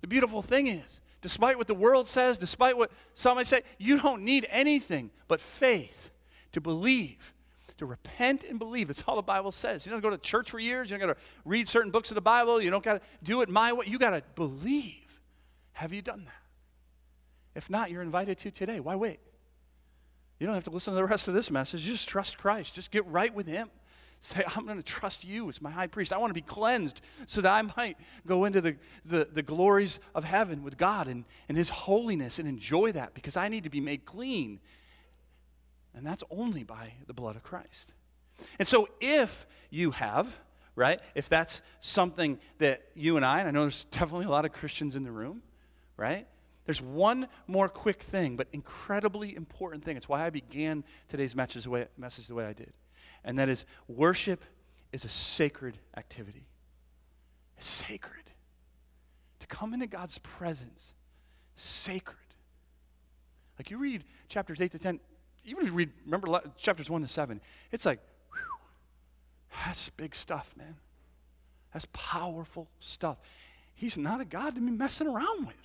The 0.01 0.07
beautiful 0.07 0.41
thing 0.41 0.67
is, 0.67 1.01
despite 1.21 1.57
what 1.57 1.67
the 1.67 1.73
world 1.73 2.07
says, 2.07 2.37
despite 2.37 2.77
what 2.77 2.91
some 3.13 3.35
might 3.35 3.47
say, 3.47 3.63
you 3.77 3.99
don't 3.99 4.23
need 4.23 4.45
anything 4.49 5.11
but 5.27 5.39
faith 5.39 6.11
to 6.51 6.61
believe, 6.61 7.33
to 7.77 7.85
repent 7.85 8.43
and 8.43 8.59
believe. 8.59 8.87
That's 8.87 9.03
all 9.07 9.15
the 9.15 9.21
Bible 9.21 9.51
says. 9.51 9.85
You 9.85 9.91
don't 9.91 10.01
go 10.01 10.09
to 10.09 10.17
church 10.17 10.51
for 10.51 10.59
years, 10.59 10.89
you 10.89 10.97
don't 10.97 11.07
got 11.07 11.17
to 11.17 11.21
read 11.45 11.67
certain 11.67 11.91
books 11.91 12.11
of 12.11 12.15
the 12.15 12.21
Bible, 12.21 12.61
you 12.61 12.69
don't 12.69 12.83
got 12.83 12.95
to 12.95 13.01
do 13.23 13.41
it 13.41 13.49
my 13.49 13.73
way. 13.73 13.85
You 13.87 13.97
got 13.97 14.11
to 14.11 14.23
believe. 14.35 15.02
Have 15.73 15.93
you 15.93 16.01
done 16.01 16.25
that? 16.25 16.43
If 17.55 17.69
not, 17.69 17.91
you're 17.91 18.01
invited 18.01 18.37
to 18.39 18.51
today. 18.51 18.79
Why 18.79 18.95
wait? 18.95 19.19
You 20.39 20.47
don't 20.47 20.55
have 20.55 20.63
to 20.65 20.71
listen 20.71 20.93
to 20.93 20.95
the 20.95 21.05
rest 21.05 21.27
of 21.27 21.33
this 21.33 21.51
message. 21.51 21.83
Just 21.83 22.09
trust 22.09 22.37
Christ. 22.37 22.75
Just 22.75 22.91
get 22.91 23.05
right 23.05 23.33
with 23.33 23.47
Him. 23.47 23.69
Say, 24.19 24.43
I'm 24.55 24.65
going 24.65 24.77
to 24.77 24.83
trust 24.83 25.25
you 25.25 25.49
as 25.49 25.61
my 25.61 25.69
high 25.69 25.87
priest. 25.87 26.13
I 26.13 26.17
want 26.17 26.29
to 26.29 26.33
be 26.33 26.41
cleansed 26.41 27.01
so 27.27 27.41
that 27.41 27.51
I 27.51 27.61
might 27.61 27.97
go 28.25 28.45
into 28.45 28.61
the, 28.61 28.77
the, 29.05 29.27
the 29.31 29.43
glories 29.43 29.99
of 30.15 30.23
heaven 30.23 30.63
with 30.63 30.77
God 30.77 31.07
and, 31.07 31.25
and 31.49 31.57
His 31.57 31.69
holiness 31.69 32.39
and 32.39 32.47
enjoy 32.47 32.91
that 32.93 33.13
because 33.13 33.37
I 33.37 33.49
need 33.49 33.65
to 33.65 33.69
be 33.69 33.81
made 33.81 34.05
clean. 34.05 34.59
And 35.95 36.05
that's 36.05 36.23
only 36.31 36.63
by 36.63 36.93
the 37.05 37.13
blood 37.13 37.35
of 37.35 37.43
Christ. 37.43 37.93
And 38.57 38.67
so 38.67 38.87
if 38.99 39.45
you 39.69 39.91
have, 39.91 40.39
right, 40.75 40.99
if 41.15 41.29
that's 41.29 41.61
something 41.79 42.39
that 42.57 42.81
you 42.95 43.17
and 43.17 43.25
I, 43.25 43.39
and 43.39 43.47
I 43.47 43.51
know 43.51 43.61
there's 43.61 43.83
definitely 43.85 44.25
a 44.25 44.29
lot 44.29 44.45
of 44.45 44.51
Christians 44.51 44.95
in 44.95 45.03
the 45.03 45.11
room, 45.11 45.41
right? 45.97 46.27
There's 46.65 46.81
one 46.81 47.27
more 47.47 47.67
quick 47.67 48.01
thing, 48.01 48.35
but 48.35 48.47
incredibly 48.53 49.35
important 49.35 49.83
thing. 49.83 49.97
It's 49.97 50.07
why 50.07 50.25
I 50.25 50.29
began 50.29 50.83
today's 51.07 51.35
message 51.35 51.65
the 51.65 51.69
way, 51.69 51.87
message 51.97 52.27
the 52.27 52.35
way 52.35 52.45
I 52.45 52.53
did. 52.53 52.73
And 53.23 53.37
that 53.39 53.49
is 53.49 53.65
worship 53.87 54.43
is 54.91 55.03
a 55.03 55.09
sacred 55.09 55.77
activity. 55.97 56.47
It's 57.57 57.67
sacred. 57.67 58.31
To 59.39 59.47
come 59.47 59.73
into 59.73 59.87
God's 59.87 60.19
presence, 60.19 60.93
sacred. 61.55 62.17
Like 63.59 63.69
you 63.69 63.77
read 63.77 64.05
chapters 64.29 64.61
8 64.61 64.71
to 64.71 64.79
10, 64.79 64.99
even 65.45 65.63
if 65.63 65.69
you 65.69 65.75
read, 65.75 65.91
remember 66.05 66.41
chapters 66.57 66.89
1 66.89 67.01
to 67.01 67.07
7, 67.07 67.41
it's 67.71 67.85
like, 67.85 67.99
whew, 68.31 68.39
that's 69.65 69.89
big 69.89 70.15
stuff, 70.15 70.53
man. 70.57 70.75
That's 71.73 71.87
powerful 71.91 72.69
stuff. 72.79 73.17
He's 73.73 73.97
not 73.97 74.21
a 74.21 74.25
God 74.25 74.55
to 74.55 74.61
be 74.61 74.71
messing 74.71 75.07
around 75.07 75.47
with. 75.47 75.57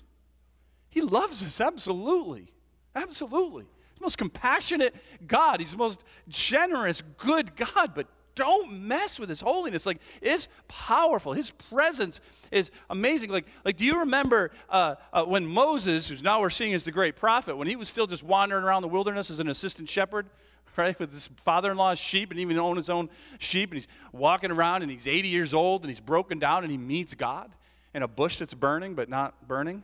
He 0.91 1.01
loves 1.01 1.43
us, 1.43 1.61
absolutely. 1.61 2.53
Absolutely. 2.95 3.65
He's 3.65 3.99
the 3.99 4.05
most 4.05 4.19
compassionate 4.19 4.95
God. 5.27 5.61
He's 5.61 5.73
the 5.73 5.79
most 5.79 6.03
generous, 6.29 7.03
good 7.17 7.55
God, 7.57 7.93
but 7.95 8.07
don't 8.35 8.73
mess 8.73 9.19
with 9.19 9.29
his 9.29 9.41
holiness. 9.41 9.85
Like, 9.85 10.01
it's 10.23 10.49
powerful. 10.69 11.33
His 11.33 11.51
presence 11.51 12.21
is 12.53 12.71
amazing. 12.89 13.31
Like, 13.31 13.47
like 13.65 13.77
do 13.77 13.85
you 13.85 14.01
remember 14.01 14.53
uh, 14.71 14.95
uh, 15.13 15.25
when 15.25 15.45
Moses, 15.45 16.09
who's 16.09 16.23
now 16.23 16.41
we're 16.41 16.51
seeing 16.51 16.73
as 16.73 16.85
the 16.85 16.93
great 16.93 17.17
prophet, 17.17 17.57
when 17.57 17.67
he 17.67 17.75
was 17.75 17.89
still 17.89 18.07
just 18.07 18.23
wandering 18.23 18.63
around 18.65 18.83
the 18.83 18.89
wilderness 18.89 19.31
as 19.31 19.41
an 19.41 19.49
assistant 19.49 19.89
shepherd? 19.89 20.27
right, 20.77 20.99
with 20.99 21.13
his 21.13 21.29
father 21.39 21.73
in 21.73 21.77
law's 21.77 21.99
sheep 21.99 22.31
and 22.31 22.39
even 22.39 22.59
own 22.59 22.77
his 22.77 22.89
own 22.89 23.11
sheep. 23.39 23.71
And 23.71 23.81
he's 23.81 23.89
walking 24.13 24.51
around 24.51 24.83
and 24.83 24.91
he's 24.91 25.07
80 25.07 25.29
years 25.29 25.53
old 25.53 25.83
and 25.83 25.91
he's 25.91 26.01
broken 26.01 26.39
down 26.39 26.63
and 26.63 26.71
he 26.71 26.79
meets 26.79 27.15
God 27.15 27.51
in 27.95 28.03
a 28.03 28.09
bush 28.09 28.39
that's 28.39 28.55
burning 28.55 28.95
but 28.95 29.09
not 29.09 29.47
burning. 29.47 29.83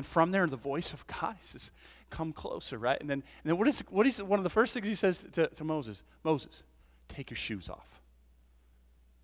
And 0.00 0.06
from 0.06 0.30
there, 0.30 0.46
the 0.46 0.56
voice 0.56 0.94
of 0.94 1.06
God, 1.06 1.34
says, 1.40 1.72
Come 2.08 2.32
closer, 2.32 2.78
right? 2.78 2.98
And 2.98 3.10
then, 3.10 3.18
and 3.18 3.50
then 3.50 3.58
what, 3.58 3.68
is, 3.68 3.80
what 3.90 4.06
is 4.06 4.22
one 4.22 4.38
of 4.38 4.44
the 4.44 4.48
first 4.48 4.72
things 4.72 4.86
he 4.86 4.94
says 4.94 5.26
to, 5.32 5.46
to, 5.48 5.62
Moses? 5.62 6.02
Moses, 6.24 6.62
take 7.08 7.28
your 7.28 7.36
shoes 7.36 7.68
off. 7.68 8.00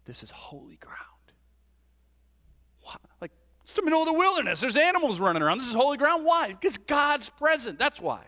This 0.05 0.23
is 0.23 0.31
holy 0.31 0.77
ground. 0.77 1.01
What? 2.83 3.01
Like, 3.23 3.33
it's 3.63 3.73
the 3.73 3.81
middle 3.81 4.01
of 4.01 4.07
the 4.07 4.13
wilderness. 4.13 4.61
There's 4.61 4.77
animals 4.77 5.19
running 5.19 5.43
around. 5.43 5.61
This 5.61 5.69
is 5.69 5.75
holy 5.75 5.97
ground. 5.97 6.27
Why? 6.27 6.49
Because 6.49 6.77
God's 6.77 7.31
present. 7.31 7.79
That's 7.79 7.99
why. 7.99 8.21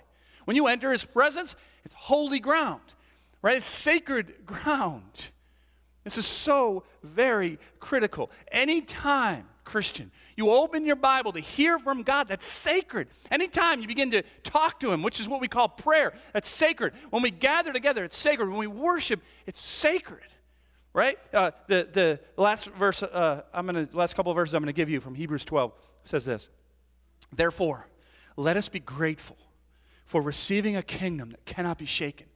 When 0.46 0.56
you 0.56 0.68
enter 0.68 0.90
his 0.90 1.04
presence, 1.04 1.54
it's 1.84 1.92
holy 1.92 2.40
ground, 2.40 2.80
right? 3.42 3.58
It's 3.58 3.66
sacred 3.66 4.46
ground. 4.46 5.32
This 6.02 6.16
is 6.16 6.24
so 6.24 6.84
very 7.02 7.58
critical. 7.78 8.30
Anytime 8.50 9.44
Christian. 9.68 10.10
You 10.34 10.50
open 10.50 10.86
your 10.86 10.96
Bible 10.96 11.32
to 11.32 11.40
hear 11.40 11.78
from 11.78 12.02
God, 12.02 12.26
that's 12.26 12.46
sacred. 12.46 13.08
Anytime 13.30 13.82
you 13.82 13.86
begin 13.86 14.10
to 14.12 14.22
talk 14.42 14.80
to 14.80 14.90
Him, 14.90 15.02
which 15.02 15.20
is 15.20 15.28
what 15.28 15.42
we 15.42 15.46
call 15.46 15.68
prayer, 15.68 16.14
that's 16.32 16.48
sacred. 16.48 16.94
When 17.10 17.22
we 17.22 17.30
gather 17.30 17.70
together, 17.70 18.02
it's 18.02 18.16
sacred. 18.16 18.48
When 18.48 18.56
we 18.56 18.66
worship, 18.66 19.22
it's 19.46 19.60
sacred. 19.60 20.24
Right? 20.94 21.18
Uh, 21.34 21.50
the, 21.66 21.86
the 21.92 22.20
last 22.38 22.64
verse, 22.70 23.02
uh, 23.02 23.42
I'm 23.52 23.66
gonna, 23.66 23.86
last 23.92 24.16
couple 24.16 24.32
of 24.32 24.36
verses 24.36 24.54
I'm 24.54 24.62
going 24.62 24.68
to 24.68 24.72
give 24.72 24.88
you 24.88 25.00
from 25.00 25.14
Hebrews 25.14 25.44
12 25.44 25.72
says 26.04 26.24
this 26.24 26.48
Therefore, 27.30 27.86
let 28.36 28.56
us 28.56 28.70
be 28.70 28.80
grateful 28.80 29.36
for 30.06 30.22
receiving 30.22 30.76
a 30.76 30.82
kingdom 30.82 31.30
that 31.30 31.44
cannot 31.44 31.76
be 31.76 31.84
shaken. 31.84 32.26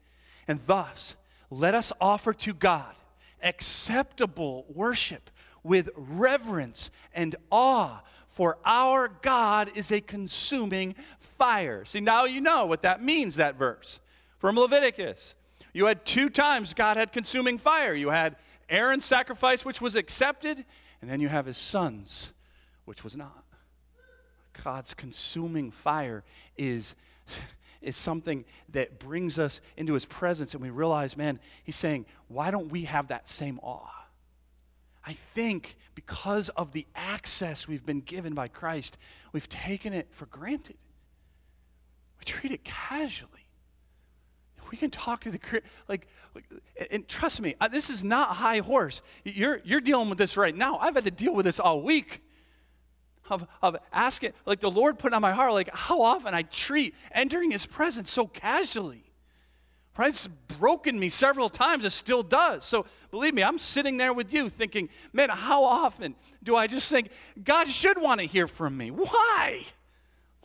And 0.47 0.61
thus, 0.67 1.17
let 1.49 1.75
us 1.75 1.93
offer 1.99 2.35
to 2.35 2.53
God 2.53 2.95
acceptable 3.43 4.67
worship 4.69 5.31
with 5.63 5.91
reverence 5.97 6.91
and 7.15 7.37
awe, 7.51 8.01
for 8.29 8.59
our 8.65 9.09
God 9.09 9.71
is 9.75 9.93
a 9.93 10.01
consuming 10.01 10.95
fire. 11.19 11.85
See, 11.85 12.01
now 12.01 12.25
you 12.25 12.41
know 12.41 12.67
what 12.67 12.83
that 12.83 13.03
means, 13.03 13.37
that 13.37 13.57
verse. 13.57 14.01
From 14.39 14.57
Leviticus, 14.57 15.37
you 15.73 15.87
had 15.87 16.05
two 16.05 16.29
times 16.29 16.75
God 16.75 16.97
had 16.97 17.13
consuming 17.13 17.59
fire. 17.59 17.95
You 17.95 18.11
had 18.11 18.37
Aaron's 18.69 19.05
sacrifice, 19.05 19.65
which 19.65 19.81
was 19.81 19.97
accepted, 19.97 20.65
and 21.01 21.11
then 21.11 21.21
you 21.21 21.29
have 21.29 21.47
his 21.47 21.59
son's, 21.59 22.33
which 22.85 23.05
was 23.05 23.17
not. 23.17 23.45
God's 24.65 24.95
consuming 24.95 25.71
fire 25.71 26.25
is, 26.57 26.95
is 27.83 27.97
something 27.97 28.45
that 28.71 28.99
brings 28.99 29.39
us 29.39 29.61
into 29.77 29.95
his 29.95 30.05
presence, 30.05 30.55
and 30.55 30.63
we 30.63 30.71
realize, 30.71 31.17
man, 31.17 31.39
he's 31.65 31.77
saying, 31.77 32.07
why 32.29 32.51
don't 32.51 32.71
we 32.71 32.85
have 32.85 33.09
that 33.09 33.29
same 33.29 33.59
awe? 33.63 34.02
I 35.05 35.13
think 35.13 35.77
because 35.95 36.49
of 36.51 36.73
the 36.73 36.87
access 36.95 37.67
we've 37.67 37.85
been 37.85 38.01
given 38.01 38.35
by 38.35 38.49
Christ, 38.49 38.99
we've 39.33 39.49
taken 39.49 39.93
it 39.93 40.09
for 40.11 40.27
granted. 40.27 40.77
We 42.19 42.25
treat 42.25 42.53
it 42.53 42.65
casually. 42.65 43.31
We 44.71 44.79
can 44.79 44.91
talk 44.91 45.21
to 45.23 45.31
the 45.31 45.63
like, 45.87 46.09
and 46.91 47.07
trust 47.07 47.43
me, 47.43 47.55
this 47.71 47.91
is 47.91 48.03
not 48.03 48.37
high 48.37 48.61
horse. 48.61 49.03
You're 49.23 49.61
you're 49.65 49.83
dealing 49.83 50.09
with 50.09 50.17
this 50.17 50.37
right 50.37 50.57
now. 50.57 50.79
I've 50.79 50.95
had 50.95 51.05
to 51.05 51.11
deal 51.11 51.35
with 51.35 51.45
this 51.45 51.61
all 51.61 51.83
week. 51.83 52.23
Of, 53.31 53.47
of 53.63 53.77
asking, 53.93 54.33
like 54.45 54.61
the 54.61 54.71
Lord 54.71 54.99
put 54.99 55.15
on 55.15 55.23
my 55.23 55.33
heart, 55.33 55.53
like 55.53 55.71
how 55.73 56.03
often 56.03 56.35
I 56.35 56.43
treat 56.43 56.95
entering 57.13 57.51
His 57.51 57.65
presence 57.67 58.11
so 58.11 58.27
casually. 58.27 59.02
Right? 59.97 60.09
It's 60.09 60.27
broken 60.27 60.99
me 60.99 61.09
several 61.09 61.49
times. 61.49 61.85
It 61.85 61.91
still 61.91 62.23
does. 62.23 62.65
So 62.65 62.87
believe 63.11 63.35
me, 63.35 63.43
I'm 63.43 63.59
sitting 63.59 63.99
there 63.99 64.13
with 64.13 64.33
you 64.33 64.49
thinking, 64.49 64.89
man, 65.13 65.29
how 65.29 65.65
often 65.65 66.15
do 66.43 66.57
I 66.57 66.67
just 66.67 66.91
think, 66.91 67.11
God 67.43 67.69
should 67.69 68.01
want 68.01 68.21
to 68.21 68.27
hear 68.27 68.47
from 68.47 68.77
me? 68.77 68.91
Why? 68.91 69.65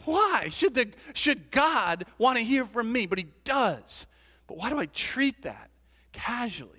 Why? 0.03 0.47
Should, 0.49 0.75
the, 0.75 0.89
should 1.13 1.49
God 1.49 2.05
want 2.17 2.37
to 2.37 2.43
hear 2.43 2.65
from 2.65 2.91
me? 2.91 3.05
But 3.05 3.19
He 3.19 3.27
does. 3.43 4.05
But 4.47 4.57
why 4.57 4.69
do 4.69 4.79
I 4.79 4.85
treat 4.87 5.43
that 5.43 5.69
casually? 6.11 6.77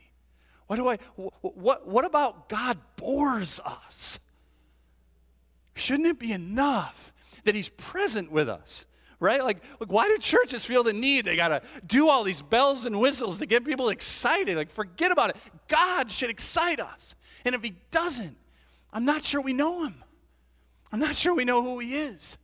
What 0.69 0.77
do 0.77 0.89
I 0.89 0.97
what 1.16 1.89
what 1.89 2.05
about 2.05 2.49
God 2.51 2.79
bores 2.97 3.59
us? 3.64 4.21
Shouldn't 5.75 6.07
it 6.07 6.19
be 6.19 6.33
enough 6.33 7.12
that 7.45 7.55
he's 7.55 7.71
present 7.71 8.31
with 8.31 8.49
us? 8.51 8.85
Right? 9.21 9.43
Like, 9.43 9.62
like 9.81 9.91
why 9.91 10.07
do 10.07 10.16
churches 10.19 10.64
feel 10.64 10.83
the 10.83 10.93
need? 10.93 11.25
They 11.25 11.37
got 11.37 11.49
to 11.49 11.62
do 11.87 12.09
all 12.09 12.23
these 12.23 12.41
bells 12.41 12.87
and 12.87 13.01
whistles 13.01 13.39
to 13.39 13.47
get 13.47 13.64
people 13.64 13.89
excited. 13.89 14.57
Like, 14.57 14.71
forget 14.71 15.11
about 15.11 15.31
it. 15.31 15.37
God 15.66 16.11
should 16.11 16.31
excite 16.31 16.79
us. 16.79 17.16
And 17.45 17.55
if 17.55 17.62
he 17.62 17.75
doesn't, 17.91 18.37
I'm 18.93 19.05
not 19.05 19.25
sure 19.25 19.41
we 19.41 19.53
know 19.53 19.85
him. 19.85 20.05
I'm 20.93 21.01
not 21.01 21.16
sure 21.16 21.35
we 21.35 21.45
know 21.45 21.62
who 21.62 21.81
he 21.81 21.97
is. 21.97 22.39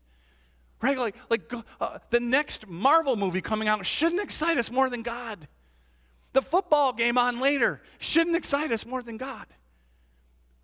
Right? 0.82 0.98
Like, 0.98 1.16
like 1.30 1.52
uh, 1.80 1.98
the 2.10 2.20
next 2.20 2.66
Marvel 2.66 3.16
movie 3.16 3.40
coming 3.40 3.68
out 3.68 3.86
shouldn't 3.86 4.20
excite 4.20 4.58
us 4.58 4.70
more 4.70 4.90
than 4.90 5.02
God. 5.02 5.48
The 6.32 6.42
football 6.42 6.92
game 6.92 7.16
on 7.16 7.40
later 7.40 7.80
shouldn't 7.98 8.36
excite 8.36 8.72
us 8.72 8.84
more 8.84 9.02
than 9.02 9.16
God. 9.16 9.46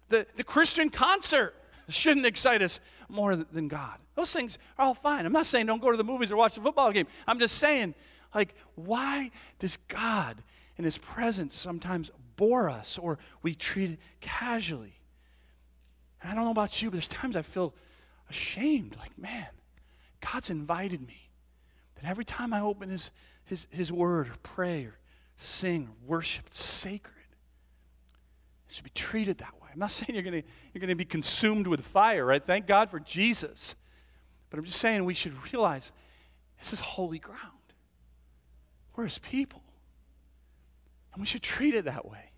The, 0.09 0.27
the 0.35 0.45
Christian 0.45 0.91
concert 0.91 1.55
shouldn't 1.89 2.27
excite 2.27 2.61
us 2.63 2.81
more 3.11 3.37
than 3.37 3.69
God. 3.69 3.99
Those 4.15 4.33
things 4.33 4.59
are 4.79 4.85
all 4.87 4.95
fine. 4.95 5.27
I'm 5.27 5.33
not 5.33 5.47
saying 5.47 5.67
don't 5.67 5.81
go 5.81 5.91
to 5.91 5.97
the 5.97 6.05
movies 6.05 6.31
or 6.31 6.37
watch 6.37 6.55
the 6.55 6.61
football 6.61 6.93
game. 6.93 7.07
I'm 7.27 7.39
just 7.39 7.59
saying, 7.59 7.95
like, 8.35 8.55
why 8.75 9.31
does 9.59 9.77
God 9.89 10.43
in 10.77 10.85
His 10.85 10.99
presence 10.99 11.55
sometimes 11.57 12.11
bore 12.37 12.69
us 12.69 12.99
or 12.99 13.19
we 13.43 13.55
treat 13.55 13.91
it 13.91 13.99
casually? 14.21 15.01
And 16.23 16.31
I 16.31 16.35
don't 16.35 16.45
know 16.45 16.51
about 16.51 16.83
you, 16.83 16.91
but 16.91 16.97
there's 16.97 17.09
times 17.09 17.37
I 17.37 17.43
feel 17.43 17.75
ashamed. 18.29 18.97
Like, 18.99 19.19
man, 19.19 19.49
God's 20.21 20.51
invited 20.51 21.07
me. 21.07 21.31
That 21.97 22.09
every 22.09 22.25
time 22.25 22.53
I 22.53 22.61
open 22.61 22.91
His, 22.91 23.11
his, 23.45 23.67
his 23.71 23.93
Word 23.93 24.29
or 24.29 24.37
pray 24.43 24.85
or 24.85 24.99
sing 25.37 25.89
or 25.89 26.17
worship, 26.17 26.47
it's 26.49 26.63
sacred. 26.63 27.15
It 28.69 28.75
should 28.75 28.85
be 28.85 28.91
treated 28.91 29.39
that 29.39 29.55
way. 29.55 29.60
I'm 29.73 29.79
not 29.79 29.91
saying 29.91 30.14
you're 30.14 30.23
going 30.23 30.43
you're 30.75 30.87
to 30.87 30.95
be 30.95 31.05
consumed 31.05 31.66
with 31.66 31.81
fire, 31.81 32.25
right? 32.25 32.43
Thank 32.43 32.66
God 32.66 32.91
for 32.91 33.01
Jesus. 33.01 33.75
But 34.51 34.59
I'm 34.59 34.64
just 34.64 34.79
saying 34.79 35.05
we 35.05 35.14
should 35.14 35.35
realize 35.53 35.93
this 36.59 36.73
is 36.73 36.81
holy 36.81 37.18
ground. 37.18 37.39
We're 38.97 39.05
his 39.05 39.18
people. 39.18 39.62
And 41.12 41.21
we 41.21 41.27
should 41.27 41.43
treat 41.43 41.75
it 41.75 41.87
that 41.87 42.07
way. 42.09 42.31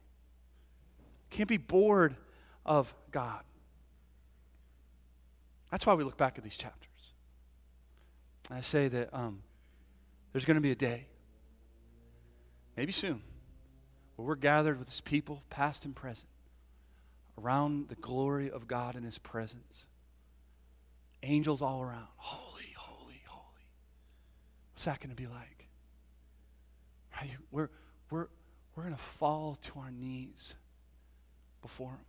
Can't 1.30 1.48
be 1.48 1.56
bored 1.56 2.16
of 2.64 2.94
God. 3.10 3.42
That's 5.70 5.86
why 5.86 5.94
we 5.94 6.04
look 6.04 6.18
back 6.18 6.36
at 6.36 6.44
these 6.44 6.56
chapters. 6.56 6.88
I 8.50 8.60
say 8.60 8.88
that 8.88 9.08
um, 9.14 9.42
there's 10.32 10.44
going 10.44 10.56
to 10.56 10.60
be 10.60 10.70
a 10.70 10.76
day, 10.76 11.06
maybe 12.76 12.92
soon, 12.92 13.22
where 14.16 14.28
we're 14.28 14.34
gathered 14.34 14.78
with 14.78 14.88
his 14.88 15.00
people, 15.00 15.42
past 15.48 15.84
and 15.86 15.96
present, 15.96 16.28
around 17.42 17.88
the 17.88 17.94
glory 17.94 18.50
of 18.50 18.66
God 18.68 18.96
in 18.96 19.02
His 19.02 19.18
presence. 19.18 19.86
Angels 21.22 21.62
all 21.62 21.82
around. 21.82 22.08
Holy, 22.16 22.72
holy, 22.76 23.22
holy. 23.26 23.66
What's 24.72 24.84
that 24.84 25.00
going 25.00 25.10
to 25.10 25.16
be 25.16 25.26
like? 25.26 25.68
Right? 27.16 27.30
We're, 27.50 27.70
we're, 28.10 28.28
we're 28.74 28.84
going 28.84 28.94
to 28.94 29.00
fall 29.00 29.56
to 29.62 29.78
our 29.78 29.90
knees 29.90 30.56
before 31.60 31.90
Him. 31.90 32.06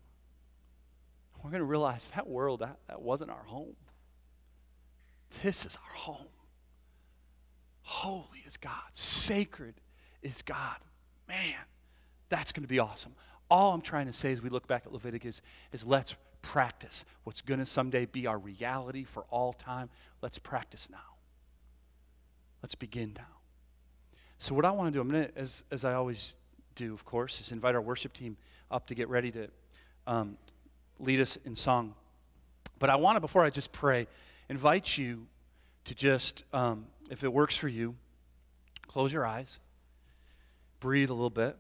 We're 1.43 1.51
going 1.51 1.59
to 1.59 1.65
realize 1.65 2.09
that 2.15 2.27
world, 2.27 2.61
that, 2.61 2.77
that 2.87 3.01
wasn't 3.01 3.29
our 3.29 3.43
home. 3.43 3.75
This 5.41 5.65
is 5.65 5.77
our 5.77 5.95
home. 5.97 6.27
Holy 7.81 8.43
is 8.45 8.55
God. 8.55 8.71
Sacred 8.93 9.75
is 10.21 10.41
God. 10.41 10.77
Man, 11.27 11.59
that's 12.29 12.53
going 12.53 12.63
to 12.63 12.69
be 12.69 12.79
awesome. 12.79 13.13
All 13.53 13.71
I'm 13.71 13.81
trying 13.81 14.07
to 14.07 14.13
say 14.13 14.33
as 14.33 14.41
we 14.41 14.49
look 14.49 14.65
back 14.65 14.81
at 14.87 14.91
Leviticus 14.91 15.39
is 15.71 15.85
let's 15.85 16.15
practice 16.41 17.05
what's 17.23 17.41
going 17.41 17.59
to 17.59 17.67
someday 17.67 18.07
be 18.07 18.25
our 18.25 18.39
reality 18.39 19.03
for 19.03 19.25
all 19.29 19.53
time. 19.53 19.91
Let's 20.23 20.39
practice 20.39 20.89
now. 20.89 20.97
Let's 22.63 22.73
begin 22.73 23.13
now. 23.15 23.27
So, 24.39 24.55
what 24.55 24.65
I 24.65 24.71
want 24.71 24.87
to 24.87 24.91
do, 24.91 24.99
I'm 24.99 25.07
going 25.07 25.27
to, 25.27 25.37
as, 25.37 25.63
as 25.69 25.85
I 25.85 25.93
always 25.93 26.33
do, 26.73 26.95
of 26.95 27.05
course, 27.05 27.39
is 27.41 27.51
invite 27.51 27.75
our 27.75 27.81
worship 27.81 28.11
team 28.13 28.37
up 28.71 28.87
to 28.87 28.95
get 28.95 29.07
ready 29.07 29.29
to 29.29 29.47
um, 30.07 30.35
lead 30.97 31.19
us 31.19 31.37
in 31.45 31.55
song. 31.55 31.93
But 32.79 32.89
I 32.89 32.95
want 32.95 33.17
to, 33.17 33.19
before 33.19 33.43
I 33.43 33.51
just 33.51 33.71
pray, 33.71 34.07
invite 34.49 34.97
you 34.97 35.27
to 35.85 35.93
just, 35.93 36.43
um, 36.53 36.87
if 37.11 37.23
it 37.23 37.31
works 37.31 37.55
for 37.55 37.67
you, 37.67 37.93
close 38.87 39.13
your 39.13 39.27
eyes, 39.27 39.59
breathe 40.79 41.11
a 41.11 41.13
little 41.13 41.29
bit. 41.29 41.55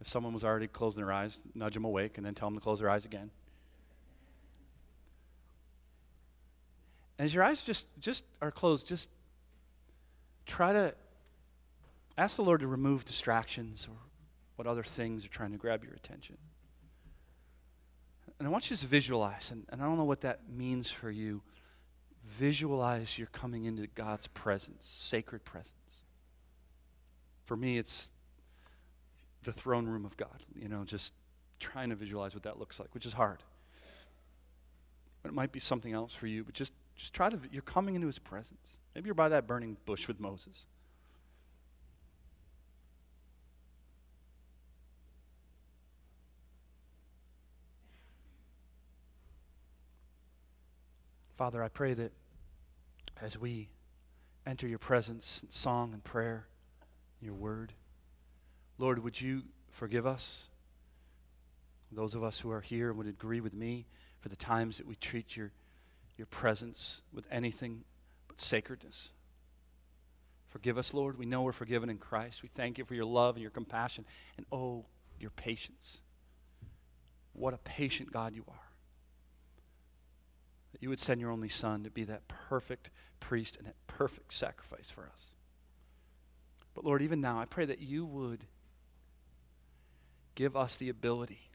If 0.00 0.08
someone 0.08 0.32
was 0.32 0.44
already 0.44 0.66
closing 0.66 1.04
their 1.04 1.12
eyes, 1.12 1.40
nudge 1.54 1.74
them 1.74 1.84
awake 1.84 2.16
and 2.16 2.24
then 2.24 2.34
tell 2.34 2.48
them 2.48 2.56
to 2.58 2.62
close 2.62 2.78
their 2.78 2.88
eyes 2.88 3.04
again. 3.04 3.30
And 7.18 7.26
as 7.26 7.34
your 7.34 7.44
eyes 7.44 7.62
just, 7.62 7.86
just 8.00 8.24
are 8.40 8.50
closed, 8.50 8.88
just 8.88 9.10
try 10.46 10.72
to 10.72 10.94
ask 12.16 12.36
the 12.36 12.42
Lord 12.42 12.60
to 12.60 12.66
remove 12.66 13.04
distractions 13.04 13.86
or 13.90 13.96
what 14.56 14.66
other 14.66 14.82
things 14.82 15.24
are 15.24 15.28
trying 15.28 15.52
to 15.52 15.58
grab 15.58 15.84
your 15.84 15.92
attention. 15.92 16.38
And 18.38 18.48
I 18.48 18.50
want 18.50 18.70
you 18.70 18.76
to 18.76 18.86
visualize, 18.86 19.50
and, 19.50 19.66
and 19.70 19.82
I 19.82 19.84
don't 19.84 19.98
know 19.98 20.04
what 20.04 20.22
that 20.22 20.48
means 20.48 20.90
for 20.90 21.10
you. 21.10 21.42
Visualize 22.24 23.18
you're 23.18 23.26
coming 23.26 23.66
into 23.66 23.86
God's 23.86 24.28
presence, 24.28 24.86
sacred 24.86 25.44
presence. 25.44 25.74
For 27.44 27.54
me, 27.54 27.76
it's 27.76 28.10
the 29.44 29.52
throne 29.52 29.86
room 29.86 30.04
of 30.04 30.16
God. 30.16 30.44
You 30.54 30.68
know, 30.68 30.84
just 30.84 31.14
trying 31.58 31.90
to 31.90 31.96
visualize 31.96 32.34
what 32.34 32.42
that 32.44 32.58
looks 32.58 32.80
like, 32.80 32.94
which 32.94 33.06
is 33.06 33.12
hard. 33.12 33.42
But 35.22 35.30
it 35.30 35.34
might 35.34 35.52
be 35.52 35.60
something 35.60 35.92
else 35.92 36.14
for 36.14 36.26
you, 36.26 36.44
but 36.44 36.54
just, 36.54 36.72
just 36.96 37.12
try 37.12 37.28
to, 37.28 37.38
you're 37.52 37.62
coming 37.62 37.94
into 37.94 38.06
his 38.06 38.18
presence. 38.18 38.78
Maybe 38.94 39.06
you're 39.06 39.14
by 39.14 39.28
that 39.28 39.46
burning 39.46 39.76
bush 39.84 40.08
with 40.08 40.18
Moses. 40.18 40.66
Father, 51.34 51.62
I 51.62 51.68
pray 51.68 51.94
that 51.94 52.12
as 53.20 53.38
we 53.38 53.70
enter 54.46 54.66
your 54.66 54.78
presence 54.78 55.42
in 55.42 55.50
song 55.50 55.94
and 55.94 56.04
prayer, 56.04 56.46
your 57.20 57.32
word, 57.34 57.72
Lord, 58.80 59.04
would 59.04 59.20
you 59.20 59.42
forgive 59.68 60.06
us? 60.06 60.48
Those 61.92 62.14
of 62.14 62.24
us 62.24 62.40
who 62.40 62.50
are 62.50 62.62
here 62.62 62.94
would 62.94 63.06
agree 63.06 63.40
with 63.40 63.52
me 63.52 63.84
for 64.20 64.30
the 64.30 64.36
times 64.36 64.78
that 64.78 64.86
we 64.86 64.94
treat 64.94 65.36
your, 65.36 65.52
your 66.16 66.26
presence 66.26 67.02
with 67.12 67.26
anything 67.30 67.84
but 68.26 68.40
sacredness. 68.40 69.10
Forgive 70.48 70.78
us, 70.78 70.94
Lord. 70.94 71.18
We 71.18 71.26
know 71.26 71.42
we're 71.42 71.52
forgiven 71.52 71.90
in 71.90 71.98
Christ. 71.98 72.42
We 72.42 72.48
thank 72.48 72.78
you 72.78 72.86
for 72.86 72.94
your 72.94 73.04
love 73.04 73.36
and 73.36 73.42
your 73.42 73.50
compassion 73.50 74.06
and, 74.38 74.46
oh, 74.50 74.86
your 75.18 75.30
patience. 75.30 76.00
What 77.34 77.52
a 77.52 77.58
patient 77.58 78.10
God 78.10 78.34
you 78.34 78.44
are. 78.48 78.70
That 80.72 80.82
you 80.82 80.88
would 80.88 81.00
send 81.00 81.20
your 81.20 81.30
only 81.30 81.50
Son 81.50 81.84
to 81.84 81.90
be 81.90 82.04
that 82.04 82.28
perfect 82.28 82.88
priest 83.20 83.58
and 83.58 83.66
that 83.66 83.76
perfect 83.86 84.32
sacrifice 84.32 84.88
for 84.88 85.06
us. 85.12 85.34
But 86.74 86.86
Lord, 86.86 87.02
even 87.02 87.20
now, 87.20 87.38
I 87.38 87.44
pray 87.44 87.66
that 87.66 87.80
you 87.80 88.06
would 88.06 88.46
give 90.40 90.56
us 90.56 90.76
the 90.76 90.88
ability 90.88 91.50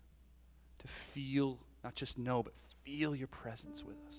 to 0.78 0.88
feel, 0.88 1.58
not 1.84 1.96
just 1.96 2.20
know, 2.20 2.44
but 2.44 2.54
feel 2.84 3.16
your 3.16 3.28
presence 3.28 3.84
with 3.84 3.96
us. 4.08 4.16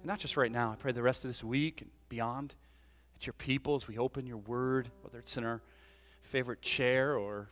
And 0.00 0.06
not 0.06 0.18
just 0.18 0.38
right 0.38 0.50
now, 0.50 0.72
I 0.72 0.76
pray 0.76 0.92
the 0.92 1.02
rest 1.02 1.22
of 1.22 1.28
this 1.28 1.44
week 1.44 1.82
and 1.82 1.90
beyond, 2.08 2.54
that 3.12 3.26
your 3.26 3.34
people, 3.34 3.76
as 3.76 3.86
we 3.86 3.98
open 3.98 4.26
your 4.26 4.38
word, 4.38 4.88
whether 5.02 5.18
it's 5.18 5.36
in 5.36 5.44
our 5.44 5.60
favorite 6.22 6.62
chair 6.62 7.14
or 7.14 7.50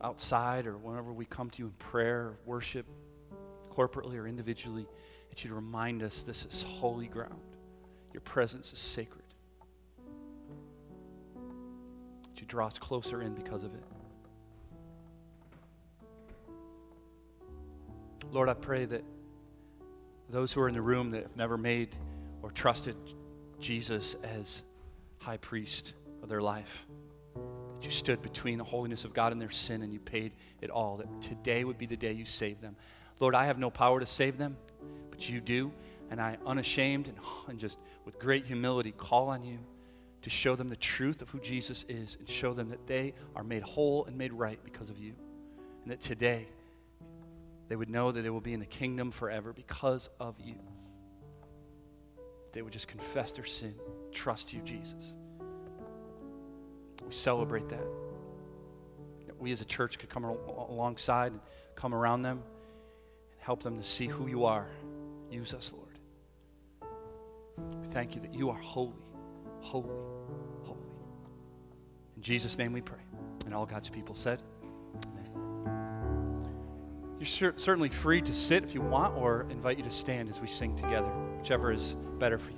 outside 0.00 0.66
or 0.66 0.78
whenever 0.78 1.12
we 1.12 1.26
come 1.26 1.50
to 1.50 1.58
you 1.58 1.66
in 1.66 1.72
prayer, 1.72 2.38
worship, 2.46 2.86
corporately 3.70 4.16
or 4.16 4.26
individually, 4.26 4.86
that 5.28 5.44
you 5.44 5.54
remind 5.54 6.02
us 6.02 6.22
this 6.22 6.46
is 6.46 6.62
holy 6.62 7.06
ground. 7.06 7.34
Your 8.14 8.22
presence 8.22 8.72
is 8.72 8.78
sacred. 8.78 9.27
You 12.40 12.46
draw 12.46 12.66
us 12.66 12.78
closer 12.78 13.22
in 13.22 13.34
because 13.34 13.64
of 13.64 13.74
it. 13.74 13.82
Lord, 18.30 18.48
I 18.48 18.54
pray 18.54 18.84
that 18.84 19.04
those 20.28 20.52
who 20.52 20.60
are 20.60 20.68
in 20.68 20.74
the 20.74 20.82
room 20.82 21.12
that 21.12 21.22
have 21.22 21.36
never 21.36 21.56
made 21.56 21.96
or 22.42 22.50
trusted 22.50 22.96
Jesus 23.58 24.14
as 24.22 24.62
high 25.18 25.38
priest 25.38 25.94
of 26.22 26.28
their 26.28 26.42
life. 26.42 26.86
That 27.34 27.84
you 27.84 27.90
stood 27.90 28.20
between 28.20 28.58
the 28.58 28.64
holiness 28.64 29.04
of 29.04 29.14
God 29.14 29.32
and 29.32 29.40
their 29.40 29.50
sin 29.50 29.82
and 29.82 29.92
you 29.92 29.98
paid 29.98 30.32
it 30.60 30.70
all. 30.70 30.98
That 30.98 31.22
today 31.22 31.64
would 31.64 31.78
be 31.78 31.86
the 31.86 31.96
day 31.96 32.12
you 32.12 32.24
saved 32.24 32.60
them. 32.60 32.76
Lord, 33.20 33.34
I 33.34 33.46
have 33.46 33.58
no 33.58 33.70
power 33.70 33.98
to 33.98 34.06
save 34.06 34.36
them, 34.36 34.56
but 35.10 35.28
you 35.28 35.40
do. 35.40 35.72
And 36.10 36.20
I, 36.20 36.38
unashamed 36.46 37.08
and, 37.08 37.16
and 37.48 37.58
just 37.58 37.78
with 38.04 38.18
great 38.18 38.46
humility, 38.46 38.92
call 38.92 39.28
on 39.28 39.42
you 39.42 39.58
to 40.22 40.30
show 40.30 40.56
them 40.56 40.68
the 40.68 40.76
truth 40.76 41.22
of 41.22 41.30
who 41.30 41.38
Jesus 41.40 41.84
is 41.88 42.16
and 42.18 42.28
show 42.28 42.52
them 42.52 42.70
that 42.70 42.86
they 42.86 43.14
are 43.36 43.44
made 43.44 43.62
whole 43.62 44.04
and 44.06 44.16
made 44.16 44.32
right 44.32 44.58
because 44.64 44.90
of 44.90 44.98
you. 44.98 45.14
And 45.82 45.92
that 45.92 46.00
today 46.00 46.48
they 47.68 47.76
would 47.76 47.90
know 47.90 48.10
that 48.10 48.22
they 48.22 48.30
will 48.30 48.40
be 48.40 48.52
in 48.52 48.60
the 48.60 48.66
kingdom 48.66 49.10
forever 49.10 49.52
because 49.52 50.08
of 50.18 50.40
you. 50.40 50.56
They 52.52 52.62
would 52.62 52.72
just 52.72 52.88
confess 52.88 53.32
their 53.32 53.44
sin, 53.44 53.74
trust 54.10 54.52
you, 54.52 54.60
Jesus. 54.62 55.14
We 57.06 57.12
celebrate 57.12 57.68
that. 57.68 57.86
That 59.26 59.38
we 59.38 59.52
as 59.52 59.60
a 59.60 59.66
church 59.66 59.98
could 59.98 60.08
come 60.08 60.24
alongside 60.24 61.32
and 61.32 61.40
come 61.74 61.94
around 61.94 62.22
them 62.22 62.42
and 63.32 63.40
help 63.40 63.62
them 63.62 63.76
to 63.76 63.84
see 63.84 64.06
who 64.06 64.26
you 64.26 64.46
are. 64.46 64.66
Use 65.30 65.52
us, 65.52 65.72
Lord. 65.74 65.86
We 67.80 67.86
thank 67.86 68.14
you 68.14 68.22
that 68.22 68.34
you 68.34 68.50
are 68.50 68.56
holy, 68.56 68.94
holy, 69.60 69.88
holy. 70.64 70.78
In 72.16 72.22
Jesus' 72.22 72.58
name 72.58 72.72
we 72.72 72.80
pray. 72.80 72.98
And 73.46 73.54
all 73.54 73.66
God's 73.66 73.90
people 73.90 74.14
said, 74.14 74.42
Amen. 75.06 76.44
You're 77.18 77.54
certainly 77.56 77.88
free 77.88 78.22
to 78.22 78.34
sit 78.34 78.62
if 78.64 78.74
you 78.74 78.80
want, 78.80 79.16
or 79.16 79.46
invite 79.50 79.78
you 79.78 79.84
to 79.84 79.90
stand 79.90 80.28
as 80.28 80.40
we 80.40 80.46
sing 80.46 80.76
together, 80.76 81.08
whichever 81.38 81.72
is 81.72 81.96
better 82.18 82.38
for 82.38 82.50
you. 82.50 82.57